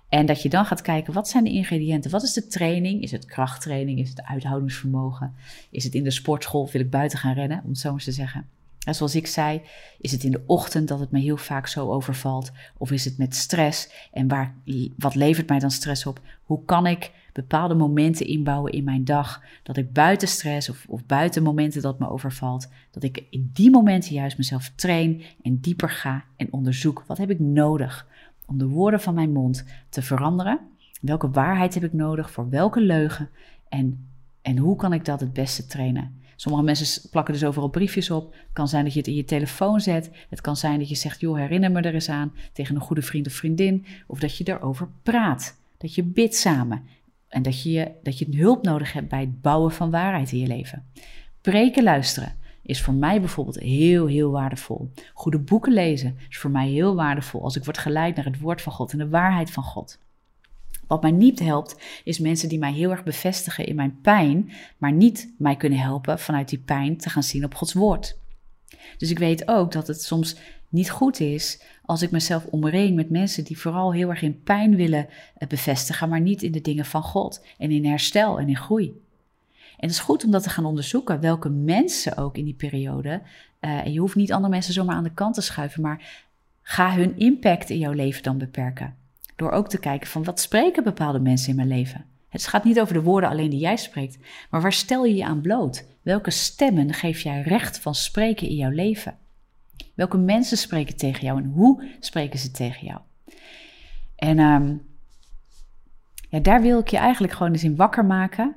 En 0.09 0.25
dat 0.25 0.41
je 0.41 0.49
dan 0.49 0.65
gaat 0.65 0.81
kijken, 0.81 1.13
wat 1.13 1.29
zijn 1.29 1.43
de 1.43 1.49
ingrediënten? 1.49 2.11
Wat 2.11 2.23
is 2.23 2.33
de 2.33 2.47
training? 2.47 3.01
Is 3.01 3.11
het 3.11 3.25
krachttraining? 3.25 3.99
Is 3.99 4.09
het 4.09 4.23
uithoudingsvermogen? 4.23 5.33
Is 5.69 5.83
het 5.83 5.93
in 5.93 6.03
de 6.03 6.11
sportschool? 6.11 6.69
Wil 6.71 6.81
ik 6.81 6.89
buiten 6.89 7.19
gaan 7.19 7.33
rennen, 7.33 7.61
om 7.63 7.69
het 7.69 7.77
zo 7.77 7.91
maar 7.91 8.01
te 8.01 8.11
zeggen? 8.11 8.49
En 8.85 8.95
zoals 8.95 9.15
ik 9.15 9.27
zei, 9.27 9.61
is 9.99 10.11
het 10.11 10.23
in 10.23 10.31
de 10.31 10.43
ochtend 10.45 10.87
dat 10.87 10.99
het 10.99 11.11
me 11.11 11.19
heel 11.19 11.37
vaak 11.37 11.67
zo 11.67 11.91
overvalt? 11.91 12.51
Of 12.77 12.91
is 12.91 13.05
het 13.05 13.17
met 13.17 13.35
stress? 13.35 13.89
En 14.11 14.27
waar, 14.27 14.55
wat 14.97 15.15
levert 15.15 15.49
mij 15.49 15.59
dan 15.59 15.71
stress 15.71 16.05
op? 16.05 16.21
Hoe 16.43 16.65
kan 16.65 16.87
ik 16.87 17.11
bepaalde 17.33 17.73
momenten 17.73 18.27
inbouwen 18.27 18.71
in 18.71 18.83
mijn 18.83 19.05
dag? 19.05 19.43
Dat 19.63 19.77
ik 19.77 19.93
buiten 19.93 20.27
stress 20.27 20.69
of, 20.69 20.85
of 20.87 21.05
buiten 21.05 21.43
momenten 21.43 21.81
dat 21.81 21.99
me 21.99 22.09
overvalt, 22.09 22.69
dat 22.91 23.03
ik 23.03 23.23
in 23.29 23.49
die 23.53 23.69
momenten 23.69 24.13
juist 24.13 24.37
mezelf 24.37 24.71
train 24.75 25.21
en 25.41 25.59
dieper 25.59 25.89
ga 25.89 26.23
en 26.35 26.47
onderzoek. 26.51 27.03
Wat 27.07 27.17
heb 27.17 27.29
ik 27.29 27.39
nodig 27.39 28.07
om 28.45 28.57
de 28.57 28.67
woorden 28.67 29.01
van 29.01 29.13
mijn 29.13 29.31
mond 29.31 29.65
te 29.89 30.01
veranderen? 30.01 30.59
Welke 31.01 31.29
waarheid 31.29 31.73
heb 31.73 31.83
ik 31.83 31.93
nodig 31.93 32.31
voor 32.31 32.49
welke 32.49 32.81
leugen? 32.81 33.29
En, 33.69 34.07
en 34.41 34.57
hoe 34.57 34.75
kan 34.75 34.93
ik 34.93 35.05
dat 35.05 35.19
het 35.19 35.33
beste 35.33 35.65
trainen? 35.65 36.19
Sommige 36.41 36.63
mensen 36.63 37.09
plakken 37.09 37.33
dus 37.33 37.43
overal 37.43 37.69
briefjes 37.69 38.11
op. 38.11 38.33
Het 38.33 38.53
kan 38.53 38.67
zijn 38.67 38.83
dat 38.83 38.93
je 38.93 38.99
het 38.99 39.07
in 39.07 39.15
je 39.15 39.23
telefoon 39.23 39.79
zet. 39.79 40.11
Het 40.29 40.41
kan 40.41 40.57
zijn 40.57 40.79
dat 40.79 40.89
je 40.89 40.95
zegt, 40.95 41.19
joh, 41.19 41.37
herinner 41.37 41.71
me 41.71 41.81
er 41.81 41.93
eens 41.93 42.09
aan 42.09 42.33
tegen 42.53 42.75
een 42.75 42.81
goede 42.81 43.01
vriend 43.01 43.27
of 43.27 43.33
vriendin. 43.33 43.85
Of 44.07 44.19
dat 44.19 44.37
je 44.37 44.47
erover 44.47 44.87
praat. 45.03 45.57
Dat 45.77 45.95
je 45.95 46.03
bidt 46.03 46.35
samen. 46.35 46.83
En 47.31 47.41
dat 47.41 47.63
je, 47.63 47.91
dat 48.03 48.17
je 48.17 48.37
hulp 48.37 48.63
nodig 48.63 48.93
hebt 48.93 49.09
bij 49.09 49.19
het 49.19 49.41
bouwen 49.41 49.71
van 49.71 49.91
waarheid 49.91 50.31
in 50.31 50.39
je 50.39 50.47
leven. 50.47 50.85
Preken 51.41 51.83
luisteren 51.83 52.35
is 52.63 52.81
voor 52.81 52.93
mij 52.93 53.19
bijvoorbeeld 53.19 53.59
heel, 53.59 54.07
heel 54.07 54.31
waardevol. 54.31 54.91
Goede 55.13 55.39
boeken 55.39 55.73
lezen 55.73 56.17
is 56.29 56.37
voor 56.37 56.51
mij 56.51 56.67
heel 56.67 56.95
waardevol 56.95 57.43
als 57.43 57.55
ik 57.55 57.63
word 57.63 57.77
geleid 57.77 58.15
naar 58.15 58.25
het 58.25 58.39
woord 58.39 58.61
van 58.61 58.73
God 58.73 58.91
en 58.91 58.97
de 58.97 59.09
waarheid 59.09 59.51
van 59.51 59.63
God. 59.63 59.99
Wat 60.87 61.01
mij 61.01 61.11
niet 61.11 61.39
helpt, 61.39 61.81
is 62.03 62.19
mensen 62.19 62.49
die 62.49 62.59
mij 62.59 62.73
heel 62.73 62.91
erg 62.91 63.03
bevestigen 63.03 63.65
in 63.65 63.75
mijn 63.75 63.99
pijn, 64.01 64.51
maar 64.77 64.91
niet 64.91 65.33
mij 65.37 65.55
kunnen 65.55 65.79
helpen 65.79 66.19
vanuit 66.19 66.49
die 66.49 66.59
pijn 66.59 66.97
te 66.97 67.09
gaan 67.09 67.23
zien 67.23 67.45
op 67.45 67.55
Gods 67.55 67.73
woord. 67.73 68.19
Dus 68.97 69.09
ik 69.09 69.19
weet 69.19 69.47
ook 69.47 69.71
dat 69.71 69.87
het 69.87 70.03
soms 70.03 70.35
niet 70.71 70.89
goed 70.89 71.19
is 71.19 71.61
als 71.85 72.01
ik 72.01 72.11
mezelf 72.11 72.45
omring 72.45 72.95
met 72.95 73.09
mensen 73.09 73.43
die 73.43 73.59
vooral 73.59 73.93
heel 73.93 74.09
erg 74.09 74.21
in 74.21 74.43
pijn 74.43 74.75
willen 74.75 75.07
eh, 75.37 75.47
bevestigen, 75.47 76.09
maar 76.09 76.21
niet 76.21 76.43
in 76.43 76.51
de 76.51 76.61
dingen 76.61 76.85
van 76.85 77.03
God 77.03 77.45
en 77.57 77.71
in 77.71 77.85
herstel 77.85 78.39
en 78.39 78.47
in 78.47 78.57
groei. 78.57 78.85
En 79.81 79.87
het 79.87 79.89
is 79.89 79.99
goed 79.99 80.23
om 80.23 80.31
dat 80.31 80.43
te 80.43 80.49
gaan 80.49 80.65
onderzoeken, 80.65 81.19
welke 81.19 81.49
mensen 81.49 82.17
ook 82.17 82.37
in 82.37 82.45
die 82.45 82.53
periode. 82.53 83.09
Uh, 83.61 83.85
en 83.85 83.93
je 83.93 83.99
hoeft 83.99 84.15
niet 84.15 84.31
andere 84.31 84.53
mensen 84.53 84.73
zomaar 84.73 84.95
aan 84.95 85.03
de 85.03 85.13
kant 85.13 85.33
te 85.33 85.41
schuiven, 85.41 85.81
maar 85.81 86.27
ga 86.61 86.95
hun 86.95 87.17
impact 87.17 87.69
in 87.69 87.77
jouw 87.77 87.91
leven 87.91 88.23
dan 88.23 88.37
beperken. 88.37 88.95
Door 89.35 89.51
ook 89.51 89.69
te 89.69 89.79
kijken 89.79 90.07
van 90.07 90.23
wat 90.23 90.39
spreken 90.39 90.83
bepaalde 90.83 91.19
mensen 91.19 91.49
in 91.49 91.55
mijn 91.55 91.67
leven. 91.67 92.05
Het 92.29 92.47
gaat 92.47 92.63
niet 92.63 92.79
over 92.79 92.93
de 92.93 93.01
woorden 93.01 93.29
alleen 93.29 93.49
die 93.49 93.59
jij 93.59 93.77
spreekt, 93.77 94.17
maar 94.49 94.61
waar 94.61 94.73
stel 94.73 95.05
je 95.05 95.15
je 95.15 95.25
aan 95.25 95.41
bloot? 95.41 95.85
Welke 96.01 96.31
stemmen 96.31 96.93
geef 96.93 97.21
jij 97.21 97.41
recht 97.41 97.79
van 97.79 97.95
spreken 97.95 98.47
in 98.47 98.55
jouw 98.55 98.69
leven? 98.69 99.17
Welke 99.95 100.17
mensen 100.17 100.57
spreken 100.57 100.97
tegen 100.97 101.25
jou 101.25 101.41
en 101.41 101.49
hoe 101.49 101.83
spreken 101.99 102.39
ze 102.39 102.51
tegen 102.51 102.87
jou? 102.87 102.99
En 104.15 104.39
um, 104.39 104.81
ja, 106.29 106.39
daar 106.39 106.61
wil 106.61 106.79
ik 106.79 106.87
je 106.87 106.97
eigenlijk 106.97 107.33
gewoon 107.33 107.51
eens 107.51 107.63
in 107.63 107.75
wakker 107.75 108.05
maken. 108.05 108.55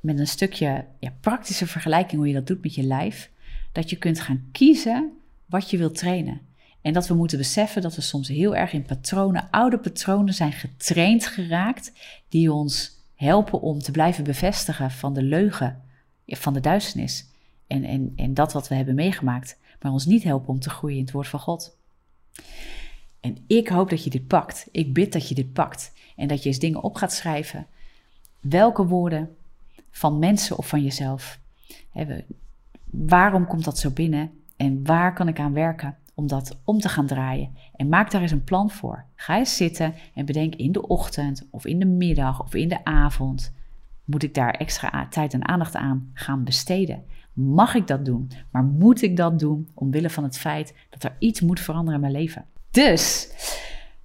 Met 0.00 0.18
een 0.18 0.26
stukje 0.26 0.84
ja, 0.98 1.12
praktische 1.20 1.66
vergelijking 1.66 2.20
hoe 2.20 2.28
je 2.28 2.34
dat 2.34 2.46
doet 2.46 2.62
met 2.62 2.74
je 2.74 2.82
lijf. 2.82 3.30
Dat 3.72 3.90
je 3.90 3.96
kunt 3.96 4.20
gaan 4.20 4.48
kiezen 4.52 5.12
wat 5.46 5.70
je 5.70 5.78
wilt 5.78 5.98
trainen. 5.98 6.40
En 6.80 6.92
dat 6.92 7.08
we 7.08 7.14
moeten 7.14 7.38
beseffen 7.38 7.82
dat 7.82 7.94
we 7.94 8.00
soms 8.00 8.28
heel 8.28 8.56
erg 8.56 8.72
in 8.72 8.82
patronen, 8.82 9.50
oude 9.50 9.78
patronen 9.78 10.34
zijn 10.34 10.52
getraind 10.52 11.26
geraakt, 11.26 11.92
die 12.28 12.52
ons 12.52 12.92
helpen 13.14 13.60
om 13.60 13.78
te 13.78 13.90
blijven 13.90 14.24
bevestigen 14.24 14.90
van 14.90 15.14
de 15.14 15.22
leugen, 15.22 15.82
van 16.26 16.52
de 16.52 16.60
duisternis. 16.60 17.26
En, 17.66 17.84
en, 17.84 18.12
en 18.16 18.34
dat 18.34 18.52
wat 18.52 18.68
we 18.68 18.74
hebben 18.74 18.94
meegemaakt, 18.94 19.58
maar 19.80 19.92
ons 19.92 20.06
niet 20.06 20.22
helpen 20.22 20.48
om 20.48 20.60
te 20.60 20.70
groeien 20.70 20.98
in 20.98 21.04
het 21.04 21.12
woord 21.12 21.28
van 21.28 21.40
God. 21.40 21.76
En 23.20 23.44
ik 23.46 23.68
hoop 23.68 23.90
dat 23.90 24.04
je 24.04 24.10
dit 24.10 24.26
pakt. 24.26 24.68
Ik 24.70 24.94
bid 24.94 25.12
dat 25.12 25.28
je 25.28 25.34
dit 25.34 25.52
pakt. 25.52 25.92
En 26.16 26.28
dat 26.28 26.42
je 26.42 26.48
eens 26.48 26.58
dingen 26.58 26.82
op 26.82 26.94
gaat 26.96 27.12
schrijven. 27.12 27.66
Welke 28.40 28.86
woorden 28.86 29.36
van 29.90 30.18
mensen 30.18 30.58
of 30.58 30.68
van 30.68 30.82
jezelf. 30.82 31.40
Waarom 32.90 33.46
komt 33.46 33.64
dat 33.64 33.78
zo 33.78 33.90
binnen? 33.90 34.30
En 34.56 34.84
waar 34.84 35.14
kan 35.14 35.28
ik 35.28 35.38
aan 35.38 35.52
werken? 35.52 35.96
om 36.14 36.26
dat 36.26 36.60
om 36.64 36.78
te 36.78 36.88
gaan 36.88 37.06
draaien. 37.06 37.56
En 37.76 37.88
maak 37.88 38.10
daar 38.10 38.22
eens 38.22 38.30
een 38.30 38.44
plan 38.44 38.70
voor. 38.70 39.04
Ga 39.14 39.38
eens 39.38 39.56
zitten 39.56 39.94
en 40.14 40.24
bedenk 40.24 40.54
in 40.54 40.72
de 40.72 40.86
ochtend 40.86 41.46
of 41.50 41.66
in 41.66 41.78
de 41.78 41.86
middag 41.86 42.42
of 42.42 42.54
in 42.54 42.68
de 42.68 42.84
avond. 42.84 43.52
Moet 44.04 44.22
ik 44.22 44.34
daar 44.34 44.54
extra 44.54 45.06
tijd 45.08 45.32
en 45.32 45.48
aandacht 45.48 45.74
aan 45.74 46.10
gaan 46.14 46.44
besteden? 46.44 47.04
Mag 47.34 47.74
ik 47.74 47.86
dat 47.86 48.04
doen? 48.04 48.30
Maar 48.50 48.64
moet 48.64 49.02
ik 49.02 49.16
dat 49.16 49.38
doen 49.38 49.68
omwille 49.74 50.10
van 50.10 50.24
het 50.24 50.38
feit 50.38 50.74
dat 50.90 51.02
er 51.02 51.16
iets 51.18 51.40
moet 51.40 51.60
veranderen 51.60 51.94
in 51.94 52.00
mijn 52.00 52.22
leven? 52.22 52.44
Dus 52.70 53.28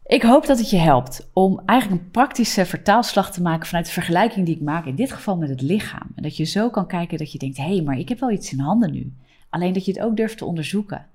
ik 0.06 0.22
hoop 0.22 0.46
dat 0.46 0.58
het 0.58 0.70
je 0.70 0.78
helpt 0.78 1.30
om 1.34 1.62
eigenlijk 1.66 2.02
een 2.02 2.12
praktische 2.12 2.66
vertaalslag 2.66 3.32
te 3.32 3.42
maken 3.42 3.68
vanuit 3.68 3.86
de 3.86 3.92
vergelijking 3.92 4.46
die 4.46 4.56
ik 4.56 4.62
maak, 4.62 4.86
in 4.86 4.96
dit 4.96 5.12
geval 5.12 5.38
met 5.38 5.50
het 5.50 5.62
lichaam. 5.62 6.08
En 6.16 6.24
dat 6.24 6.38
je 6.38 6.44
zo 6.44 6.70
kan 6.70 6.88
kijken 6.88 7.18
dat 7.18 7.32
je 7.32 7.38
denkt: 7.38 7.58
hé, 7.58 7.64
hey, 7.64 7.82
maar 7.82 7.98
ik 7.98 8.10
heb 8.10 8.20
wel 8.20 8.32
iets 8.32 8.52
in 8.52 8.60
handen 8.60 8.92
nu. 8.92 9.14
Alleen 9.50 9.74
dat 9.74 9.86
je 9.86 9.92
het 9.92 10.02
ook 10.02 10.18
durft 10.18 10.38
te 10.38 10.46
onderzoeken. 10.46 11.06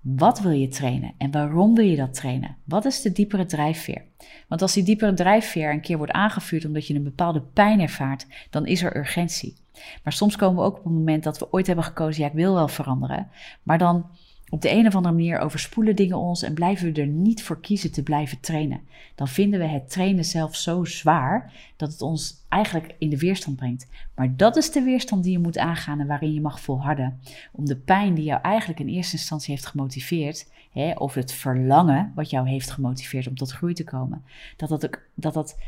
Wat 0.00 0.40
wil 0.40 0.50
je 0.50 0.68
trainen 0.68 1.12
en 1.18 1.30
waarom 1.30 1.74
wil 1.74 1.84
je 1.84 1.96
dat 1.96 2.14
trainen? 2.14 2.56
Wat 2.64 2.84
is 2.84 3.02
de 3.02 3.12
diepere 3.12 3.46
drijfveer? 3.46 4.02
Want 4.48 4.62
als 4.62 4.72
die 4.72 4.82
diepere 4.82 5.14
drijfveer 5.14 5.70
een 5.70 5.80
keer 5.80 5.96
wordt 5.96 6.12
aangevuurd 6.12 6.64
omdat 6.64 6.86
je 6.86 6.94
een 6.94 7.02
bepaalde 7.02 7.40
pijn 7.40 7.80
ervaart, 7.80 8.26
dan 8.50 8.66
is 8.66 8.82
er 8.82 8.96
urgentie. 8.96 9.54
Maar 10.02 10.12
soms 10.12 10.36
komen 10.36 10.62
we 10.62 10.68
ook 10.68 10.78
op 10.78 10.84
een 10.84 10.92
moment 10.92 11.24
dat 11.24 11.38
we 11.38 11.52
ooit 11.52 11.66
hebben 11.66 11.84
gekozen, 11.84 12.22
ja, 12.22 12.28
ik 12.28 12.34
wil 12.34 12.54
wel 12.54 12.68
veranderen, 12.68 13.28
maar 13.62 13.78
dan 13.78 14.06
op 14.48 14.62
de 14.62 14.70
een 14.70 14.86
of 14.86 14.94
andere 14.94 15.14
manier 15.14 15.38
overspoelen 15.38 15.96
dingen 15.96 16.18
ons 16.18 16.42
en 16.42 16.54
blijven 16.54 16.92
we 16.92 17.00
er 17.00 17.06
niet 17.06 17.42
voor 17.42 17.60
kiezen 17.60 17.92
te 17.92 18.02
blijven 18.02 18.40
trainen. 18.40 18.80
Dan 19.14 19.28
vinden 19.28 19.60
we 19.60 19.66
het 19.66 19.90
trainen 19.90 20.24
zelf 20.24 20.56
zo 20.56 20.84
zwaar 20.84 21.52
dat 21.76 21.92
het 21.92 22.02
ons 22.02 22.44
eigenlijk 22.48 22.94
in 22.98 23.08
de 23.08 23.18
weerstand 23.18 23.56
brengt. 23.56 23.88
Maar 24.14 24.36
dat 24.36 24.56
is 24.56 24.72
de 24.72 24.82
weerstand 24.82 25.22
die 25.22 25.32
je 25.32 25.38
moet 25.38 25.58
aangaan 25.58 26.00
en 26.00 26.06
waarin 26.06 26.34
je 26.34 26.40
mag 26.40 26.60
volharden. 26.60 27.20
Om 27.52 27.66
de 27.66 27.76
pijn 27.76 28.14
die 28.14 28.24
jou 28.24 28.40
eigenlijk 28.42 28.80
in 28.80 28.88
eerste 28.88 29.16
instantie 29.16 29.54
heeft 29.54 29.66
gemotiveerd, 29.66 30.50
hè, 30.72 30.92
of 30.92 31.14
het 31.14 31.32
verlangen 31.32 32.12
wat 32.14 32.30
jou 32.30 32.48
heeft 32.48 32.70
gemotiveerd 32.70 33.26
om 33.26 33.36
tot 33.36 33.50
groei 33.50 33.74
te 33.74 33.84
komen, 33.84 34.24
dat 34.56 34.68
dat, 34.68 34.84
ook, 34.84 35.02
dat, 35.14 35.34
dat, 35.34 35.58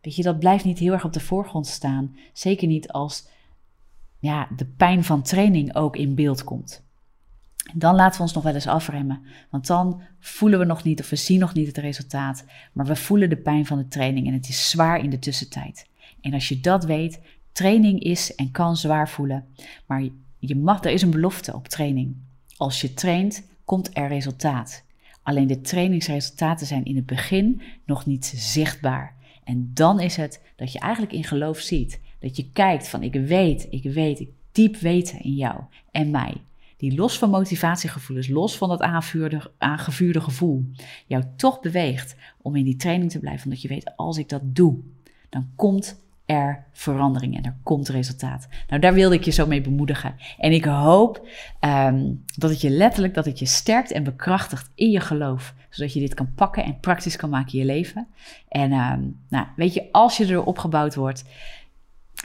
weet 0.00 0.16
je, 0.16 0.22
dat 0.22 0.38
blijft 0.38 0.64
niet 0.64 0.78
heel 0.78 0.92
erg 0.92 1.04
op 1.04 1.12
de 1.12 1.20
voorgrond 1.20 1.66
staan. 1.66 2.16
Zeker 2.32 2.68
niet 2.68 2.88
als 2.88 3.26
ja, 4.24 4.48
de 4.56 4.64
pijn 4.64 5.04
van 5.04 5.22
training 5.22 5.74
ook 5.74 5.96
in 5.96 6.14
beeld 6.14 6.44
komt. 6.44 6.82
Dan 7.74 7.94
laten 7.94 8.16
we 8.16 8.22
ons 8.22 8.32
nog 8.32 8.42
wel 8.42 8.54
eens 8.54 8.66
afremmen. 8.66 9.22
Want 9.50 9.66
dan 9.66 10.02
voelen 10.20 10.58
we 10.58 10.64
nog 10.64 10.82
niet 10.82 11.00
of 11.00 11.10
we 11.10 11.16
zien 11.16 11.40
nog 11.40 11.54
niet 11.54 11.66
het 11.66 11.76
resultaat. 11.76 12.44
Maar 12.72 12.86
we 12.86 12.96
voelen 12.96 13.28
de 13.28 13.36
pijn 13.36 13.66
van 13.66 13.78
de 13.78 13.88
training 13.88 14.26
en 14.26 14.32
het 14.32 14.48
is 14.48 14.70
zwaar 14.70 14.98
in 14.98 15.10
de 15.10 15.18
tussentijd. 15.18 15.86
En 16.20 16.32
als 16.32 16.48
je 16.48 16.60
dat 16.60 16.84
weet, 16.84 17.20
training 17.52 18.00
is 18.00 18.34
en 18.34 18.50
kan 18.50 18.76
zwaar 18.76 19.08
voelen. 19.08 19.46
Maar 19.86 20.08
je 20.38 20.56
mag, 20.56 20.84
er 20.84 20.90
is 20.90 21.02
een 21.02 21.10
belofte 21.10 21.54
op 21.54 21.68
training. 21.68 22.16
Als 22.56 22.80
je 22.80 22.94
traint, 22.94 23.46
komt 23.64 23.96
er 23.96 24.08
resultaat. 24.08 24.84
Alleen 25.22 25.46
de 25.46 25.60
trainingsresultaten 25.60 26.66
zijn 26.66 26.84
in 26.84 26.96
het 26.96 27.06
begin 27.06 27.62
nog 27.86 28.06
niet 28.06 28.32
zichtbaar. 28.36 29.14
En 29.44 29.70
dan 29.74 30.00
is 30.00 30.16
het 30.16 30.40
dat 30.56 30.72
je 30.72 30.78
eigenlijk 30.78 31.12
in 31.12 31.24
geloof 31.24 31.58
ziet. 31.58 32.00
Dat 32.24 32.36
je 32.36 32.50
kijkt 32.52 32.88
van 32.88 33.02
ik 33.02 33.14
weet, 33.14 33.66
ik 33.70 33.82
weet, 33.82 34.20
ik 34.20 34.28
diep 34.52 34.76
weten 34.76 35.20
in 35.20 35.34
jou 35.34 35.60
en 35.90 36.10
mij 36.10 36.34
die 36.76 36.94
los 36.94 37.18
van 37.18 37.30
motivatiegevoelens, 37.30 38.28
los 38.28 38.56
van 38.56 38.68
dat 38.68 38.82
aangevuurde 39.58 40.20
gevoel, 40.20 40.64
jou 41.06 41.24
toch 41.36 41.60
beweegt 41.60 42.16
om 42.42 42.56
in 42.56 42.64
die 42.64 42.76
training 42.76 43.10
te 43.10 43.18
blijven. 43.18 43.44
Omdat 43.44 43.62
je 43.62 43.68
weet, 43.68 43.96
als 43.96 44.18
ik 44.18 44.28
dat 44.28 44.40
doe, 44.44 44.76
dan 45.28 45.48
komt 45.56 46.02
er 46.26 46.64
verandering 46.72 47.36
en 47.36 47.44
er 47.44 47.56
komt 47.62 47.88
resultaat. 47.88 48.48
Nou, 48.68 48.80
daar 48.80 48.94
wilde 48.94 49.14
ik 49.14 49.24
je 49.24 49.30
zo 49.30 49.46
mee 49.46 49.60
bemoedigen. 49.60 50.14
En 50.38 50.52
ik 50.52 50.64
hoop 50.64 51.28
ehm, 51.60 52.12
dat 52.36 52.50
het 52.50 52.60
je 52.60 52.70
letterlijk, 52.70 53.14
dat 53.14 53.24
het 53.24 53.38
je 53.38 53.46
sterkt 53.46 53.92
en 53.92 54.04
bekrachtigt 54.04 54.70
in 54.74 54.90
je 54.90 55.00
geloof. 55.00 55.54
Zodat 55.70 55.92
je 55.92 56.00
dit 56.00 56.14
kan 56.14 56.34
pakken 56.34 56.64
en 56.64 56.80
praktisch 56.80 57.16
kan 57.16 57.30
maken 57.30 57.52
in 57.52 57.58
je 57.58 57.64
leven. 57.64 58.06
En 58.48 58.72
ehm, 58.72 59.00
nou, 59.28 59.46
weet 59.56 59.74
je, 59.74 59.88
als 59.92 60.16
je 60.16 60.26
er 60.26 60.44
opgebouwd 60.44 60.94
wordt, 60.94 61.24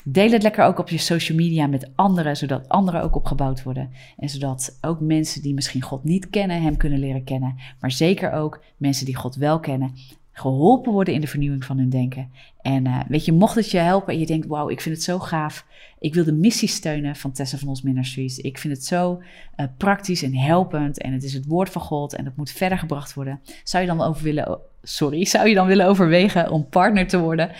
Deel 0.03 0.31
het 0.31 0.43
lekker 0.43 0.65
ook 0.65 0.79
op 0.79 0.89
je 0.89 0.97
social 0.97 1.37
media 1.37 1.67
met 1.67 1.91
anderen, 1.95 2.37
zodat 2.37 2.69
anderen 2.69 3.01
ook 3.01 3.15
opgebouwd 3.15 3.63
worden. 3.63 3.91
En 4.17 4.29
zodat 4.29 4.77
ook 4.81 4.99
mensen 4.99 5.41
die 5.41 5.53
misschien 5.53 5.81
God 5.81 6.03
niet 6.03 6.29
kennen, 6.29 6.61
Hem 6.61 6.77
kunnen 6.77 6.99
leren 6.99 7.23
kennen. 7.23 7.55
Maar 7.79 7.91
zeker 7.91 8.31
ook 8.31 8.63
mensen 8.77 9.05
die 9.05 9.15
God 9.15 9.35
wel 9.35 9.59
kennen, 9.59 9.95
geholpen 10.31 10.91
worden 10.91 11.13
in 11.13 11.21
de 11.21 11.27
vernieuwing 11.27 11.65
van 11.65 11.77
hun 11.77 11.89
denken. 11.89 12.31
En 12.61 12.85
uh, 12.85 12.99
weet 13.07 13.25
je, 13.25 13.31
mocht 13.31 13.55
het 13.55 13.71
je 13.71 13.77
helpen 13.77 14.13
en 14.13 14.19
je 14.19 14.25
denkt, 14.25 14.47
wauw, 14.47 14.69
ik 14.69 14.81
vind 14.81 14.95
het 14.95 15.03
zo 15.03 15.19
gaaf. 15.19 15.65
Ik 15.99 16.13
wil 16.13 16.23
de 16.23 16.33
missie 16.33 16.67
steunen 16.67 17.15
van 17.15 17.31
Tessa 17.31 17.57
van 17.57 17.67
ons 17.67 17.81
Ministries. 17.81 18.37
Ik 18.37 18.57
vind 18.57 18.73
het 18.73 18.85
zo 18.85 19.21
uh, 19.57 19.65
praktisch 19.77 20.23
en 20.23 20.35
helpend 20.35 21.01
en 21.01 21.13
het 21.13 21.23
is 21.23 21.33
het 21.33 21.45
woord 21.45 21.69
van 21.69 21.81
God 21.81 22.13
en 22.15 22.25
het 22.25 22.35
moet 22.35 22.51
verder 22.51 22.77
gebracht 22.77 23.13
worden. 23.13 23.39
Zou 23.63 23.83
je 23.83 23.89
dan 23.89 24.01
over 24.01 24.23
willen, 24.23 24.59
sorry, 24.83 25.25
zou 25.25 25.47
je 25.47 25.55
dan 25.55 25.67
willen 25.67 25.85
overwegen 25.85 26.51
om 26.51 26.69
partner 26.69 27.07
te 27.07 27.19
worden? 27.19 27.51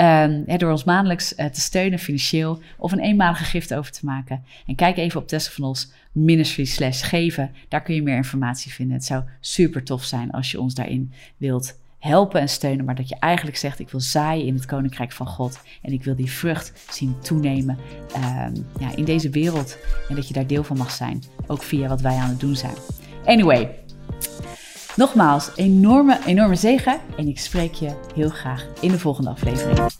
Um, 0.00 0.58
door 0.58 0.70
ons 0.70 0.84
maandelijks 0.84 1.32
uh, 1.36 1.46
te 1.46 1.60
steunen 1.60 1.98
financieel 1.98 2.60
of 2.78 2.92
een 2.92 3.00
eenmalige 3.00 3.44
gift 3.44 3.74
over 3.74 3.92
te 3.92 4.04
maken. 4.04 4.44
En 4.66 4.74
kijk 4.74 4.96
even 4.96 5.20
op 5.20 5.28
Tessa 5.28 5.50
van 5.50 5.64
ons 5.64 5.92
Ministries 6.12 6.74
slash 6.74 7.08
geven. 7.08 7.50
Daar 7.68 7.82
kun 7.82 7.94
je 7.94 8.02
meer 8.02 8.16
informatie 8.16 8.72
vinden. 8.72 8.96
Het 8.96 9.04
zou 9.04 9.22
super 9.40 9.82
tof 9.82 10.04
zijn 10.04 10.30
als 10.30 10.50
je 10.50 10.60
ons 10.60 10.74
daarin 10.74 11.12
wilt 11.36 11.80
helpen 11.98 12.40
en 12.40 12.48
steunen, 12.48 12.84
maar 12.84 12.94
dat 12.94 13.08
je 13.08 13.16
eigenlijk 13.18 13.56
zegt: 13.56 13.78
Ik 13.78 13.90
wil 13.90 14.00
zaaien 14.00 14.46
in 14.46 14.54
het 14.54 14.66
koninkrijk 14.66 15.12
van 15.12 15.26
God 15.26 15.60
en 15.82 15.92
ik 15.92 16.04
wil 16.04 16.16
die 16.16 16.30
vrucht 16.30 16.72
zien 16.90 17.20
toenemen 17.20 17.78
um, 18.16 18.66
ja, 18.78 18.96
in 18.96 19.04
deze 19.04 19.30
wereld 19.30 19.78
en 20.08 20.14
dat 20.14 20.28
je 20.28 20.34
daar 20.34 20.46
deel 20.46 20.64
van 20.64 20.76
mag 20.76 20.90
zijn, 20.90 21.22
ook 21.46 21.62
via 21.62 21.88
wat 21.88 22.00
wij 22.00 22.16
aan 22.16 22.28
het 22.28 22.40
doen 22.40 22.56
zijn. 22.56 22.74
Anyway, 23.24 23.68
nogmaals, 24.96 25.50
enorme, 25.54 26.18
enorme 26.26 26.54
zegen 26.54 27.00
en 27.16 27.28
ik 27.28 27.38
spreek 27.38 27.74
je 27.74 27.90
heel 28.14 28.30
graag 28.30 28.66
in 28.80 28.90
de 28.90 28.98
volgende 28.98 29.30
aflevering. 29.30 29.90